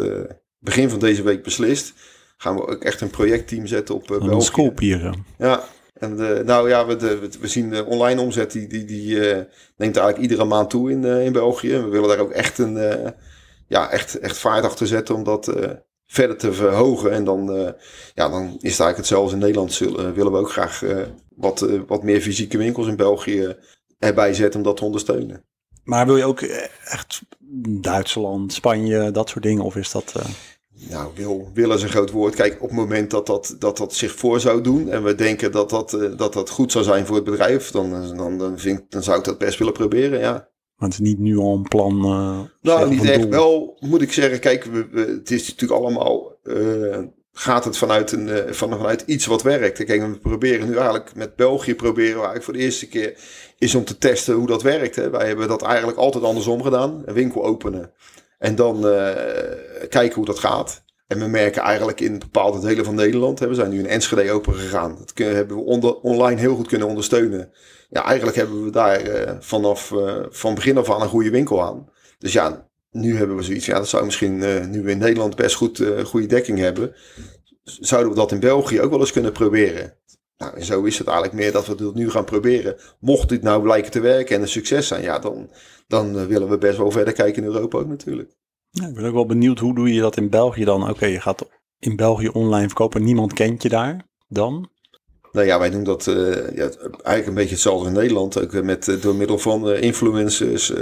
begin 0.59 0.89
van 0.89 0.99
deze 0.99 1.23
week 1.23 1.43
beslist. 1.43 1.93
Gaan 2.37 2.55
we 2.55 2.67
ook 2.67 2.83
echt 2.83 3.01
een 3.01 3.09
projectteam 3.09 3.67
zetten 3.67 3.95
op 3.95 4.11
uh, 4.11 4.17
België. 4.17 4.45
Schoolpieren. 4.45 5.25
Ja, 5.37 5.63
en 5.93 6.15
nou 6.45 6.69
ja, 6.69 6.85
we, 6.85 6.95
de, 6.95 7.29
we 7.39 7.47
zien 7.47 7.69
de 7.69 7.85
online 7.85 8.21
omzet, 8.21 8.51
die, 8.51 8.67
die, 8.67 8.85
die 8.85 9.15
neemt 9.77 9.97
eigenlijk 9.97 10.17
iedere 10.17 10.45
maand 10.45 10.69
toe 10.69 10.91
in, 10.91 11.03
in 11.03 11.31
België. 11.31 11.71
We 11.71 11.87
willen 11.87 12.07
daar 12.07 12.19
ook 12.19 12.31
echt 12.31 12.57
een, 12.57 12.77
ja, 13.67 13.91
echt, 13.91 14.19
echt 14.19 14.37
vaart 14.37 14.63
achter 14.63 14.87
zetten, 14.87 15.15
omdat 15.15 15.53
verder 16.07 16.37
te 16.37 16.53
verhogen. 16.53 17.11
En 17.11 17.23
dan, 17.23 17.55
uh, 17.55 17.69
ja, 18.13 18.29
dan 18.29 18.43
is 18.43 18.51
het 18.51 18.63
eigenlijk 18.63 18.97
hetzelfde 18.97 19.33
in 19.33 19.41
Nederland. 19.41 19.73
Zullen, 19.73 20.13
willen 20.13 20.31
we 20.31 20.37
ook 20.37 20.51
graag 20.51 20.81
uh, 20.81 21.01
wat, 21.35 21.61
uh, 21.61 21.81
wat 21.87 22.03
meer 22.03 22.21
fysieke 22.21 22.57
winkels 22.57 22.87
in 22.87 22.95
België 22.95 23.55
erbij 23.99 24.33
zetten 24.33 24.59
om 24.59 24.65
dat 24.65 24.77
te 24.77 24.85
ondersteunen. 24.85 25.43
Maar 25.83 26.05
wil 26.05 26.17
je 26.17 26.25
ook 26.25 26.41
echt 26.41 27.21
Duitsland, 27.81 28.53
Spanje, 28.53 29.11
dat 29.11 29.29
soort 29.29 29.43
dingen? 29.43 29.63
Of 29.63 29.75
is 29.75 29.91
dat... 29.91 30.13
Nou, 30.89 31.11
wil, 31.15 31.49
wil 31.53 31.71
is 31.71 31.81
een 31.81 31.89
groot 31.89 32.11
woord. 32.11 32.35
Kijk, 32.35 32.53
op 32.53 32.67
het 32.67 32.77
moment 32.77 33.11
dat 33.11 33.25
dat, 33.25 33.55
dat, 33.59 33.77
dat 33.77 33.93
zich 33.93 34.15
voor 34.15 34.39
zou 34.39 34.61
doen 34.61 34.89
en 34.89 35.03
we 35.03 35.15
denken 35.15 35.51
dat 35.51 35.69
dat, 35.69 35.97
dat 36.17 36.33
dat 36.33 36.49
goed 36.49 36.71
zou 36.71 36.83
zijn 36.83 37.05
voor 37.05 37.15
het 37.15 37.25
bedrijf, 37.25 37.71
dan, 37.71 38.15
dan, 38.17 38.37
dan, 38.37 38.59
vind, 38.59 38.91
dan 38.91 39.03
zou 39.03 39.17
ik 39.17 39.23
dat 39.23 39.37
best 39.37 39.57
willen 39.57 39.73
proberen, 39.73 40.19
ja. 40.19 40.49
Maar 40.77 40.89
het 40.89 40.99
is 40.99 41.05
niet 41.05 41.19
nu 41.19 41.37
al 41.37 41.53
een 41.53 41.67
plan. 41.67 41.97
Uh, 41.97 42.39
nou, 42.61 42.89
niet 42.89 43.05
echt. 43.05 43.27
Wel 43.27 43.77
moet 43.79 44.01
ik 44.01 44.13
zeggen, 44.13 44.39
kijk, 44.39 44.63
we, 44.63 44.87
het 45.17 45.31
is 45.31 45.47
natuurlijk 45.47 45.81
allemaal. 45.81 46.35
Uh, 46.43 46.97
gaat 47.33 47.65
het 47.65 47.77
vanuit, 47.77 48.11
een, 48.11 48.27
uh, 48.27 48.51
vanuit 48.51 49.03
iets 49.05 49.25
wat 49.25 49.41
werkt? 49.41 49.83
Kijk, 49.83 50.01
we 50.01 50.19
proberen 50.19 50.67
nu 50.67 50.75
eigenlijk 50.75 51.15
met 51.15 51.35
België 51.35 51.75
proberen 51.75 52.09
we 52.09 52.13
eigenlijk 52.13 52.43
voor 52.43 52.53
de 52.53 52.59
eerste 52.59 52.87
keer 52.87 53.17
is 53.57 53.75
om 53.75 53.85
te 53.85 53.97
testen 53.97 54.35
hoe 54.35 54.47
dat 54.47 54.61
werkt. 54.61 54.95
Hè. 54.95 55.09
Wij 55.09 55.27
hebben 55.27 55.47
dat 55.47 55.61
eigenlijk 55.61 55.97
altijd 55.97 56.23
andersom 56.23 56.63
gedaan. 56.63 57.01
Een 57.05 57.13
winkel 57.13 57.43
openen 57.45 57.91
en 58.39 58.55
dan 58.55 58.81
kijken 59.89 60.13
hoe 60.13 60.25
dat 60.25 60.39
gaat. 60.39 60.85
En 61.07 61.19
we 61.19 61.27
merken 61.27 61.61
eigenlijk 61.61 62.01
in 62.01 62.19
bepaalde 62.19 62.59
delen 62.59 62.85
van 62.85 62.95
Nederland, 62.95 63.39
hè, 63.39 63.47
we 63.47 63.53
zijn 63.53 63.69
nu 63.69 63.79
in 63.79 63.87
Enschede 63.87 64.31
open 64.31 64.53
gegaan. 64.53 64.95
Dat 64.99 65.13
kunnen, 65.13 65.35
hebben 65.35 65.57
we 65.57 65.63
onder, 65.63 65.95
online 65.95 66.39
heel 66.39 66.55
goed 66.55 66.67
kunnen 66.67 66.87
ondersteunen. 66.87 67.51
Ja, 67.89 68.03
eigenlijk 68.03 68.37
hebben 68.37 68.63
we 68.63 68.69
daar 68.69 69.07
uh, 69.07 69.31
vanaf 69.39 69.91
uh, 69.91 70.25
van 70.29 70.55
begin 70.55 70.77
af 70.77 70.91
aan 70.91 71.01
een 71.01 71.07
goede 71.07 71.29
winkel 71.29 71.63
aan. 71.63 71.89
Dus 72.17 72.33
ja, 72.33 72.69
nu 72.91 73.17
hebben 73.17 73.35
we 73.35 73.43
zoiets. 73.43 73.65
Ja, 73.65 73.77
dat 73.77 73.87
zou 73.87 74.05
misschien, 74.05 74.33
uh, 74.33 74.65
nu 74.65 74.83
we 74.83 74.91
in 74.91 74.97
Nederland 74.97 75.35
best 75.35 75.55
goed 75.55 75.83
goede 76.03 76.27
dekking 76.27 76.59
hebben, 76.59 76.95
zouden 77.63 78.11
we 78.11 78.17
dat 78.17 78.31
in 78.31 78.39
België 78.39 78.81
ook 78.81 78.89
wel 78.89 78.99
eens 78.99 79.11
kunnen 79.11 79.31
proberen. 79.31 79.93
Nou, 80.37 80.55
en 80.55 80.63
zo 80.63 80.83
is 80.83 80.97
het 80.97 81.07
eigenlijk 81.07 81.37
meer 81.37 81.51
dat 81.51 81.67
we 81.67 81.85
het 81.85 81.95
nu 81.95 82.09
gaan 82.09 82.25
proberen. 82.25 82.75
Mocht 82.99 83.29
dit 83.29 83.41
nou 83.41 83.61
blijken 83.61 83.91
te 83.91 83.99
werken 83.99 84.35
en 84.35 84.41
een 84.41 84.47
succes 84.47 84.87
zijn, 84.87 85.01
ja, 85.01 85.19
dan, 85.19 85.49
dan 85.87 86.27
willen 86.27 86.49
we 86.49 86.57
best 86.57 86.77
wel 86.77 86.91
verder 86.91 87.13
kijken 87.13 87.43
in 87.43 87.49
Europa 87.49 87.77
ook 87.77 87.87
natuurlijk. 87.87 88.35
Ja, 88.69 88.87
ik 88.87 88.93
ben 88.93 89.05
ook 89.05 89.13
wel 89.13 89.25
benieuwd, 89.25 89.59
hoe 89.59 89.75
doe 89.75 89.93
je 89.93 90.01
dat 90.01 90.17
in 90.17 90.29
België 90.29 90.63
dan? 90.63 90.89
Oké, 90.89 91.05
je 91.05 91.19
gaat 91.19 91.47
in 91.79 91.95
België 91.95 92.27
online 92.27 92.67
verkopen, 92.67 93.03
niemand 93.03 93.33
kent 93.33 93.63
je 93.63 93.69
daar 93.69 94.07
dan? 94.27 94.69
Nou 95.37 95.49
ja, 95.49 95.59
wij 95.59 95.69
doen 95.69 95.83
dat 95.83 96.05
uh, 96.07 96.35
ja, 96.55 96.69
eigenlijk 96.81 97.27
een 97.27 97.33
beetje 97.33 97.53
hetzelfde 97.53 97.87
in 97.87 97.93
Nederland. 97.93 98.41
Ook 98.41 98.61
met, 98.61 98.87
uh, 98.87 99.01
door 99.01 99.15
middel 99.15 99.37
van 99.37 99.69
uh, 99.69 99.81
influencers, 99.81 100.73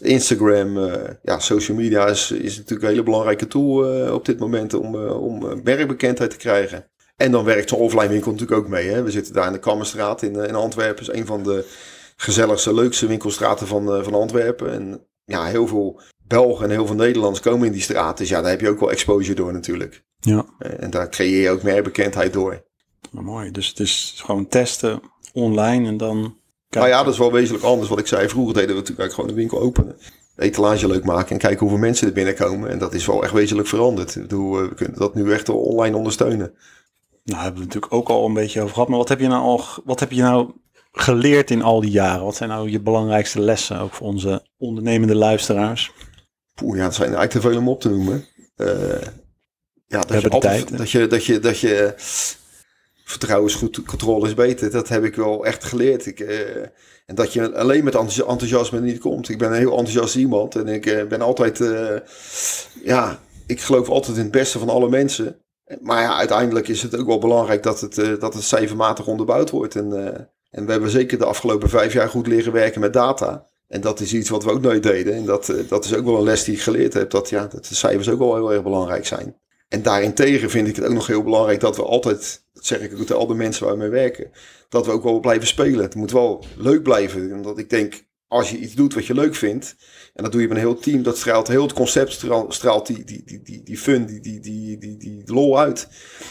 Instagram. 0.00 0.78
ja, 1.22 1.38
social 1.38 1.76
media 1.76 2.06
is, 2.06 2.30
is 2.30 2.56
natuurlijk 2.56 2.82
een 2.82 2.88
hele 2.88 3.02
belangrijke 3.02 3.46
tool 3.46 4.10
op 4.12 4.24
dit 4.24 4.38
moment 4.38 4.74
om, 4.74 4.96
om 5.06 5.60
merkbekendheid 5.62 6.30
te 6.30 6.36
krijgen. 6.36 6.86
En 7.16 7.30
dan 7.30 7.44
werkt 7.44 7.68
zo'n 7.68 7.78
offline 7.78 8.08
winkel 8.08 8.30
natuurlijk 8.32 8.60
ook 8.60 8.68
mee. 8.68 8.88
Hè? 8.88 9.02
We 9.02 9.10
zitten 9.10 9.34
daar 9.34 9.46
in 9.46 9.52
de 9.52 9.58
Kammerstraat 9.58 10.22
in, 10.22 10.34
in 10.34 10.54
Antwerpen. 10.54 11.02
is 11.02 11.18
een 11.18 11.26
van 11.26 11.42
de 11.42 11.64
gezelligste, 12.16 12.74
leukste 12.74 13.06
winkelstraten 13.06 13.66
van, 13.66 14.04
van 14.04 14.14
Antwerpen. 14.14 14.72
En 14.72 15.06
ja, 15.24 15.44
heel 15.44 15.66
veel 15.66 16.00
Belgen 16.26 16.64
en 16.64 16.70
heel 16.70 16.86
veel 16.86 16.96
Nederlanders 16.96 17.42
komen 17.42 17.66
in 17.66 17.72
die 17.72 17.82
straat. 17.82 18.18
Dus 18.18 18.28
ja, 18.28 18.40
daar 18.40 18.50
heb 18.50 18.60
je 18.60 18.68
ook 18.68 18.80
wel 18.80 18.90
exposure 18.90 19.34
door 19.34 19.52
natuurlijk. 19.52 20.04
Ja. 20.18 20.46
En 20.58 20.90
daar 20.90 21.08
creëer 21.08 21.42
je 21.42 21.50
ook 21.50 21.62
meer 21.62 21.82
bekendheid 21.82 22.32
door. 22.32 22.62
Mooi. 23.22 23.50
Dus 23.50 23.68
het 23.68 23.80
is 23.80 24.14
gewoon 24.24 24.46
testen 24.46 25.00
online 25.32 25.88
en 25.88 25.96
dan. 25.96 26.36
Nou 26.70 26.88
ja, 26.88 27.02
dat 27.02 27.12
is 27.12 27.18
wel 27.18 27.32
wezenlijk 27.32 27.64
anders. 27.64 27.88
Wat 27.88 27.98
ik 27.98 28.06
zei, 28.06 28.28
vroeger 28.28 28.54
deden 28.54 28.70
we 28.70 28.80
natuurlijk 28.80 29.12
gewoon 29.12 29.28
de 29.28 29.36
winkel 29.36 29.60
openen. 29.60 29.96
De 30.36 30.42
etalage 30.42 30.86
leuk 30.86 31.04
maken 31.04 31.30
en 31.30 31.38
kijken 31.38 31.58
hoeveel 31.58 31.78
mensen 31.78 32.06
er 32.06 32.12
binnenkomen. 32.12 32.70
En 32.70 32.78
dat 32.78 32.94
is 32.94 33.06
wel 33.06 33.22
echt 33.22 33.32
wezenlijk 33.32 33.68
veranderd. 33.68 34.14
Bedoel, 34.14 34.60
we 34.60 34.74
kunnen 34.74 34.98
dat 34.98 35.14
nu 35.14 35.32
echt 35.32 35.48
online 35.48 35.96
ondersteunen. 35.96 36.54
Nou, 37.24 37.42
hebben 37.42 37.60
we 37.60 37.66
natuurlijk 37.66 37.92
ook 37.92 38.08
al 38.08 38.26
een 38.26 38.34
beetje 38.34 38.60
over 38.60 38.74
gehad. 38.74 38.88
Maar 38.88 38.98
wat 38.98 39.08
heb 39.08 39.20
je 39.20 39.28
nou 39.28 39.42
al, 39.42 39.64
wat 39.84 40.00
heb 40.00 40.10
je 40.10 40.22
nou 40.22 40.52
geleerd 40.92 41.50
in 41.50 41.62
al 41.62 41.80
die 41.80 41.90
jaren? 41.90 42.24
Wat 42.24 42.36
zijn 42.36 42.48
nou 42.48 42.70
je 42.70 42.80
belangrijkste 42.80 43.40
lessen, 43.40 43.80
ook 43.80 43.92
voor 43.92 44.06
onze 44.06 44.46
ondernemende 44.58 45.14
luisteraars? 45.14 45.92
Poeh, 46.54 46.76
ja, 46.76 46.84
het 46.84 46.94
zijn 46.94 47.14
eigenlijk 47.14 47.44
te 47.44 47.48
veel 47.48 47.58
om 47.58 47.68
op 47.68 47.80
te 47.80 47.88
noemen. 47.88 48.24
Uh, 48.56 48.68
ja, 49.86 50.00
dat 50.00 50.22
je, 50.22 50.28
altijd, 50.28 50.66
tijd, 50.66 50.78
dat 50.78 50.90
je, 50.90 51.06
dat 51.06 51.24
je, 51.24 51.38
dat 51.38 51.58
je 51.58 51.94
vertrouwen 53.04 53.48
is 53.50 53.54
goed, 53.54 53.82
controle 53.82 54.26
is 54.26 54.34
beter. 54.34 54.70
Dat 54.70 54.88
heb 54.88 55.04
ik 55.04 55.14
wel 55.14 55.46
echt 55.46 55.64
geleerd. 55.64 56.06
Ik, 56.06 56.20
uh, 56.20 56.38
en 57.06 57.14
dat 57.14 57.32
je 57.32 57.54
alleen 57.54 57.84
met 57.84 57.94
enthousiasme 57.94 58.80
niet 58.80 58.98
komt. 58.98 59.28
Ik 59.28 59.38
ben 59.38 59.48
een 59.48 59.58
heel 59.58 59.76
enthousiast 59.76 60.16
iemand 60.16 60.54
en 60.54 60.68
ik 60.68 60.86
uh, 60.86 61.04
ben 61.06 61.20
altijd, 61.20 61.58
ja, 62.84 63.20
ik 63.46 63.60
geloof 63.60 63.88
altijd 63.88 64.16
in 64.16 64.22
het 64.22 64.32
beste 64.32 64.58
van 64.58 64.68
alle 64.68 64.88
mensen. 64.88 65.36
Maar 65.80 66.02
ja, 66.02 66.16
uiteindelijk 66.16 66.68
is 66.68 66.82
het 66.82 66.98
ook 66.98 67.06
wel 67.06 67.18
belangrijk 67.18 67.62
dat 67.62 67.80
het, 67.80 67.94
dat 68.20 68.34
het 68.34 68.42
cijfermatig 68.42 69.06
onderbouwd 69.06 69.50
wordt. 69.50 69.76
En, 69.76 69.92
en 70.50 70.66
we 70.66 70.72
hebben 70.72 70.90
zeker 70.90 71.18
de 71.18 71.24
afgelopen 71.24 71.68
vijf 71.68 71.92
jaar 71.92 72.08
goed 72.08 72.26
leren 72.26 72.52
werken 72.52 72.80
met 72.80 72.92
data. 72.92 73.46
En 73.68 73.80
dat 73.80 74.00
is 74.00 74.14
iets 74.14 74.28
wat 74.28 74.44
we 74.44 74.50
ook 74.50 74.60
nooit 74.60 74.82
deden. 74.82 75.14
En 75.14 75.24
dat, 75.24 75.52
dat 75.68 75.84
is 75.84 75.94
ook 75.94 76.04
wel 76.04 76.16
een 76.16 76.22
les 76.22 76.44
die 76.44 76.54
ik 76.54 76.60
geleerd 76.60 76.94
heb. 76.94 77.10
Dat, 77.10 77.28
ja, 77.28 77.46
dat 77.46 77.66
de 77.66 77.74
cijfers 77.74 78.08
ook 78.08 78.18
wel 78.18 78.34
heel 78.34 78.52
erg 78.52 78.62
belangrijk 78.62 79.06
zijn. 79.06 79.36
En 79.74 79.82
daarentegen 79.82 80.50
vind 80.50 80.68
ik 80.68 80.76
het 80.76 80.84
ook 80.84 80.92
nog 80.92 81.06
heel 81.06 81.22
belangrijk 81.22 81.60
dat 81.60 81.76
we 81.76 81.82
altijd, 81.82 82.44
dat 82.52 82.64
zeg 82.64 82.80
ik 82.80 82.92
ook 82.92 82.98
tegen 82.98 83.16
al 83.16 83.26
de 83.26 83.34
mensen 83.34 83.64
waar 83.64 83.72
we 83.72 83.78
mee 83.78 83.88
werken, 83.88 84.30
dat 84.68 84.86
we 84.86 84.92
ook 84.92 85.02
wel 85.02 85.20
blijven 85.20 85.46
spelen. 85.46 85.82
Het 85.82 85.94
moet 85.94 86.12
wel 86.12 86.44
leuk 86.56 86.82
blijven. 86.82 87.32
Omdat 87.32 87.58
ik 87.58 87.70
denk, 87.70 88.06
als 88.28 88.50
je 88.50 88.58
iets 88.58 88.74
doet 88.74 88.94
wat 88.94 89.06
je 89.06 89.14
leuk 89.14 89.34
vindt, 89.34 89.76
en 90.14 90.22
dat 90.22 90.32
doe 90.32 90.40
je 90.40 90.48
met 90.48 90.56
een 90.56 90.62
heel 90.62 90.78
team, 90.78 91.02
dat 91.02 91.16
straalt 91.16 91.48
heel 91.48 91.62
het 91.62 91.72
concept, 91.72 92.12
straalt, 92.48 92.86
die, 92.86 93.04
die, 93.04 93.22
die, 93.24 93.42
die, 93.42 93.62
die 93.62 93.78
fun, 93.78 94.06
die, 94.06 94.20
die, 94.20 94.40
die, 94.40 94.78
die, 94.78 94.96
die 94.96 95.22
lol 95.24 95.58
uit. 95.58 95.88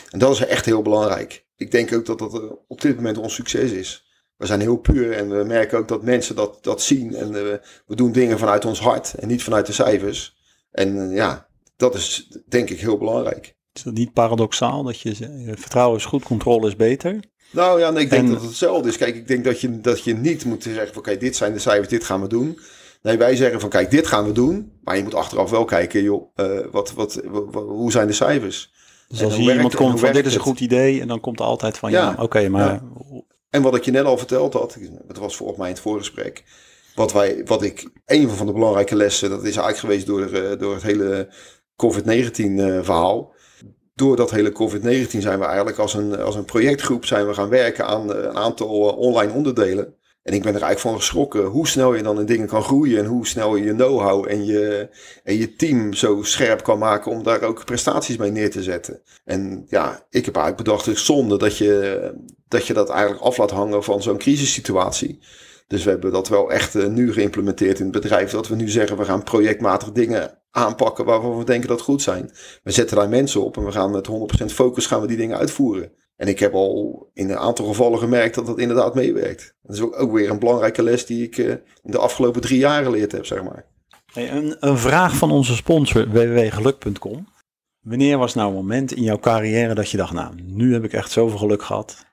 En 0.10 0.20
dat 0.20 0.32
is 0.32 0.46
echt 0.46 0.66
heel 0.66 0.82
belangrijk. 0.82 1.46
Ik 1.56 1.72
denk 1.72 1.94
ook 1.94 2.06
dat 2.06 2.20
dat 2.20 2.34
eh, 2.34 2.52
op 2.68 2.82
dit 2.82 2.96
moment 2.96 3.18
ons 3.18 3.34
succes 3.34 3.72
is. 3.72 4.08
We 4.38 4.46
zijn 4.46 4.60
heel 4.60 4.78
puur 4.78 5.12
en 5.12 5.30
we 5.30 5.44
merken 5.44 5.78
ook 5.78 5.88
dat 5.88 6.04
mensen 6.04 6.36
dat, 6.36 6.64
dat 6.64 6.82
zien. 6.82 7.16
En 7.16 7.28
uh, 7.28 7.42
we 7.86 7.96
doen 7.96 8.12
dingen 8.12 8.40
vanuit 8.40 8.66
ons 8.66 8.80
hart 8.80 9.14
en 9.14 9.28
niet 9.28 9.44
vanuit 9.44 9.66
de 9.66 9.74
cijfers. 9.74 10.36
En 10.72 10.96
uh, 10.96 11.16
ja, 11.16 11.48
dat 11.76 11.96
is 11.96 12.38
denk 12.48 12.70
ik 12.70 12.80
heel 12.80 12.98
belangrijk. 12.98 13.56
Is 13.74 13.84
dat 13.84 13.94
niet 13.94 14.14
paradoxaal 14.14 14.84
dat 14.84 15.00
je 15.00 15.16
vertrouwen 15.56 15.98
is 15.98 16.06
goed, 16.06 16.24
controle 16.24 16.68
is 16.68 16.76
beter? 16.76 17.20
Nou 17.52 17.80
ja, 17.80 17.90
nee, 17.90 18.04
ik 18.04 18.10
denk 18.10 18.28
dat 18.28 18.38
het 18.38 18.46
hetzelfde 18.46 18.90
is. 18.90 18.98
Kijk, 18.98 19.16
ik 19.16 19.28
denk 19.28 19.44
dat 19.44 19.62
je, 19.62 19.82
dat 19.82 20.04
je 20.04 20.14
niet 20.14 20.46
moet 20.46 20.64
zeggen 20.64 20.88
van 20.88 20.98
oké, 20.98 21.18
dit 21.18 21.36
zijn 21.36 21.54
de 21.54 21.60
cijfers, 21.60 21.88
dit 21.88 22.04
gaan 22.04 22.22
we 22.22 22.28
doen. 22.28 22.60
Nee, 23.02 23.18
wij 23.18 23.36
zeggen 23.36 23.60
van 23.60 23.70
kijk, 23.70 23.92
dit 23.92 24.08
gaan 24.08 24.26
we 24.26 24.32
doen. 24.32 24.72
Maar 24.84 24.98
je 24.98 25.04
moet 25.04 25.16
achteraf 25.16 25.50
wel 25.50 25.66
kijken, 25.66 26.04
joh, 26.04 26.32
uh, 26.36 26.60
wat, 26.72 26.94
wat, 26.94 27.22
hoe 27.54 27.92
zijn 27.92 28.08
de 28.08 28.14
cijfers? 28.14 28.74
Dus 29.08 29.24
als 29.24 29.36
hier 29.36 29.56
iemand 29.56 29.76
komt 29.76 30.00
van 30.00 30.14
dit 30.14 30.26
is 30.26 30.36
een 30.36 30.42
goed 30.42 30.60
idee 30.60 31.02
en 31.02 31.08
dan 31.08 31.20
komt 31.20 31.40
er 31.40 31.46
altijd 31.46 31.78
van 31.78 31.92
ja, 31.92 32.16
ja 32.18 32.24
oké, 32.24 32.50
maar... 32.50 32.74
Ja. 32.74 32.84
En 33.50 33.62
wat 33.62 33.76
ik 33.76 33.84
je 33.84 33.92
net 33.92 34.06
al 34.06 34.18
verteld 34.18 34.54
had, 34.54 34.78
dat 35.08 35.18
was 35.18 35.36
volgens 35.36 35.58
mij 35.58 35.68
in 35.68 35.74
het 35.74 35.84
voorgesprek. 35.84 36.44
Wat, 36.96 37.14
wij, 37.14 37.42
wat 37.46 37.64
ik, 37.64 37.90
een 38.06 38.30
van 38.30 38.46
de 38.46 38.54
belangrijke 38.54 38.96
lessen, 38.96 39.30
dat 39.30 39.40
is 39.40 39.56
eigenlijk 39.56 39.78
geweest 39.78 40.06
door, 40.06 40.58
door 40.58 40.74
het 40.74 40.84
hele 40.84 41.34
COVID-19 41.76 42.84
verhaal. 42.84 43.34
Door 43.96 44.16
dat 44.16 44.32
hele 44.32 44.52
COVID-19 44.52 45.18
zijn 45.18 45.40
we 45.40 45.46
eigenlijk 45.46 45.78
als 45.78 45.94
een, 45.94 46.20
als 46.20 46.36
een 46.36 46.46
projectgroep 46.46 47.06
zijn 47.06 47.28
we 47.28 47.34
gaan 47.34 47.50
werken 47.50 47.86
aan 47.86 48.10
een 48.10 48.38
aantal 48.38 48.68
online 48.90 49.34
onderdelen. 49.34 49.96
En 50.24 50.34
ik 50.34 50.42
ben 50.42 50.56
er 50.56 50.62
eigenlijk 50.62 50.80
van 50.80 50.96
geschrokken 50.96 51.46
hoe 51.46 51.68
snel 51.68 51.94
je 51.94 52.04
dan 52.04 52.20
in 52.20 52.26
dingen 52.26 52.48
kan 52.48 52.64
groeien 52.64 53.00
en 53.00 53.06
hoe 53.06 53.28
snel 53.28 53.56
je 53.56 53.64
je 53.64 53.74
know-how 53.74 54.30
en 54.30 54.46
je, 54.46 54.90
en 55.24 55.38
je 55.38 55.56
team 55.56 55.94
zo 55.94 56.24
scherp 56.24 56.64
kan 56.64 56.78
maken 56.80 57.12
om 57.12 57.24
daar 57.24 57.42
ook 57.42 57.66
prestaties 57.66 58.18
mee 58.18 58.32
neer 58.32 58.52
te 58.52 58.64
zetten. 58.64 59.02
En 59.26 59.66
ja, 59.68 60.06
ik 60.10 60.26
heb 60.26 60.36
eigenlijk 60.36 60.66
bedacht, 60.66 60.86
het 60.86 60.96
is 60.96 61.06
zonde 61.06 61.38
dat 61.38 61.58
je, 61.58 62.14
dat 62.48 62.68
je 62.68 62.74
dat 62.74 62.90
eigenlijk 62.90 63.22
af 63.22 63.38
laat 63.38 63.52
hangen 63.52 63.84
van 63.84 64.02
zo'n 64.02 64.18
crisissituatie. 64.18 65.20
Dus 65.68 65.84
we 65.84 65.90
hebben 65.90 66.12
dat 66.12 66.28
wel 66.28 66.52
echt 66.52 66.88
nu 66.88 67.14
geïmplementeerd 67.14 67.80
in 67.80 67.86
het 67.86 68.02
bedrijf. 68.02 68.32
Dat 68.32 68.48
we 68.48 68.56
nu 68.56 68.70
zeggen, 68.70 68.98
we 68.98 69.06
gaan 69.06 69.24
projectmatig 69.24 69.92
dingen 69.92 70.43
aanpakken 70.54 71.06
waarvan 71.06 71.38
we 71.38 71.44
denken 71.44 71.70
dat 71.70 71.82
goed 71.82 72.02
zijn. 72.02 72.32
We 72.64 72.72
zetten 72.72 72.98
daar 72.98 73.10
mensen 73.10 73.44
op 73.44 73.58
en 73.58 73.66
we 73.66 73.72
gaan 73.72 73.92
met 73.92 74.10
100% 74.42 74.46
focus 74.46 74.86
gaan 74.86 75.02
we 75.02 75.08
die 75.08 75.18
dingen 75.18 75.38
uitvoeren. 75.38 75.92
En 76.16 76.28
ik 76.28 76.40
heb 76.40 76.54
al 76.54 77.10
in 77.14 77.30
een 77.30 77.38
aantal 77.38 77.66
gevallen 77.66 78.00
gemerkt 78.00 78.36
dat 78.36 78.46
dat 78.46 78.60
inderdaad 78.60 78.96
meewerkt. 78.96 79.56
Dat 79.62 79.76
is 79.76 79.82
ook, 79.82 80.00
ook 80.00 80.12
weer 80.12 80.30
een 80.30 80.40
belangrijke 80.40 80.84
les 80.84 81.06
die 81.06 81.24
ik 81.24 81.38
in 81.38 81.62
de 81.84 81.98
afgelopen 81.98 82.42
drie 82.42 82.60
jaar 82.60 82.84
geleerd 82.84 83.12
heb, 83.12 83.26
zeg 83.26 83.44
maar. 83.44 83.66
Hey, 84.14 84.32
een, 84.32 84.56
een 84.60 84.78
vraag 84.78 85.16
van 85.16 85.32
onze 85.32 85.56
sponsor 85.56 86.10
www.geluk.com. 86.10 87.28
Wanneer 87.80 88.18
was 88.18 88.34
nou 88.34 88.48
een 88.48 88.56
moment 88.56 88.94
in 88.94 89.04
jouw 89.04 89.20
carrière 89.20 89.74
dat 89.74 89.90
je 89.90 89.98
dacht, 89.98 90.14
nou, 90.14 90.36
nu 90.44 90.74
heb 90.74 90.84
ik 90.84 90.94
echt 90.94 91.12
zoveel 91.12 91.38
geluk 91.38 91.64
gehad? 91.64 92.06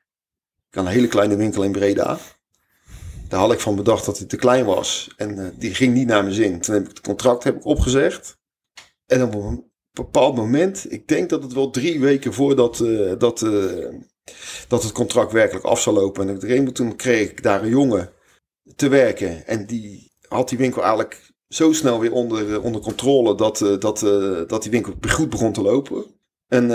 Ik 0.70 0.74
had 0.74 0.85
een 0.85 0.90
hele 0.90 1.09
kleine 1.09 1.37
winkel 1.37 1.62
in 1.62 1.72
Breda. 1.72 2.18
Daar 3.31 3.40
had 3.40 3.53
ik 3.53 3.61
van 3.61 3.77
bedacht 3.77 4.05
dat 4.05 4.19
hij 4.19 4.27
te 4.27 4.37
klein 4.37 4.64
was. 4.64 5.11
En 5.16 5.38
uh, 5.38 5.47
die 5.59 5.75
ging 5.75 5.95
niet 5.95 6.07
naar 6.07 6.23
mijn 6.23 6.35
zin. 6.35 6.61
Toen 6.61 6.75
heb 6.75 6.83
ik 6.83 6.88
het 6.88 7.01
contract 7.01 7.45
heb 7.45 7.57
ik 7.57 7.64
opgezegd. 7.64 8.38
En 9.07 9.23
op 9.23 9.35
een 9.35 9.71
bepaald 9.93 10.37
moment, 10.37 10.93
ik 10.93 11.09
denk 11.09 11.31
dat 11.31 11.43
het 11.43 11.53
wel 11.53 11.71
drie 11.71 12.01
weken 12.01 12.33
voordat 12.33 12.79
uh, 12.81 13.12
dat, 13.19 13.40
uh, 13.40 13.88
dat 14.69 14.83
het 14.83 14.93
contract 14.93 15.33
werkelijk 15.33 15.64
af 15.64 15.81
zou 15.81 15.97
lopen. 15.97 16.29
En 16.29 16.51
een 16.51 16.73
toen 16.73 16.97
kreeg 16.97 17.31
ik 17.31 17.43
daar 17.43 17.62
een 17.62 17.69
jongen 17.69 18.12
te 18.77 18.88
werken. 18.88 19.47
En 19.47 19.66
die 19.66 20.12
had 20.29 20.49
die 20.49 20.59
winkel 20.59 20.83
eigenlijk 20.83 21.33
zo 21.49 21.73
snel 21.73 22.01
weer 22.01 22.12
onder, 22.12 22.62
onder 22.62 22.81
controle 22.81 23.35
dat, 23.35 23.59
dat, 23.59 23.99
dat 24.49 24.62
die 24.62 24.71
winkel 24.71 24.95
goed 25.09 25.31
begon 25.31 25.53
te 25.53 25.62
lopen. 25.62 26.05
En 26.49 26.69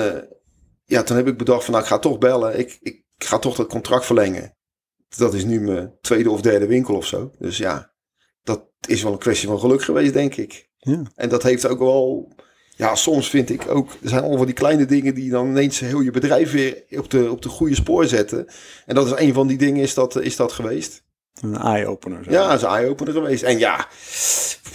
ja, 0.85 1.03
toen 1.03 1.17
heb 1.17 1.27
ik 1.27 1.37
bedacht 1.37 1.63
van 1.63 1.73
nou, 1.73 1.85
ik 1.85 1.91
ga 1.91 1.99
toch 1.99 2.17
bellen. 2.17 2.59
Ik, 2.59 2.77
ik 2.81 3.03
ga 3.17 3.39
toch 3.39 3.55
dat 3.55 3.67
contract 3.67 4.05
verlengen 4.05 4.55
dat 5.17 5.33
is 5.33 5.45
nu 5.45 5.61
mijn 5.61 5.93
tweede 6.01 6.31
of 6.31 6.41
derde 6.41 6.67
winkel 6.67 6.95
of 6.95 7.05
zo. 7.05 7.31
Dus 7.39 7.57
ja, 7.57 7.91
dat 8.43 8.65
is 8.87 9.03
wel 9.03 9.11
een 9.11 9.17
kwestie 9.17 9.47
van 9.47 9.59
geluk 9.59 9.83
geweest, 9.83 10.13
denk 10.13 10.35
ik. 10.35 10.69
Ja. 10.77 11.01
En 11.15 11.29
dat 11.29 11.43
heeft 11.43 11.67
ook 11.67 11.79
wel. 11.79 12.33
Ja, 12.77 12.95
soms 12.95 13.29
vind 13.29 13.49
ik 13.49 13.69
ook. 13.69 13.89
Er 14.03 14.09
zijn 14.09 14.23
allemaal 14.23 14.45
die 14.45 14.53
kleine 14.53 14.85
dingen 14.85 15.15
die 15.15 15.29
dan 15.29 15.47
ineens 15.47 15.79
heel 15.79 16.01
je 16.01 16.11
bedrijf 16.11 16.51
weer 16.51 16.83
op 16.89 17.09
de, 17.09 17.31
op 17.31 17.41
de 17.41 17.49
goede 17.49 17.75
spoor 17.75 18.05
zetten. 18.05 18.47
En 18.85 18.95
dat 18.95 19.05
is 19.05 19.13
een 19.15 19.33
van 19.33 19.47
die 19.47 19.57
dingen, 19.57 19.81
is 19.81 19.93
dat, 19.93 20.21
is 20.21 20.35
dat 20.35 20.51
geweest. 20.51 21.03
Een 21.41 21.57
eye-opener. 21.57 22.31
Ja, 22.31 22.47
dat 22.47 22.57
is 22.57 22.61
een 22.61 22.69
eye-opener 22.69 23.13
geweest. 23.13 23.43
En 23.43 23.57
ja, 23.57 23.87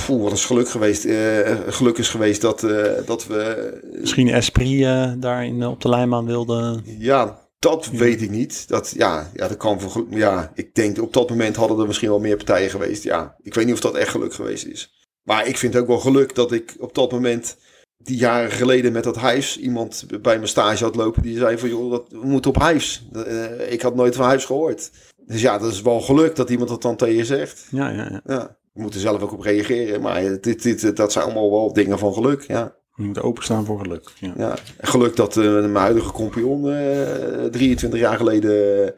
poeh, 0.07 0.23
wat 0.23 0.33
is 0.33 0.45
geluk 0.45 0.69
geweest. 0.69 1.05
Uh, 1.05 1.59
geluk 1.67 1.99
is 1.99 2.09
geweest 2.09 2.41
dat, 2.41 2.63
uh, 2.63 2.87
dat 3.07 3.27
we... 3.27 3.79
Misschien 4.01 4.29
Esprit 4.29 4.81
uh, 4.81 5.13
daar 5.19 5.45
in, 5.45 5.67
op 5.67 5.81
de 5.81 5.89
lijnbaan 5.89 6.27
wilde... 6.27 6.81
Ja, 6.85 7.50
dat 7.61 7.87
weet 7.87 8.23
ik 8.23 8.31
niet. 8.31 8.69
Dat, 8.69 8.93
ja, 8.97 9.31
ja, 9.35 9.49
dat 9.49 9.57
kan 9.57 9.81
voor, 9.81 10.07
ja, 10.11 10.51
ik 10.55 10.75
denk 10.75 11.03
op 11.03 11.13
dat 11.13 11.29
moment 11.29 11.57
hadden 11.57 11.79
er 11.79 11.87
misschien 11.87 12.09
wel 12.09 12.21
meer 12.21 12.37
partijen 12.37 12.71
geweest. 12.71 13.03
Ja, 13.03 13.37
ik 13.43 13.55
weet 13.55 13.65
niet 13.65 13.75
of 13.75 13.81
dat 13.81 13.95
echt 13.95 14.11
geluk 14.11 14.35
geweest 14.35 14.67
is. 14.67 15.09
Maar 15.23 15.47
ik 15.47 15.57
vind 15.57 15.77
ook 15.77 15.87
wel 15.87 15.99
geluk 15.99 16.35
dat 16.35 16.53
ik 16.53 16.77
op 16.79 16.95
dat 16.95 17.11
moment, 17.13 17.57
die 17.97 18.17
jaren 18.17 18.51
geleden 18.51 18.93
met 18.93 19.05
dat 19.05 19.17
huis, 19.17 19.59
iemand 19.59 20.05
bij 20.23 20.37
mijn 20.37 20.49
stage 20.49 20.85
had 20.85 20.97
lopen 20.97 21.23
die 21.23 21.39
zei 21.39 21.59
van 21.59 21.69
joh, 21.69 21.91
dat, 21.91 22.05
we 22.09 22.27
moeten 22.27 22.51
op 22.51 22.59
huis. 22.59 23.09
Uh, 23.13 23.73
ik 23.73 23.83
had 23.83 23.95
nooit 23.95 24.17
van 24.17 24.25
huis 24.25 24.45
gehoord. 24.45 24.91
Dus 25.27 25.41
ja, 25.41 25.59
dat 25.59 25.73
is 25.73 25.83
wel 25.83 26.01
geluk 26.01 26.37
dat 26.37 26.51
iemand 26.51 26.69
dat 26.69 26.83
dan 26.83 26.97
tegen 26.97 27.17
je 27.17 27.25
zegt. 27.25 27.67
Ja, 27.71 27.89
ja, 27.89 28.09
ja. 28.11 28.21
ja 28.27 28.59
we 28.73 28.81
moeten 28.81 29.01
zelf 29.01 29.23
ook 29.23 29.33
op 29.33 29.41
reageren. 29.41 30.01
Maar 30.01 30.41
dit, 30.41 30.63
dit, 30.63 30.97
dat 30.97 31.13
zijn 31.13 31.25
allemaal 31.25 31.51
wel 31.51 31.73
dingen 31.73 31.99
van 31.99 32.15
geluk, 32.15 32.43
ja. 32.43 32.75
Je 33.01 33.07
moet 33.07 33.23
openstaan 33.23 33.65
voor 33.65 33.79
geluk. 33.79 34.11
Ja, 34.19 34.33
ja 34.37 34.57
geluk 34.81 35.17
dat 35.17 35.37
uh, 35.37 35.53
mijn 35.53 35.75
huidige 35.75 36.13
compagnon 36.13 36.67
uh, 36.67 37.45
23 37.45 38.01
jaar 38.01 38.17
geleden 38.17 38.95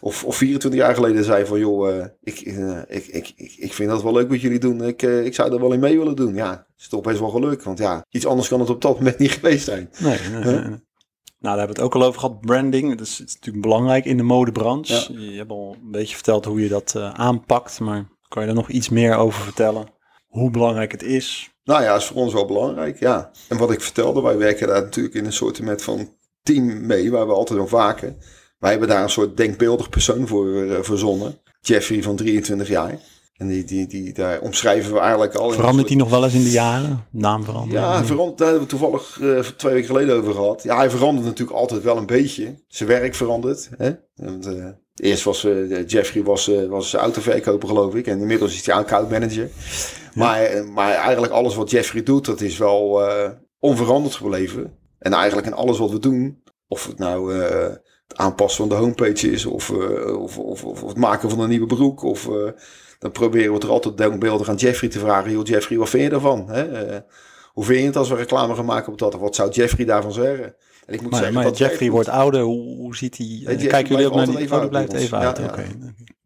of, 0.00 0.24
of 0.24 0.36
24 0.36 0.80
jaar 0.80 0.94
geleden 0.94 1.24
zei 1.24 1.46
van 1.46 1.58
joh, 1.58 1.88
uh, 1.88 2.04
ik, 2.22 2.40
ik, 2.40 3.08
ik, 3.36 3.54
ik 3.58 3.72
vind 3.72 3.90
dat 3.90 4.02
wel 4.02 4.12
leuk 4.12 4.28
wat 4.28 4.40
jullie 4.40 4.58
doen. 4.58 4.84
Ik, 4.84 5.02
ik 5.02 5.34
zou 5.34 5.52
er 5.52 5.60
wel 5.60 5.72
in 5.72 5.80
mee 5.80 5.98
willen 5.98 6.16
doen. 6.16 6.34
Ja, 6.34 6.66
is 6.78 6.88
toch 6.88 7.00
best 7.00 7.18
wel 7.18 7.28
geluk. 7.28 7.62
Want 7.62 7.78
ja, 7.78 8.04
iets 8.10 8.26
anders 8.26 8.48
kan 8.48 8.60
het 8.60 8.70
op 8.70 8.82
dat 8.82 8.98
moment 8.98 9.18
niet 9.24 9.30
geweest 9.30 9.64
zijn. 9.64 9.90
Nee, 9.98 10.18
nee, 10.32 10.44
nee. 10.44 10.82
Nou, 11.38 11.56
daar 11.56 11.66
hebben 11.66 11.76
we 11.76 11.82
het 11.82 11.92
ook 11.92 11.94
al 11.94 12.08
over 12.08 12.20
gehad. 12.20 12.40
Branding, 12.40 12.88
dat 12.88 13.06
is, 13.06 13.20
is 13.20 13.34
natuurlijk 13.34 13.64
belangrijk 13.64 14.04
in 14.04 14.16
de 14.16 14.22
modebranche. 14.22 15.12
Ja. 15.12 15.20
Je 15.20 15.36
hebt 15.36 15.50
al 15.50 15.76
een 15.82 15.90
beetje 15.90 16.14
verteld 16.14 16.44
hoe 16.44 16.60
je 16.60 16.68
dat 16.68 16.96
aanpakt. 16.96 17.80
Maar 17.80 18.08
kan 18.28 18.42
je 18.42 18.48
er 18.48 18.54
nog 18.54 18.70
iets 18.70 18.88
meer 18.88 19.16
over 19.16 19.42
vertellen? 19.42 19.93
Hoe 20.34 20.50
belangrijk 20.50 20.92
het 20.92 21.02
is? 21.02 21.50
Nou 21.64 21.82
ja, 21.82 21.96
is 21.96 22.04
voor 22.04 22.16
ons 22.16 22.32
wel 22.32 22.46
belangrijk, 22.46 22.98
ja. 22.98 23.30
En 23.48 23.56
wat 23.56 23.70
ik 23.70 23.80
vertelde, 23.80 24.22
wij 24.22 24.36
werken 24.36 24.66
daar 24.66 24.82
natuurlijk 24.82 25.14
in 25.14 25.24
een 25.24 25.32
soort 25.32 25.60
van 25.76 26.08
team 26.42 26.86
mee, 26.86 27.10
waar 27.10 27.26
we 27.26 27.32
altijd 27.32 27.60
op 27.60 27.70
waken. 27.70 28.16
Wij 28.58 28.70
hebben 28.70 28.88
daar 28.88 29.02
een 29.02 29.10
soort 29.10 29.36
denkbeeldig 29.36 29.88
persoon 29.88 30.26
voor 30.28 30.46
uh, 30.46 30.78
verzonnen. 30.80 31.38
Jeffrey 31.60 32.02
van 32.02 32.16
23 32.16 32.68
jaar. 32.68 32.98
En 33.36 33.48
die, 33.48 33.64
die, 33.64 33.86
die, 33.86 34.12
daar 34.12 34.40
omschrijven 34.40 34.92
we 34.92 34.98
eigenlijk 34.98 35.34
al. 35.34 35.50
Verandert 35.50 35.88
hij 35.88 35.96
nog 35.96 36.10
wel 36.10 36.24
eens 36.24 36.34
in 36.34 36.42
de 36.42 36.50
jaren? 36.50 37.06
Naam 37.10 37.44
veranderen? 37.44 37.82
Ja, 37.82 38.04
verandert, 38.04 38.38
daar 38.38 38.48
hebben 38.48 38.68
we 38.68 38.70
toevallig 38.70 39.18
uh, 39.20 39.38
twee 39.40 39.72
weken 39.72 39.88
geleden 39.88 40.16
over 40.16 40.34
gehad. 40.34 40.62
Ja, 40.62 40.76
hij 40.76 40.90
verandert 40.90 41.26
natuurlijk 41.26 41.58
altijd 41.58 41.82
wel 41.82 41.96
een 41.96 42.06
beetje. 42.06 42.54
Zijn 42.68 42.88
werk 42.88 43.14
verandert. 43.14 43.70
Hè? 43.76 43.90
Uh, 44.22 44.66
eerst 44.94 45.24
was 45.24 45.44
uh, 45.44 45.86
Jeffrey 45.86 46.22
was, 46.22 46.50
was 46.68 46.94
autoverkoper, 46.94 47.68
geloof 47.68 47.94
ik. 47.94 48.06
En 48.06 48.20
inmiddels 48.20 48.54
is 48.54 48.66
hij 48.66 48.74
account 48.74 49.10
manager. 49.10 49.50
Maar, 50.14 50.64
maar 50.64 50.94
eigenlijk 50.94 51.32
alles 51.32 51.54
wat 51.54 51.70
Jeffrey 51.70 52.02
doet, 52.02 52.24
dat 52.24 52.40
is 52.40 52.58
wel 52.58 53.08
uh, 53.08 53.30
onveranderd 53.58 54.14
gebleven. 54.14 54.78
En 54.98 55.12
eigenlijk 55.12 55.46
in 55.46 55.54
alles 55.54 55.78
wat 55.78 55.90
we 55.90 55.98
doen, 55.98 56.42
of 56.68 56.86
het 56.86 56.98
nou 56.98 57.34
het 57.34 58.16
aanpassen 58.16 58.68
van 58.68 58.68
de 58.68 58.84
homepage 58.84 59.30
is, 59.30 59.46
of, 59.46 59.70
of, 59.70 60.38
of, 60.38 60.64
of, 60.64 60.80
het 60.80 60.96
maken 60.96 61.30
van 61.30 61.40
een 61.40 61.48
nieuwe 61.48 61.66
broek, 61.66 62.02
of 62.02 62.28
dan 62.98 63.12
proberen 63.12 63.54
we 63.54 63.60
er 63.60 63.70
altijd 63.70 63.96
denkbeeldig 63.96 64.48
aan 64.48 64.56
Jeffrey 64.56 64.90
te 64.90 64.98
vragen. 64.98 65.30
Joh, 65.30 65.46
Jeffrey, 65.46 65.78
wat 65.78 65.88
vind 65.88 66.02
je 66.02 66.08
daarvan? 66.08 66.48
Hè? 66.50 66.64
hoe 67.54 67.64
vind 67.64 67.80
je 67.80 67.86
het 67.86 67.96
als 67.96 68.08
we 68.08 68.14
reclame 68.14 68.54
gaan 68.54 68.64
maken 68.64 68.92
op 68.92 68.98
dat? 68.98 69.14
Wat 69.14 69.34
zou 69.34 69.50
Jeffrey 69.50 69.86
daarvan 69.86 70.12
zeggen? 70.12 70.56
En 70.86 70.94
ik 70.94 71.00
moet 71.00 71.10
maar, 71.10 71.18
zeggen, 71.18 71.36
maar 71.36 71.44
dat 71.44 71.58
Jeffrey 71.58 71.90
wordt 71.90 72.08
ouder. 72.08 72.40
Hoe, 72.40 72.76
hoe 72.76 72.96
ziet 72.96 73.16
hij? 73.16 73.42
Nee, 73.44 73.66
Kijken 73.66 73.90
jullie 73.90 74.06
ook 74.06 74.14
naar 74.14 74.26
die? 74.26 74.38
Even 74.38 74.68
blijft 74.68 74.92
even 74.92 75.18
uit. 75.18 75.38
Ja, 75.38 75.44
okay. 75.44 75.66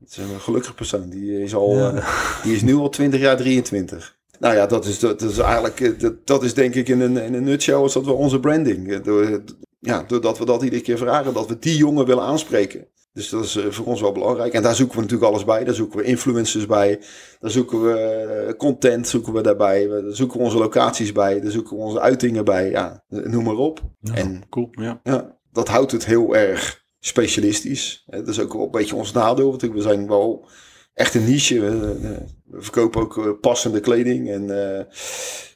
Het 0.01 0.11
is 0.11 0.17
een 0.17 0.41
gelukkige 0.41 0.75
persoon. 0.75 1.09
Die 1.09 1.43
is, 1.43 1.55
al, 1.55 1.77
ja. 1.77 1.93
uh, 1.93 2.43
die 2.43 2.55
is 2.55 2.63
nu 2.63 2.75
al 2.75 2.89
20 2.89 3.21
jaar 3.21 3.37
23. 3.37 4.17
Nou 4.39 4.55
ja, 4.55 4.67
dat 4.67 4.85
is, 4.85 4.99
dat 4.99 5.23
is 5.23 5.39
eigenlijk, 5.39 5.81
eh, 5.81 5.99
dat, 5.99 6.27
dat 6.27 6.43
is 6.43 6.55
denk 6.55 6.75
ik 6.75 6.89
in 6.89 7.01
een, 7.01 7.17
in 7.17 7.35
een 7.35 7.45
nutshell 7.45 7.85
is 7.85 7.93
dat 7.93 8.05
wel 8.05 8.15
onze 8.15 8.41
branding. 8.41 8.93
Eh, 8.93 9.03
door, 9.03 9.43
ja, 9.79 10.05
doordat 10.07 10.39
we 10.39 10.45
dat 10.45 10.63
iedere 10.63 10.83
keer 10.83 10.99
vragen, 10.99 11.35
dat 11.35 11.49
we 11.49 11.59
die 11.59 11.77
jongen 11.77 12.07
willen 12.07 12.25
aanspreken. 12.25 12.87
Dus 13.19 13.29
dat 13.29 13.45
is 13.45 13.59
voor 13.69 13.87
ons 13.87 14.01
wel 14.01 14.13
belangrijk. 14.13 14.53
En 14.53 14.63
daar 14.63 14.75
zoeken 14.75 14.97
we 14.97 15.03
natuurlijk 15.03 15.31
alles 15.31 15.45
bij. 15.45 15.65
Daar 15.65 15.75
zoeken 15.75 15.99
we 15.99 16.05
influencers 16.05 16.67
bij. 16.67 17.01
Daar 17.41 17.51
zoeken 17.51 17.83
we 17.83 18.55
content 18.59 19.09
zoeken 19.09 19.33
we 19.33 19.41
daarbij. 19.41 19.87
Daar 19.87 20.03
zoeken 20.09 20.39
we 20.39 20.45
onze 20.45 20.59
locaties 20.59 21.13
bij. 21.13 21.41
Daar 21.41 21.51
zoeken 21.51 21.77
we 21.77 21.83
onze 21.83 22.01
uitingen 22.01 22.45
bij. 22.45 22.71
Ja, 22.71 23.05
noem 23.09 23.45
maar 23.45 23.57
op. 23.57 23.81
Ja, 24.01 24.15
en 24.15 24.43
cool, 24.49 24.69
ja. 24.71 25.01
ja. 25.03 25.37
Dat 25.53 25.69
houdt 25.69 25.93
het 25.93 26.07
heel 26.07 26.37
erg 26.37 26.85
specialistisch. 26.99 28.05
Dat 28.07 28.29
is 28.29 28.41
ook 28.41 28.53
wel 28.53 28.65
een 28.65 28.71
beetje 28.71 28.97
ons 28.97 29.13
nadeel. 29.13 29.49
Want 29.51 29.63
we 29.63 29.81
zijn 29.81 30.09
wel 30.09 30.49
echt 30.95 31.15
een 31.15 31.25
niche. 31.25 31.61
We, 31.61 32.61
verkopen 32.61 33.01
ook 33.01 33.19
eh, 33.19 33.31
passende 33.41 33.81
kleding. 33.81 34.31
En 34.31 34.43
uh, 34.43 34.81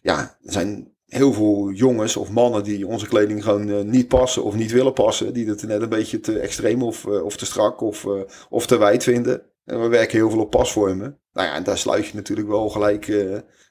ja, 0.03 0.19
er 0.43 0.53
zijn 0.53 0.92
heel 1.13 1.33
veel 1.33 1.71
jongens 1.71 2.17
of 2.17 2.31
mannen 2.31 2.65
die 2.65 2.87
onze 2.87 3.09
kleding 3.09 3.43
gewoon 3.43 3.69
uh, 3.69 3.81
niet 3.81 4.09
passen 4.09 4.45
of 4.45 4.55
niet 4.55 4.73
willen 4.73 4.93
passen. 4.93 5.33
Die 5.33 5.49
het 5.49 5.63
net 5.63 5.83
een 5.83 5.89
beetje 5.89 6.21
te 6.21 6.39
extreem 6.39 6.83
of, 6.83 7.07
of 7.07 7.37
te 7.37 7.47
strak 7.47 7.81
of, 7.81 8.07
of 8.49 8.67
te 8.67 8.79
wijd 8.79 9.03
vinden. 9.03 9.43
En 9.65 9.81
we 9.81 9.89
werken 9.89 10.19
heel 10.19 10.31
veel 10.31 10.41
op 10.41 10.51
pasvormen. 10.51 11.19
Nou 11.33 11.49
ja, 11.49 11.55
en 11.55 11.63
daar 11.63 11.79
sluit 11.79 12.07
je 12.07 12.15
natuurlijk 12.15 12.49
wel 12.49 12.69
gelijk 12.69 13.07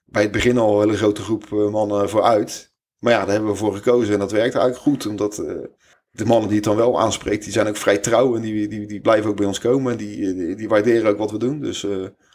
bij 0.05 0.21
het 0.21 0.31
begin 0.31 0.57
al 0.57 0.75
een 0.75 0.87
hele 0.87 0.97
grote 0.97 1.21
groep 1.21 1.49
mannen 1.49 2.09
voor 2.09 2.23
uit. 2.23 2.73
Maar 2.99 3.13
ja, 3.13 3.19
daar 3.19 3.33
hebben 3.33 3.51
we 3.51 3.57
voor 3.57 3.75
gekozen 3.75 4.13
en 4.13 4.19
dat 4.19 4.31
werkt 4.31 4.55
eigenlijk 4.55 4.83
goed. 4.83 5.07
Omdat 5.07 5.35
de 6.11 6.25
mannen 6.25 6.47
die 6.47 6.57
het 6.57 6.65
dan 6.65 6.75
wel 6.75 6.99
aanspreekt, 6.99 7.43
die 7.43 7.53
zijn 7.53 7.67
ook 7.67 7.77
vrij 7.77 7.97
trouw 7.97 8.35
en 8.35 8.41
die, 8.41 8.67
die, 8.67 8.87
die 8.87 9.01
blijven 9.01 9.29
ook 9.29 9.37
bij 9.37 9.45
ons 9.45 9.59
komen. 9.59 9.97
Die, 9.97 10.33
die, 10.33 10.55
die 10.55 10.69
waarderen 10.69 11.11
ook 11.11 11.17
wat 11.17 11.31
we 11.31 11.37
doen. 11.37 11.59
Dus, 11.59 11.85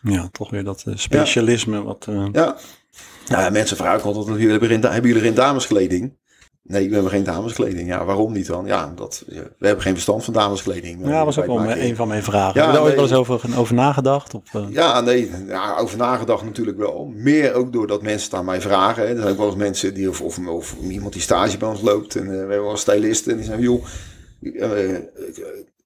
ja, 0.03 0.29
toch 0.33 0.51
weer 0.51 0.65
dat 0.65 0.85
specialisme. 0.95 1.77
Ja. 1.77 1.83
Wat, 1.83 2.07
ja. 2.33 2.57
Nou 3.29 3.43
ja, 3.43 3.51
mensen 3.51 3.77
vragen 3.77 4.03
altijd, 4.03 4.27
hebben 4.27 4.43
jullie, 4.43 4.61
erin, 4.61 4.83
hebben 4.83 5.11
jullie 5.11 5.23
erin 5.23 5.35
dameskleding? 5.35 6.17
Nee, 6.63 6.89
we 6.89 6.95
hebben 6.95 7.13
geen 7.13 7.25
dameskleding. 7.25 7.89
Ja, 7.89 8.05
waarom 8.05 8.33
niet 8.33 8.47
dan? 8.47 8.67
Ja, 8.67 8.93
dat, 8.95 9.25
we 9.59 9.67
hebben 9.67 9.83
geen 9.83 9.93
verstand 9.93 10.25
van 10.25 10.33
dameskleding. 10.33 11.01
Ja, 11.05 11.17
dat 11.17 11.25
was 11.25 11.39
ook 11.39 11.47
wel 11.47 11.77
een 11.77 11.97
van 11.97 12.09
mijn 12.09 12.23
vragen. 12.23 12.61
Ja, 12.61 12.67
heb 12.67 12.75
je 12.75 12.81
daar 12.81 12.95
wel 12.95 13.03
eens 13.03 13.13
over, 13.13 13.59
over 13.59 13.75
nagedacht? 13.75 14.35
Of, 14.35 14.55
uh... 14.55 14.67
Ja, 14.71 15.01
nee, 15.01 15.31
ja, 15.47 15.77
over 15.77 15.99
nagedacht 15.99 16.45
natuurlijk 16.45 16.77
wel. 16.77 17.13
Meer 17.15 17.55
ook 17.55 17.73
doordat 17.73 18.03
mensen 18.03 18.31
het 18.31 18.39
aan 18.39 18.45
mij 18.45 18.61
vragen. 18.61 19.03
Hè. 19.03 19.09
Er 19.09 19.21
zijn 19.21 19.31
ook 19.31 19.37
wel 19.37 19.47
eens 19.47 19.57
mensen 19.57 19.95
die, 19.95 20.09
of, 20.09 20.21
of, 20.21 20.39
of 20.39 20.77
iemand 20.89 21.13
die 21.13 21.23
stage 21.23 21.59
bij 21.59 21.69
ons 21.69 21.81
loopt. 21.81 22.17
En 22.17 22.25
uh, 22.25 22.31
we 22.31 22.37
hebben 22.37 22.63
wel 22.63 22.77
stylisten 22.77 23.31
en 23.31 23.37
die 23.37 23.47
zeggen, 23.47 23.65
joh, 23.65 23.85
uh, 24.41 24.99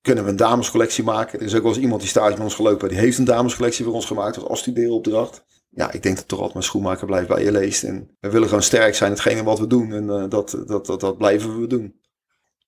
kunnen 0.03 0.25
we 0.25 0.31
een 0.31 0.37
damescollectie 0.37 1.05
maken? 1.05 1.39
Er 1.39 1.45
is 1.45 1.55
ook 1.55 1.63
wel 1.63 1.73
eens 1.73 1.81
iemand 1.81 2.01
die 2.01 2.11
stage 2.11 2.35
bij 2.35 2.45
ons 2.45 2.55
gelopen, 2.55 2.89
die 2.89 2.99
heeft 2.99 3.19
een 3.19 3.25
damescollectie 3.25 3.85
voor 3.85 3.95
ons 3.95 4.07
gemaakt 4.07 4.37
als 4.37 4.49
afstudeeropdracht 4.49 5.45
ja, 5.71 5.93
ik 5.93 6.03
denk 6.03 6.17
dat 6.17 6.29
toch 6.29 6.39
altijd 6.39 6.55
mijn 6.55 6.67
schoenmaker 6.67 7.07
blijft 7.07 7.29
bij 7.29 7.45
je 7.45 7.53
leest. 7.53 7.83
En 7.83 8.17
we 8.21 8.31
willen 8.31 8.49
gewoon 8.49 8.63
sterk 8.63 8.95
zijn, 8.95 9.11
hetgene 9.11 9.43
wat 9.43 9.59
we 9.59 9.67
doen. 9.67 9.93
En 9.93 10.05
uh, 10.05 10.25
dat, 10.29 10.63
dat, 10.67 10.87
dat, 10.87 11.01
dat 11.01 11.19
blijven 11.19 11.61
we 11.61 11.67
doen. 11.67 12.01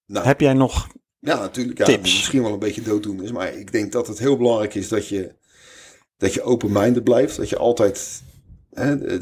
Nou, 0.07 0.26
Heb 0.26 0.40
jij 0.40 0.53
nog 0.53 0.86
Ja, 1.18 1.38
natuurlijk. 1.40 1.78
Ja, 1.78 1.84
tips? 1.84 2.00
Misschien 2.03 2.42
wel 2.42 2.53
een 2.53 2.59
beetje 2.59 2.82
dooddoen 2.82 3.22
is. 3.22 3.32
Maar 3.32 3.55
ik 3.55 3.72
denk 3.72 3.92
dat 3.92 4.07
het 4.07 4.18
heel 4.18 4.36
belangrijk 4.36 4.74
is 4.74 4.88
dat 4.88 5.09
je, 5.09 5.34
dat 6.16 6.34
je 6.34 6.42
open-minded 6.42 7.05
blijft. 7.05 7.36
Dat 7.36 7.48
je 7.48 7.59
altijd 7.59 8.22
hè, 8.70 9.18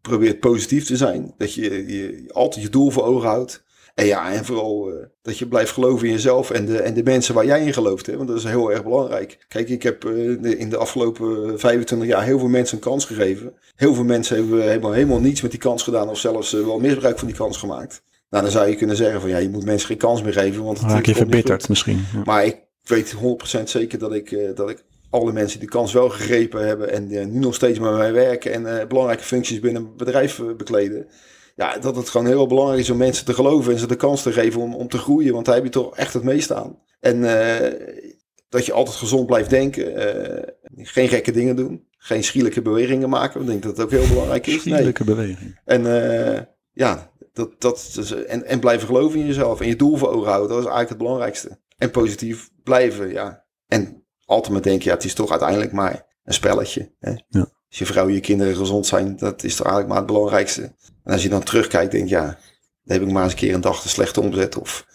probeert 0.00 0.40
positief 0.40 0.86
te 0.86 0.96
zijn. 0.96 1.34
Dat 1.36 1.54
je, 1.54 1.86
je 1.86 2.24
altijd 2.32 2.64
je 2.64 2.70
doel 2.70 2.90
voor 2.90 3.04
ogen 3.04 3.28
houdt. 3.28 3.63
En 3.94 4.06
ja, 4.06 4.32
en 4.32 4.44
vooral 4.44 4.90
uh, 4.90 4.96
dat 5.22 5.38
je 5.38 5.46
blijft 5.46 5.70
geloven 5.70 6.06
in 6.06 6.12
jezelf 6.12 6.50
en 6.50 6.64
de, 6.64 6.78
en 6.78 6.94
de 6.94 7.02
mensen 7.02 7.34
waar 7.34 7.46
jij 7.46 7.64
in 7.64 7.72
gelooft. 7.72 8.06
Hè? 8.06 8.16
Want 8.16 8.28
dat 8.28 8.36
is 8.36 8.44
heel 8.44 8.72
erg 8.72 8.82
belangrijk. 8.82 9.44
Kijk, 9.48 9.68
ik 9.68 9.82
heb 9.82 10.04
uh, 10.04 10.60
in 10.60 10.70
de 10.70 10.76
afgelopen 10.76 11.58
25 11.60 12.08
jaar 12.08 12.24
heel 12.24 12.38
veel 12.38 12.48
mensen 12.48 12.76
een 12.76 12.82
kans 12.82 13.04
gegeven. 13.04 13.52
Heel 13.76 13.94
veel 13.94 14.04
mensen 14.04 14.36
hebben, 14.36 14.70
hebben 14.70 14.92
helemaal 14.92 15.20
niets 15.20 15.42
met 15.42 15.50
die 15.50 15.60
kans 15.60 15.82
gedaan 15.82 16.08
of 16.08 16.18
zelfs 16.18 16.54
uh, 16.54 16.64
wel 16.64 16.78
misbruik 16.78 17.18
van 17.18 17.28
die 17.28 17.36
kans 17.36 17.56
gemaakt. 17.56 18.02
Nou, 18.30 18.42
dan 18.42 18.52
zou 18.52 18.68
je 18.68 18.76
kunnen 18.76 18.96
zeggen 18.96 19.20
van 19.20 19.30
ja, 19.30 19.36
je 19.38 19.48
moet 19.48 19.64
mensen 19.64 19.88
geen 19.88 19.96
kans 19.96 20.22
meer 20.22 20.32
geven. 20.32 20.64
Want 20.64 20.80
het 20.80 20.90
Raak 20.90 21.06
je 21.06 21.14
verbitterd 21.14 21.68
misschien. 21.68 22.04
Ja. 22.12 22.22
Maar 22.24 22.44
ik 22.44 22.58
weet 22.84 23.14
100% 23.58 23.62
zeker 23.64 23.98
dat 23.98 24.14
ik, 24.14 24.56
dat 24.56 24.70
ik 24.70 24.84
alle 25.10 25.32
mensen 25.32 25.60
die 25.60 25.68
kans 25.68 25.92
wel 25.92 26.08
gegrepen 26.08 26.66
hebben 26.66 26.90
en 26.90 27.32
nu 27.32 27.38
nog 27.38 27.54
steeds 27.54 27.78
met 27.78 27.92
mij 27.92 28.12
werken 28.12 28.52
en 28.52 28.88
belangrijke 28.88 29.24
functies 29.24 29.60
binnen 29.60 29.82
een 29.82 29.96
bedrijf 29.96 30.42
bekleden 30.56 31.06
ja, 31.54 31.78
dat 31.78 31.96
het 31.96 32.08
gewoon 32.08 32.26
heel 32.26 32.46
belangrijk 32.46 32.80
is 32.80 32.90
om 32.90 32.96
mensen 32.96 33.24
te 33.24 33.34
geloven 33.34 33.72
en 33.72 33.78
ze 33.78 33.86
de 33.86 33.96
kans 33.96 34.22
te 34.22 34.32
geven 34.32 34.60
om, 34.60 34.74
om 34.74 34.88
te 34.88 34.98
groeien. 34.98 35.32
Want 35.32 35.46
daar 35.46 35.54
heb 35.54 35.64
je 35.64 35.70
toch 35.70 35.96
echt 35.96 36.14
het 36.14 36.22
meest 36.22 36.52
aan. 36.52 36.78
En 37.00 37.16
uh, 37.16 37.72
dat 38.48 38.66
je 38.66 38.72
altijd 38.72 38.96
gezond 38.96 39.26
blijft 39.26 39.50
denken. 39.50 39.98
Uh, 39.98 40.42
geen 40.76 41.08
gekke 41.08 41.32
dingen 41.32 41.56
doen. 41.56 41.86
Geen 41.98 42.24
schielijke 42.24 42.62
bewegingen 42.62 43.08
maken. 43.08 43.40
Ik 43.40 43.46
denk 43.46 43.62
dat 43.62 43.76
dat 43.76 43.84
ook 43.84 43.90
heel 43.90 44.08
belangrijk 44.08 44.46
is. 44.46 44.60
Schielijke 44.60 45.04
nee. 45.04 45.14
beweging. 45.14 45.60
En 45.64 45.82
uh, 45.84 46.40
ja, 46.72 47.10
dat, 47.32 47.60
dat, 47.60 48.14
en, 48.26 48.44
en 48.44 48.60
blijven 48.60 48.86
geloven 48.86 49.20
in 49.20 49.26
jezelf. 49.26 49.60
En 49.60 49.66
je 49.66 49.76
doel 49.76 49.96
voor 49.96 50.08
ogen 50.08 50.28
houden. 50.28 50.48
Dat 50.48 50.58
is 50.58 50.64
eigenlijk 50.64 50.88
het 50.88 50.98
belangrijkste. 50.98 51.58
En 51.76 51.90
positief 51.90 52.50
blijven, 52.62 53.10
ja. 53.10 53.44
En 53.66 54.04
altijd 54.24 54.52
maar 54.52 54.62
denken, 54.62 54.88
ja, 54.88 54.94
het 54.94 55.04
is 55.04 55.14
toch 55.14 55.30
uiteindelijk 55.30 55.72
maar 55.72 56.06
een 56.24 56.34
spelletje. 56.34 56.92
Hè? 56.98 57.12
Ja. 57.28 57.48
Als 57.74 57.86
je 57.86 57.92
vrouw 57.94 58.06
en 58.06 58.14
je 58.14 58.20
kinderen 58.20 58.56
gezond 58.56 58.86
zijn, 58.86 59.16
dat 59.16 59.44
is 59.44 59.56
toch 59.56 59.66
eigenlijk 59.66 59.88
maar 59.88 60.02
het 60.04 60.12
belangrijkste. 60.12 60.62
En 61.04 61.12
als 61.12 61.22
je 61.22 61.28
dan 61.28 61.42
terugkijkt, 61.42 61.92
denk 61.92 62.08
je, 62.08 62.14
ja, 62.14 62.24
dan 62.84 62.96
heb 62.98 63.02
ik 63.02 63.12
maar 63.12 63.22
eens 63.22 63.32
een 63.32 63.38
keer 63.38 63.54
een 63.54 63.60
dag 63.60 63.82
te 63.82 63.88
slechte 63.88 64.20
omzet. 64.20 64.58
Of 64.58 64.86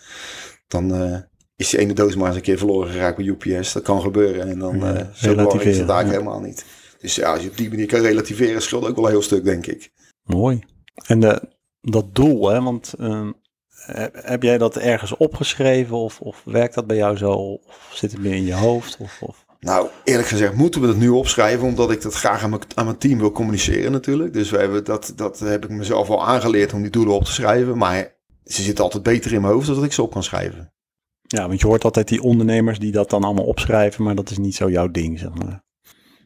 dan 0.68 0.96
uh, 0.96 1.18
is 1.56 1.70
die 1.70 1.80
ene 1.80 1.94
doos 1.94 2.16
maar 2.16 2.28
eens 2.28 2.36
een 2.36 2.42
keer 2.42 2.58
verloren 2.58 2.92
geraakt 2.92 3.18
bij 3.18 3.26
UPS. 3.26 3.74
Dat 3.74 3.84
kan 3.84 4.02
gebeuren. 4.02 4.50
En 4.50 4.60
dan 4.60 4.76
uh, 4.76 5.02
zo 5.14 5.36
belangrijk 5.36 5.64
is 5.64 5.78
het 5.78 5.90
eigenlijk 5.90 6.20
helemaal 6.20 6.42
niet. 6.42 6.66
Dus 7.00 7.16
ja, 7.16 7.34
als 7.34 7.44
je 7.44 7.50
op 7.50 7.58
die 7.58 7.70
manier 7.70 7.88
kan 7.88 8.02
relativeren, 8.02 8.62
scheelt 8.62 8.86
ook 8.88 8.96
wel 8.96 9.06
een 9.06 9.12
heel 9.12 9.22
stuk, 9.22 9.44
denk 9.44 9.68
ik. 9.68 9.92
Mooi. 10.24 10.64
En 11.06 11.20
de, 11.20 11.42
dat 11.82 12.16
doel, 12.16 12.50
hè, 12.50 12.62
want 12.62 12.94
uh, 13.00 13.28
heb 14.12 14.44
jij 14.44 14.58
dat 14.58 14.78
ergens 14.78 15.18
opgeschreven 15.18 15.98
of, 15.98 16.22
of 16.22 16.42
werkt 16.46 16.74
dat 16.76 16.88
bij 16.88 16.98
jou 16.98 17.18
zo? 17.18 17.32
Of 17.32 17.92
zit 17.94 18.12
het 18.12 18.22
meer 18.22 18.36
in 18.36 18.46
je 18.46 18.54
hoofd? 18.54 18.98
Of, 19.00 19.22
of? 19.22 19.46
Nou, 19.60 19.88
eerlijk 20.04 20.28
gezegd 20.28 20.54
moeten 20.54 20.82
we 20.82 20.88
dat 20.88 20.96
nu 20.96 21.10
opschrijven, 21.10 21.68
omdat 21.68 21.92
ik 21.92 22.02
dat 22.02 22.14
graag 22.14 22.44
aan 22.44 22.50
mijn, 22.50 22.62
aan 22.76 22.86
mijn 22.86 22.98
team 22.98 23.20
wil 23.20 23.32
communiceren 23.32 23.92
natuurlijk. 23.92 24.34
Dus 24.34 24.50
we 24.50 24.58
hebben 24.58 24.84
dat, 24.84 25.14
dat 25.16 25.40
heb 25.40 25.64
ik 25.64 25.70
mezelf 25.70 26.10
al 26.10 26.28
aangeleerd 26.28 26.74
om 26.74 26.82
die 26.82 26.92
doelen 26.92 27.14
op 27.14 27.24
te 27.24 27.32
schrijven. 27.32 27.78
Maar 27.78 28.16
ze 28.46 28.62
zitten 28.62 28.84
altijd 28.84 29.04
beter 29.04 29.34
in 29.34 29.42
mijn 29.42 29.54
hoofd 29.54 29.66
dan 29.66 29.76
dat 29.76 29.84
ik 29.84 29.94
ze 29.94 30.02
op 30.02 30.12
kan 30.12 30.24
schrijven. 30.24 30.74
Ja, 31.22 31.48
want 31.48 31.60
je 31.60 31.68
hoort 31.68 31.84
altijd 31.84 32.08
die 32.08 32.22
ondernemers 32.22 32.80
die 32.80 32.92
dat 32.92 33.10
dan 33.10 33.24
allemaal 33.24 33.46
opschrijven, 33.46 34.04
maar 34.04 34.16
dat 34.16 34.30
is 34.30 34.38
niet 34.38 34.56
zo 34.56 34.70
jouw 34.70 34.92
ding, 34.92 35.20
zeg 35.20 35.34
maar. 35.34 35.64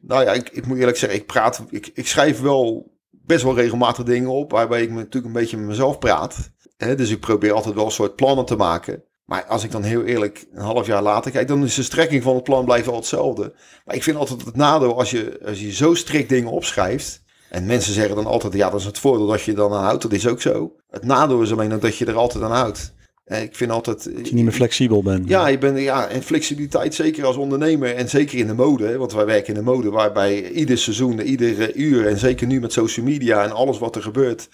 Nou 0.02 0.24
ja, 0.24 0.32
ik, 0.32 0.50
ik 0.50 0.66
moet 0.66 0.78
eerlijk 0.78 0.98
zeggen, 0.98 1.20
ik 1.20 1.26
praat, 1.26 1.64
ik, 1.70 1.92
ik 1.94 2.08
schrijf 2.08 2.42
wel 2.42 2.92
best 3.10 3.44
wel 3.44 3.56
regelmatig 3.56 4.06
dingen 4.06 4.30
op, 4.30 4.52
waarbij 4.52 4.82
ik 4.82 4.90
natuurlijk 4.90 5.26
een 5.26 5.42
beetje 5.42 5.58
met 5.58 5.68
mezelf 5.68 6.00
praat. 6.00 6.52
dus 6.78 7.10
ik 7.10 7.20
probeer 7.20 7.54
altijd 7.54 7.76
wel 7.76 7.86
een 7.86 7.92
soort 7.92 8.16
plannen 8.16 8.46
te 8.46 8.56
maken. 8.56 9.04
Maar 9.26 9.46
als 9.46 9.64
ik 9.64 9.72
dan 9.72 9.84
heel 9.84 10.04
eerlijk 10.04 10.46
een 10.54 10.62
half 10.62 10.88
jaar 10.88 11.02
later 11.02 11.32
kijk, 11.32 11.48
dan 11.48 11.64
is 11.64 11.76
de 11.76 11.84
strekking 11.84 12.24
van 12.24 12.36
het 12.36 12.44
plan 12.44 12.66
blijft 12.66 12.88
al 12.88 12.96
hetzelfde. 12.96 13.54
Maar 13.86 13.96
ik 13.96 14.04
vind 14.04 14.18
altijd 14.18 14.46
het 14.46 14.56
nadeel 14.56 15.00
als 15.00 15.12
je, 15.12 15.40
als 15.46 15.60
je 15.60 15.72
zo 15.72 15.94
strikt 15.94 16.30
dingen 16.30 16.52
opschrijft. 16.52 17.22
En 17.50 17.66
mensen 17.66 17.94
zeggen 17.94 18.16
dan 18.16 18.26
altijd, 18.26 18.54
ja, 18.54 18.70
dat 18.70 18.80
is 18.80 18.86
het 18.86 19.00
voordeel 19.00 19.28
dat 19.28 19.42
je 19.42 19.54
dan 19.54 19.74
aan 19.74 19.84
houdt. 19.84 20.02
Dat 20.02 20.12
is 20.12 20.28
ook 20.28 20.42
zo. 20.42 20.76
Het 20.90 21.04
nadeel 21.04 21.42
is 21.42 21.52
alleen 21.52 21.80
dat 21.80 21.98
je 21.98 22.06
er 22.06 22.16
altijd 22.16 22.44
aan 22.44 22.52
houdt. 22.52 22.94
Ik 23.26 23.56
vind 23.56 23.72
altijd... 23.72 24.04
Dat 24.16 24.28
je 24.28 24.34
niet 24.34 24.44
meer 24.44 24.54
flexibel 24.54 25.04
bent. 25.04 25.30
Ja, 25.30 25.48
je 25.48 25.58
bent, 25.58 25.80
ja, 25.80 26.08
en 26.08 26.24
flexibiliteit 26.24 26.96
zeker 26.96 27.26
als 27.26 27.36
ondernemer 27.36 27.96
en 27.96 28.10
zeker 28.10 28.38
in 28.38 28.48
de 28.48 28.54
mode. 28.54 28.98
Want 28.98 29.14
wij 29.14 29.26
werken 29.26 29.48
in 29.48 29.60
de 29.60 29.72
mode 29.72 29.90
waarbij 29.90 30.52
ieder 30.52 30.78
seizoen, 30.78 31.22
iedere 31.22 31.74
uur 31.74 32.08
en 32.08 32.18
zeker 32.18 32.48
nu 32.48 32.60
met 32.60 32.74
social 32.74 33.06
media 33.06 33.44
en 33.44 33.52
alles 33.52 33.80
wat 33.80 33.96
er 33.96 34.02
gebeurt. 34.02 34.50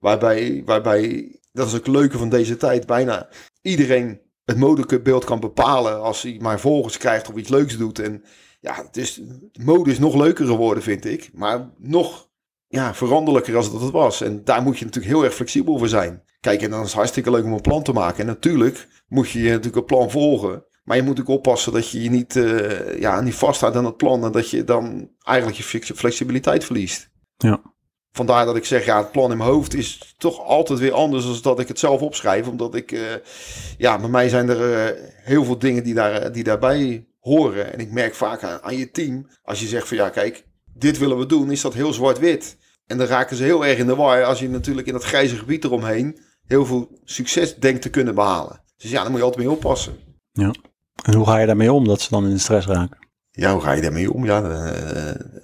Waarbij, 0.00 0.62
waarbij 0.64 1.28
dat 1.52 1.66
is 1.66 1.74
ook 1.74 1.86
het 1.86 1.94
leuke 1.94 2.18
van 2.18 2.28
deze 2.28 2.56
tijd, 2.56 2.86
bijna 2.86 3.28
iedereen 3.64 4.20
het 4.44 4.56
modebeeld 4.56 5.24
kan 5.24 5.40
bepalen 5.40 6.02
als 6.02 6.22
hij 6.22 6.38
maar 6.40 6.60
volgers 6.60 6.96
krijgt 6.96 7.28
of 7.28 7.36
iets 7.36 7.48
leuks 7.48 7.76
doet. 7.76 7.98
En 7.98 8.22
ja, 8.60 8.74
het 8.74 8.96
is, 8.96 9.20
mode 9.52 9.90
is 9.90 9.98
nog 9.98 10.14
leuker 10.14 10.46
geworden, 10.46 10.82
vind 10.82 11.04
ik. 11.04 11.30
Maar 11.32 11.70
nog 11.78 12.28
ja, 12.66 12.94
veranderlijker 12.94 13.56
als 13.56 13.72
dat 13.72 13.80
het 13.80 13.90
was. 13.90 14.20
En 14.20 14.44
daar 14.44 14.62
moet 14.62 14.78
je 14.78 14.84
natuurlijk 14.84 15.14
heel 15.14 15.24
erg 15.24 15.34
flexibel 15.34 15.78
voor 15.78 15.88
zijn. 15.88 16.22
Kijk, 16.40 16.62
en 16.62 16.70
dan 16.70 16.80
is 16.80 16.86
het 16.86 16.96
hartstikke 16.96 17.30
leuk 17.30 17.44
om 17.44 17.52
een 17.52 17.60
plan 17.60 17.82
te 17.82 17.92
maken. 17.92 18.20
En 18.20 18.26
natuurlijk 18.26 18.88
moet 19.08 19.30
je 19.30 19.42
natuurlijk 19.42 19.76
een 19.76 19.84
plan 19.84 20.10
volgen. 20.10 20.64
Maar 20.84 20.96
je 20.96 21.02
moet 21.02 21.20
ook 21.20 21.28
oppassen 21.28 21.72
dat 21.72 21.90
je 21.90 22.02
je 22.02 22.10
niet, 22.10 22.34
uh, 22.34 22.98
ja, 23.00 23.20
niet 23.20 23.34
vasthoudt 23.34 23.76
aan 23.76 23.84
het 23.84 23.96
plan. 23.96 24.24
En 24.24 24.32
dat 24.32 24.50
je 24.50 24.64
dan 24.64 25.10
eigenlijk 25.22 25.58
je 25.58 25.94
flexibiliteit 25.94 26.64
verliest. 26.64 27.10
Ja 27.36 27.73
vandaar 28.16 28.44
dat 28.44 28.56
ik 28.56 28.64
zeg, 28.64 28.84
ja, 28.84 28.98
het 28.98 29.12
plan 29.12 29.30
in 29.30 29.36
mijn 29.36 29.50
hoofd 29.50 29.74
is 29.74 30.14
toch 30.18 30.40
altijd 30.40 30.78
weer 30.78 30.92
anders 30.92 31.24
dan 31.24 31.38
dat 31.42 31.60
ik 31.60 31.68
het 31.68 31.78
zelf 31.78 32.00
opschrijf. 32.00 32.48
Omdat 32.48 32.74
ik, 32.74 32.92
uh, 32.92 33.00
ja, 33.78 33.98
bij 33.98 34.08
mij 34.08 34.28
zijn 34.28 34.48
er 34.48 34.94
uh, 34.94 35.00
heel 35.22 35.44
veel 35.44 35.58
dingen 35.58 35.84
die, 35.84 35.94
daar, 35.94 36.32
die 36.32 36.44
daarbij 36.44 37.06
horen. 37.20 37.72
En 37.72 37.78
ik 37.78 37.90
merk 37.90 38.14
vaak 38.14 38.42
aan, 38.42 38.62
aan, 38.62 38.76
je 38.76 38.90
team, 38.90 39.26
als 39.42 39.60
je 39.60 39.66
zegt 39.66 39.88
van 39.88 39.96
ja, 39.96 40.08
kijk, 40.08 40.44
dit 40.74 40.98
willen 40.98 41.18
we 41.18 41.26
doen, 41.26 41.50
is 41.50 41.60
dat 41.60 41.74
heel 41.74 41.92
zwart-wit. 41.92 42.56
En 42.86 42.98
dan 42.98 43.06
raken 43.06 43.36
ze 43.36 43.44
heel 43.44 43.66
erg 43.66 43.78
in 43.78 43.86
de 43.86 43.94
war 43.94 44.24
als 44.24 44.38
je 44.38 44.48
natuurlijk 44.48 44.86
in 44.86 44.92
dat 44.92 45.04
grijze 45.04 45.36
gebied 45.36 45.64
eromheen 45.64 46.18
heel 46.46 46.66
veel 46.66 46.98
succes 47.04 47.56
denkt 47.56 47.82
te 47.82 47.90
kunnen 47.90 48.14
behalen. 48.14 48.60
Dus 48.76 48.90
ja, 48.90 49.02
dan 49.02 49.10
moet 49.10 49.20
je 49.20 49.26
altijd 49.26 49.44
mee 49.44 49.54
oppassen. 49.54 49.94
Ja. 50.32 50.54
En 51.02 51.14
hoe 51.14 51.26
ga 51.26 51.38
je 51.38 51.46
daarmee 51.46 51.72
om 51.72 51.86
dat 51.86 52.00
ze 52.00 52.10
dan 52.10 52.24
in 52.24 52.30
de 52.30 52.38
stress 52.38 52.66
raken? 52.66 52.98
Ja, 53.30 53.52
hoe 53.52 53.60
ga 53.60 53.72
je 53.72 53.82
daarmee 53.82 54.12
om? 54.12 54.24
Ja, 54.24 54.40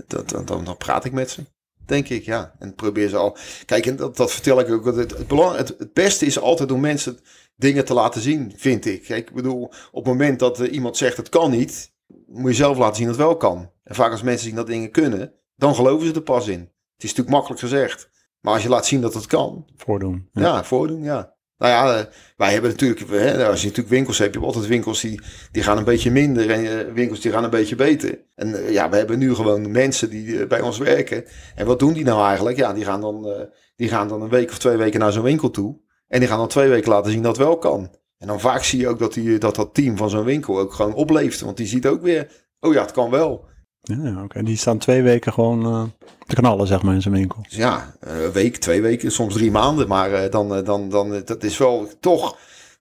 dat, 0.06 0.28
dan, 0.28 0.44
dan, 0.44 0.64
dan 0.64 0.76
praat 0.76 1.04
ik 1.04 1.12
met 1.12 1.30
ze. 1.30 1.42
Denk 1.90 2.08
ik, 2.08 2.24
ja. 2.24 2.54
En 2.58 2.74
probeer 2.74 3.08
ze 3.08 3.16
al. 3.16 3.36
Kijk, 3.66 3.86
en 3.86 3.96
dat, 3.96 4.16
dat 4.16 4.32
vertel 4.32 4.60
ik 4.60 4.70
ook. 4.70 4.84
Het, 4.84 4.96
het, 4.96 5.26
belang, 5.26 5.56
het, 5.56 5.74
het, 5.78 5.92
beste 5.92 6.26
is 6.26 6.40
altijd 6.40 6.72
om 6.72 6.80
mensen 6.80 7.18
dingen 7.56 7.84
te 7.84 7.94
laten 7.94 8.20
zien, 8.20 8.52
vind 8.56 8.86
ik. 8.86 9.02
Kijk, 9.02 9.28
ik 9.28 9.34
bedoel, 9.34 9.64
op 9.64 10.04
het 10.04 10.04
moment 10.04 10.38
dat 10.38 10.60
uh, 10.60 10.72
iemand 10.72 10.96
zegt 10.96 11.16
het 11.16 11.28
kan 11.28 11.50
niet, 11.50 11.92
moet 12.26 12.50
je 12.50 12.56
zelf 12.56 12.78
laten 12.78 12.96
zien 12.96 13.06
dat 13.06 13.16
het 13.16 13.26
wel 13.26 13.36
kan. 13.36 13.70
En 13.84 13.94
vaak 13.94 14.10
als 14.10 14.22
mensen 14.22 14.46
zien 14.46 14.56
dat 14.56 14.66
dingen 14.66 14.90
kunnen, 14.90 15.32
dan 15.56 15.74
geloven 15.74 16.06
ze 16.06 16.14
er 16.14 16.22
pas 16.22 16.48
in. 16.48 16.60
Het 16.60 17.04
is 17.04 17.08
natuurlijk 17.08 17.36
makkelijk 17.36 17.60
gezegd. 17.60 18.10
Maar 18.40 18.52
als 18.52 18.62
je 18.62 18.68
laat 18.68 18.86
zien 18.86 19.00
dat 19.00 19.14
het 19.14 19.26
kan. 19.26 19.66
Voordoen. 19.76 20.28
Ja, 20.32 20.42
ja 20.42 20.64
voordoen, 20.64 21.02
ja. 21.02 21.34
Nou 21.60 21.72
ja, 21.72 21.98
eh, 21.98 22.04
wij 22.36 22.52
hebben 22.52 22.70
natuurlijk, 22.70 23.10
hè, 23.10 23.46
als 23.46 23.60
je 23.60 23.66
natuurlijk 23.66 23.94
winkels 23.94 24.18
hebt, 24.18 24.34
je 24.34 24.38
hebt 24.40 24.52
altijd 24.52 24.70
winkels 24.70 25.00
die, 25.00 25.20
die 25.52 25.62
gaan 25.62 25.78
een 25.78 25.84
beetje 25.84 26.10
minder 26.10 26.50
en 26.50 26.64
uh, 26.64 26.94
winkels 26.94 27.20
die 27.20 27.32
gaan 27.32 27.44
een 27.44 27.50
beetje 27.50 27.76
beter. 27.76 28.18
En 28.34 28.48
uh, 28.48 28.70
ja, 28.70 28.90
we 28.90 28.96
hebben 28.96 29.18
nu 29.18 29.34
gewoon 29.34 29.70
mensen 29.70 30.10
die 30.10 30.46
bij 30.46 30.60
ons 30.60 30.78
werken. 30.78 31.24
En 31.54 31.66
wat 31.66 31.78
doen 31.78 31.92
die 31.92 32.04
nou 32.04 32.26
eigenlijk? 32.26 32.56
Ja, 32.56 32.72
die 32.72 32.84
gaan 32.84 33.00
dan, 33.00 33.48
die 33.76 33.88
gaan 33.88 34.08
dan 34.08 34.22
een 34.22 34.28
week 34.28 34.50
of 34.50 34.58
twee 34.58 34.76
weken 34.76 35.00
naar 35.00 35.12
zo'n 35.12 35.22
winkel 35.22 35.50
toe. 35.50 35.80
En 36.08 36.20
die 36.20 36.28
gaan 36.28 36.38
dan 36.38 36.48
twee 36.48 36.68
weken 36.68 36.90
laten 36.90 37.12
zien 37.12 37.22
dat 37.22 37.36
wel 37.36 37.58
kan. 37.58 37.90
En 38.18 38.26
dan 38.26 38.40
vaak 38.40 38.64
zie 38.64 38.80
je 38.80 38.88
ook 38.88 38.98
dat 38.98 39.14
die, 39.14 39.38
dat, 39.38 39.54
dat 39.54 39.74
team 39.74 39.96
van 39.96 40.10
zo'n 40.10 40.24
winkel 40.24 40.58
ook 40.58 40.72
gewoon 40.72 40.94
opleeft. 40.94 41.40
Want 41.40 41.56
die 41.56 41.66
ziet 41.66 41.86
ook 41.86 42.02
weer, 42.02 42.30
oh 42.60 42.72
ja, 42.72 42.80
het 42.80 42.92
kan 42.92 43.10
wel. 43.10 43.48
Ja, 43.82 44.22
oké. 44.22 44.42
Die 44.42 44.56
staan 44.56 44.78
twee 44.78 45.02
weken 45.02 45.32
gewoon 45.32 45.66
uh, 45.66 45.82
te 46.26 46.34
knallen, 46.34 46.66
zeg 46.66 46.82
maar, 46.82 46.94
in 46.94 47.02
zijn 47.02 47.14
winkel. 47.14 47.44
Ja, 47.48 47.94
een 48.00 48.32
week, 48.32 48.56
twee 48.56 48.82
weken, 48.82 49.12
soms 49.12 49.34
drie 49.34 49.50
maanden. 49.50 49.88
Maar 49.88 50.10
uh, 50.10 50.30
dan, 50.30 50.64
dan, 50.64 50.88
dan, 50.88 51.22
dat 51.24 51.44
is 51.44 51.58
wel 51.58 51.88
toch 52.00 52.36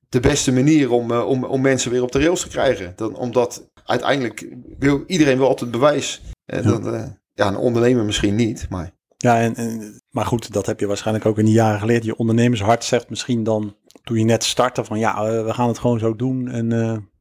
de 0.09 0.19
beste 0.19 0.51
manier 0.53 0.91
om, 0.91 1.11
om, 1.11 1.43
om 1.43 1.61
mensen 1.61 1.91
weer 1.91 2.03
op 2.03 2.11
de 2.11 2.19
rails 2.19 2.41
te 2.41 2.47
krijgen. 2.47 2.93
Dan, 2.95 3.15
omdat 3.15 3.69
uiteindelijk 3.85 4.55
wil 4.79 5.03
iedereen 5.07 5.37
wel 5.37 5.47
altijd 5.47 5.71
bewijs. 5.71 6.21
Ja. 6.45 6.61
Dan, 6.61 7.17
ja, 7.33 7.47
een 7.47 7.57
ondernemer 7.57 8.05
misschien 8.05 8.35
niet, 8.35 8.65
maar 8.69 8.91
Ja, 9.17 9.39
en, 9.39 9.55
en, 9.55 10.01
maar 10.09 10.25
goed, 10.25 10.53
dat 10.53 10.65
heb 10.65 10.79
je 10.79 10.87
waarschijnlijk 10.87 11.25
ook 11.25 11.37
in 11.37 11.45
die 11.45 11.53
jaren 11.53 11.79
geleerd. 11.79 12.03
Je 12.03 12.17
ondernemershart 12.17 12.83
zegt 12.83 13.09
misschien 13.09 13.43
dan, 13.43 13.75
toen 14.03 14.17
je 14.17 14.23
net 14.23 14.43
startte, 14.43 14.83
van 14.83 14.99
ja, 14.99 15.15
eh, 15.15 15.45
we 15.45 15.53
gaan 15.53 15.67
het 15.67 15.79
gewoon 15.79 15.99
zo 15.99 16.15
doen. 16.15 16.47
En, 16.47 16.71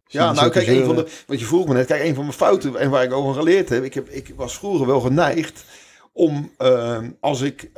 ja, 0.09 0.33
nou 0.33 0.51
kijk, 0.51 0.67
een 0.67 0.85
van 0.85 0.97
de, 0.97 1.07
wat 1.27 1.41
je 1.41 1.47
vroeg 1.47 1.67
me 1.67 1.75
net, 1.75 1.87
kijk, 1.87 2.05
een 2.05 2.15
van 2.15 2.25
mijn 2.25 2.37
fouten 2.37 2.77
en 2.77 2.91
waar 2.91 3.03
ik 3.03 3.13
over 3.13 3.35
geleerd 3.35 3.69
heb, 3.69 3.85
ik, 3.85 3.95
heb, 3.95 4.09
ik 4.09 4.33
was 4.37 4.55
vroeger 4.55 4.87
wel 4.87 5.01
geneigd 5.01 5.65
om, 6.13 6.53
uh, 6.59 6.99
als, 7.21 7.41
ik, 7.41 7.71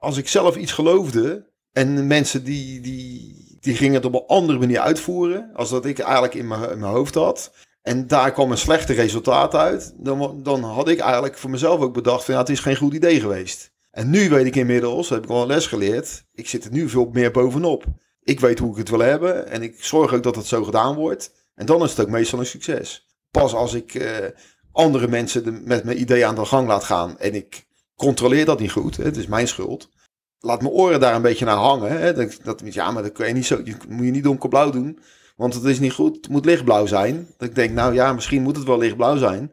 als 0.00 0.16
ik 0.16 0.28
zelf 0.28 0.56
iets 0.56 0.72
geloofde 0.72 1.50
en 1.72 2.06
mensen 2.06 2.44
die, 2.44 2.80
die, 2.80 3.58
die 3.60 3.74
gingen 3.74 3.94
het 3.94 4.04
op 4.04 4.14
een 4.14 4.26
andere 4.26 4.58
manier 4.58 4.80
uitvoeren, 4.80 5.50
als 5.54 5.70
dat 5.70 5.86
ik 5.86 5.98
eigenlijk 5.98 6.34
in 6.34 6.46
mijn, 6.46 6.70
in 6.70 6.78
mijn 6.78 6.92
hoofd 6.92 7.14
had, 7.14 7.52
en 7.82 8.06
daar 8.06 8.32
kwam 8.32 8.50
een 8.50 8.58
slechte 8.58 8.92
resultaat 8.92 9.54
uit, 9.54 9.94
dan, 9.96 10.40
dan 10.42 10.62
had 10.62 10.88
ik 10.88 10.98
eigenlijk 10.98 11.38
voor 11.38 11.50
mezelf 11.50 11.80
ook 11.80 11.94
bedacht 11.94 12.24
van 12.24 12.34
ja, 12.34 12.40
het 12.40 12.48
is 12.48 12.60
geen 12.60 12.76
goed 12.76 12.94
idee 12.94 13.20
geweest. 13.20 13.70
En 13.90 14.10
nu 14.10 14.28
weet 14.28 14.46
ik 14.46 14.56
inmiddels, 14.56 15.08
heb 15.08 15.24
ik 15.24 15.30
al 15.30 15.40
een 15.40 15.46
les 15.46 15.66
geleerd, 15.66 16.24
ik 16.34 16.48
zit 16.48 16.64
er 16.64 16.72
nu 16.72 16.88
veel 16.88 17.10
meer 17.12 17.30
bovenop. 17.30 17.84
Ik 18.22 18.40
weet 18.40 18.58
hoe 18.58 18.70
ik 18.70 18.76
het 18.76 18.88
wil 18.88 18.98
hebben 18.98 19.48
en 19.48 19.62
ik 19.62 19.84
zorg 19.84 20.14
ook 20.14 20.22
dat 20.22 20.36
het 20.36 20.46
zo 20.46 20.64
gedaan 20.64 20.94
wordt. 20.94 21.32
En 21.56 21.66
dan 21.66 21.82
is 21.82 21.90
het 21.90 22.00
ook 22.00 22.08
meestal 22.08 22.38
een 22.38 22.46
succes. 22.46 23.06
Pas 23.30 23.54
als 23.54 23.74
ik 23.74 23.94
uh, 23.94 24.10
andere 24.72 25.08
mensen 25.08 25.44
de, 25.44 25.50
met 25.50 25.84
mijn 25.84 26.00
idee 26.00 26.26
aan 26.26 26.34
de 26.34 26.44
gang 26.44 26.68
laat 26.68 26.84
gaan 26.84 27.18
en 27.18 27.34
ik 27.34 27.66
controleer 27.94 28.44
dat 28.44 28.60
niet 28.60 28.70
goed, 28.70 28.96
het 28.96 29.16
is 29.16 29.26
mijn 29.26 29.48
schuld. 29.48 29.88
Laat 30.38 30.62
mijn 30.62 30.74
oren 30.74 31.00
daar 31.00 31.14
een 31.14 31.22
beetje 31.22 31.44
naar 31.44 31.56
hangen. 31.56 31.98
Hè, 31.98 32.12
dat, 32.12 32.38
dat, 32.42 32.62
ja, 32.64 32.90
maar 32.90 33.02
dat 33.02 33.12
kun 33.12 33.26
je 33.26 33.32
niet 33.32 33.46
zo, 33.46 33.62
moet 33.88 34.04
je 34.04 34.10
niet 34.10 34.24
donkerblauw 34.24 34.70
doen. 34.70 34.98
Want 35.36 35.54
het 35.54 35.64
is 35.64 35.78
niet 35.78 35.92
goed, 35.92 36.16
het 36.16 36.28
moet 36.28 36.44
lichtblauw 36.44 36.86
zijn. 36.86 37.28
Dat 37.36 37.48
ik 37.48 37.54
denk, 37.54 37.70
nou 37.70 37.94
ja, 37.94 38.12
misschien 38.12 38.42
moet 38.42 38.56
het 38.56 38.66
wel 38.66 38.78
lichtblauw 38.78 39.16
zijn. 39.16 39.52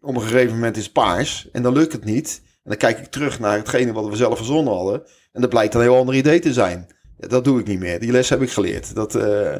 Op 0.00 0.14
een 0.14 0.22
gegeven 0.22 0.54
moment 0.54 0.76
is 0.76 0.84
het 0.84 0.92
paars 0.92 1.48
en 1.52 1.62
dan 1.62 1.72
lukt 1.72 1.92
het 1.92 2.04
niet. 2.04 2.42
En 2.44 2.70
dan 2.70 2.76
kijk 2.76 2.98
ik 2.98 3.06
terug 3.06 3.40
naar 3.40 3.56
hetgene 3.56 3.92
wat 3.92 4.08
we 4.08 4.16
zelf 4.16 4.36
verzonnen 4.36 4.74
hadden. 4.74 5.02
En 5.32 5.40
dat 5.40 5.50
blijkt 5.50 5.74
een 5.74 5.80
heel 5.80 5.96
ander 5.96 6.14
idee 6.14 6.38
te 6.38 6.52
zijn. 6.52 6.86
dat 7.16 7.44
doe 7.44 7.60
ik 7.60 7.66
niet 7.66 7.78
meer. 7.78 8.00
Die 8.00 8.12
les 8.12 8.28
heb 8.28 8.42
ik 8.42 8.50
geleerd. 8.50 8.94
Dat, 8.94 9.14
uh, 9.14 9.54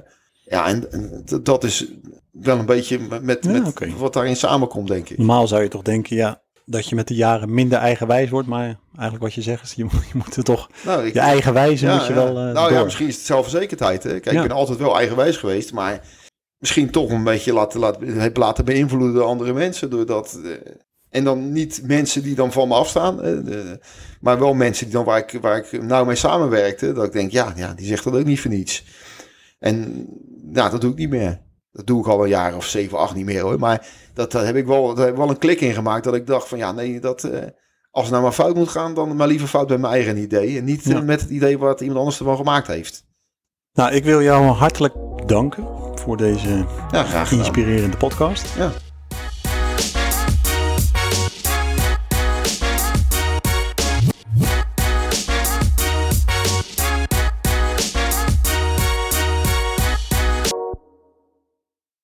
ja, 0.48 0.66
en, 0.66 0.92
en, 0.92 1.24
dat 1.42 1.64
is 1.64 1.86
wel 2.30 2.58
een 2.58 2.66
beetje 2.66 2.98
met, 2.98 3.44
ja, 3.44 3.50
met 3.50 3.66
okay. 3.66 3.94
wat 3.96 4.12
daarin 4.12 4.36
samenkomt, 4.36 4.88
denk 4.88 5.08
ik. 5.08 5.18
Normaal 5.18 5.48
zou 5.48 5.62
je 5.62 5.68
toch 5.68 5.82
denken, 5.82 6.16
ja, 6.16 6.42
dat 6.64 6.88
je 6.88 6.94
met 6.94 7.08
de 7.08 7.14
jaren 7.14 7.54
minder 7.54 7.78
eigenwijs 7.78 8.30
wordt. 8.30 8.48
Maar 8.48 8.78
eigenlijk 8.92 9.22
wat 9.22 9.34
je 9.34 9.42
zegt 9.42 9.62
is, 9.62 9.72
je, 9.72 9.84
je 10.12 10.14
moet 10.14 10.36
er 10.36 10.44
toch 10.44 10.70
nou, 10.84 11.06
ik, 11.06 11.14
je 11.14 11.20
eigen 11.20 11.52
wijze 11.52 11.86
moet 11.86 12.06
je 12.06 12.12
wel 12.12 12.46
uh, 12.46 12.52
Nou 12.52 12.72
ja, 12.72 12.84
misschien 12.84 13.06
is 13.06 13.16
het 13.16 13.24
zelfverzekerdheid. 13.24 14.02
Hè? 14.02 14.20
Kijk, 14.20 14.36
ik 14.36 14.42
ben 14.42 14.56
altijd 14.56 14.78
wel 14.78 14.96
eigenwijs 14.96 15.36
geweest, 15.36 15.72
maar 15.72 16.00
misschien 16.58 16.90
toch 16.90 17.10
een 17.10 17.24
beetje 17.24 17.52
laten, 17.52 17.80
laten, 17.80 18.30
laten 18.32 18.64
beïnvloeden 18.64 19.14
door 19.14 19.24
andere 19.24 19.52
mensen. 19.52 19.90
Doordat, 19.90 20.40
uh, 20.44 20.52
en 21.10 21.24
dan 21.24 21.52
niet 21.52 21.80
mensen 21.84 22.22
die 22.22 22.34
dan 22.34 22.52
van 22.52 22.68
me 22.68 22.74
afstaan, 22.74 23.26
uh, 23.26 23.60
maar 24.20 24.38
wel 24.38 24.54
mensen 24.54 24.84
die 24.84 24.94
dan 24.94 25.04
waar 25.04 25.18
ik, 25.18 25.38
waar 25.40 25.56
ik 25.56 25.82
nou 25.82 26.06
mee 26.06 26.16
samenwerkte. 26.16 26.92
Dat 26.92 27.04
ik 27.04 27.12
denk, 27.12 27.30
ja, 27.30 27.52
ja, 27.56 27.72
die 27.74 27.86
zegt 27.86 28.04
dat 28.04 28.14
ook 28.14 28.24
niet 28.24 28.40
voor 28.40 28.50
niets. 28.50 28.84
En 29.66 30.06
nou, 30.42 30.70
dat 30.70 30.80
doe 30.80 30.90
ik 30.90 30.96
niet 30.96 31.10
meer. 31.10 31.40
Dat 31.72 31.86
doe 31.86 32.00
ik 32.00 32.06
al 32.06 32.22
een 32.22 32.28
jaar 32.28 32.56
of 32.56 32.64
zeven, 32.64 32.98
acht 32.98 33.14
niet 33.14 33.24
meer 33.24 33.40
hoor. 33.40 33.58
Maar 33.58 33.86
dat, 34.14 34.32
dat 34.32 34.44
heb 34.44 34.56
ik 34.56 34.66
wel, 34.66 34.94
daar 34.94 35.04
heb 35.04 35.14
ik 35.14 35.20
wel 35.20 35.30
een 35.30 35.38
klik 35.38 35.60
in 35.60 35.74
gemaakt. 35.74 36.04
Dat 36.04 36.14
ik 36.14 36.26
dacht 36.26 36.48
van 36.48 36.58
ja, 36.58 36.72
nee, 36.72 37.00
dat, 37.00 37.24
uh, 37.24 37.38
als 37.90 38.04
het 38.04 38.10
nou 38.10 38.22
maar 38.22 38.32
fout 38.32 38.54
moet 38.54 38.68
gaan, 38.68 38.94
dan 38.94 39.16
maar 39.16 39.26
liever 39.26 39.48
fout 39.48 39.66
bij 39.66 39.78
mijn 39.78 39.92
eigen 39.92 40.16
idee. 40.16 40.58
En 40.58 40.64
niet 40.64 40.84
ja. 40.84 41.00
met 41.00 41.20
het 41.20 41.30
idee 41.30 41.58
wat 41.58 41.80
iemand 41.80 41.98
anders 41.98 42.18
ervan 42.18 42.36
gemaakt 42.36 42.66
heeft. 42.66 43.04
Nou, 43.72 43.92
ik 43.92 44.04
wil 44.04 44.22
jou 44.22 44.44
hartelijk 44.44 44.94
danken 45.26 45.66
voor 45.94 46.16
deze 46.16 46.64
ja, 46.90 47.30
inspirerende 47.30 47.96
podcast. 47.96 48.56
Ja. 48.56 48.72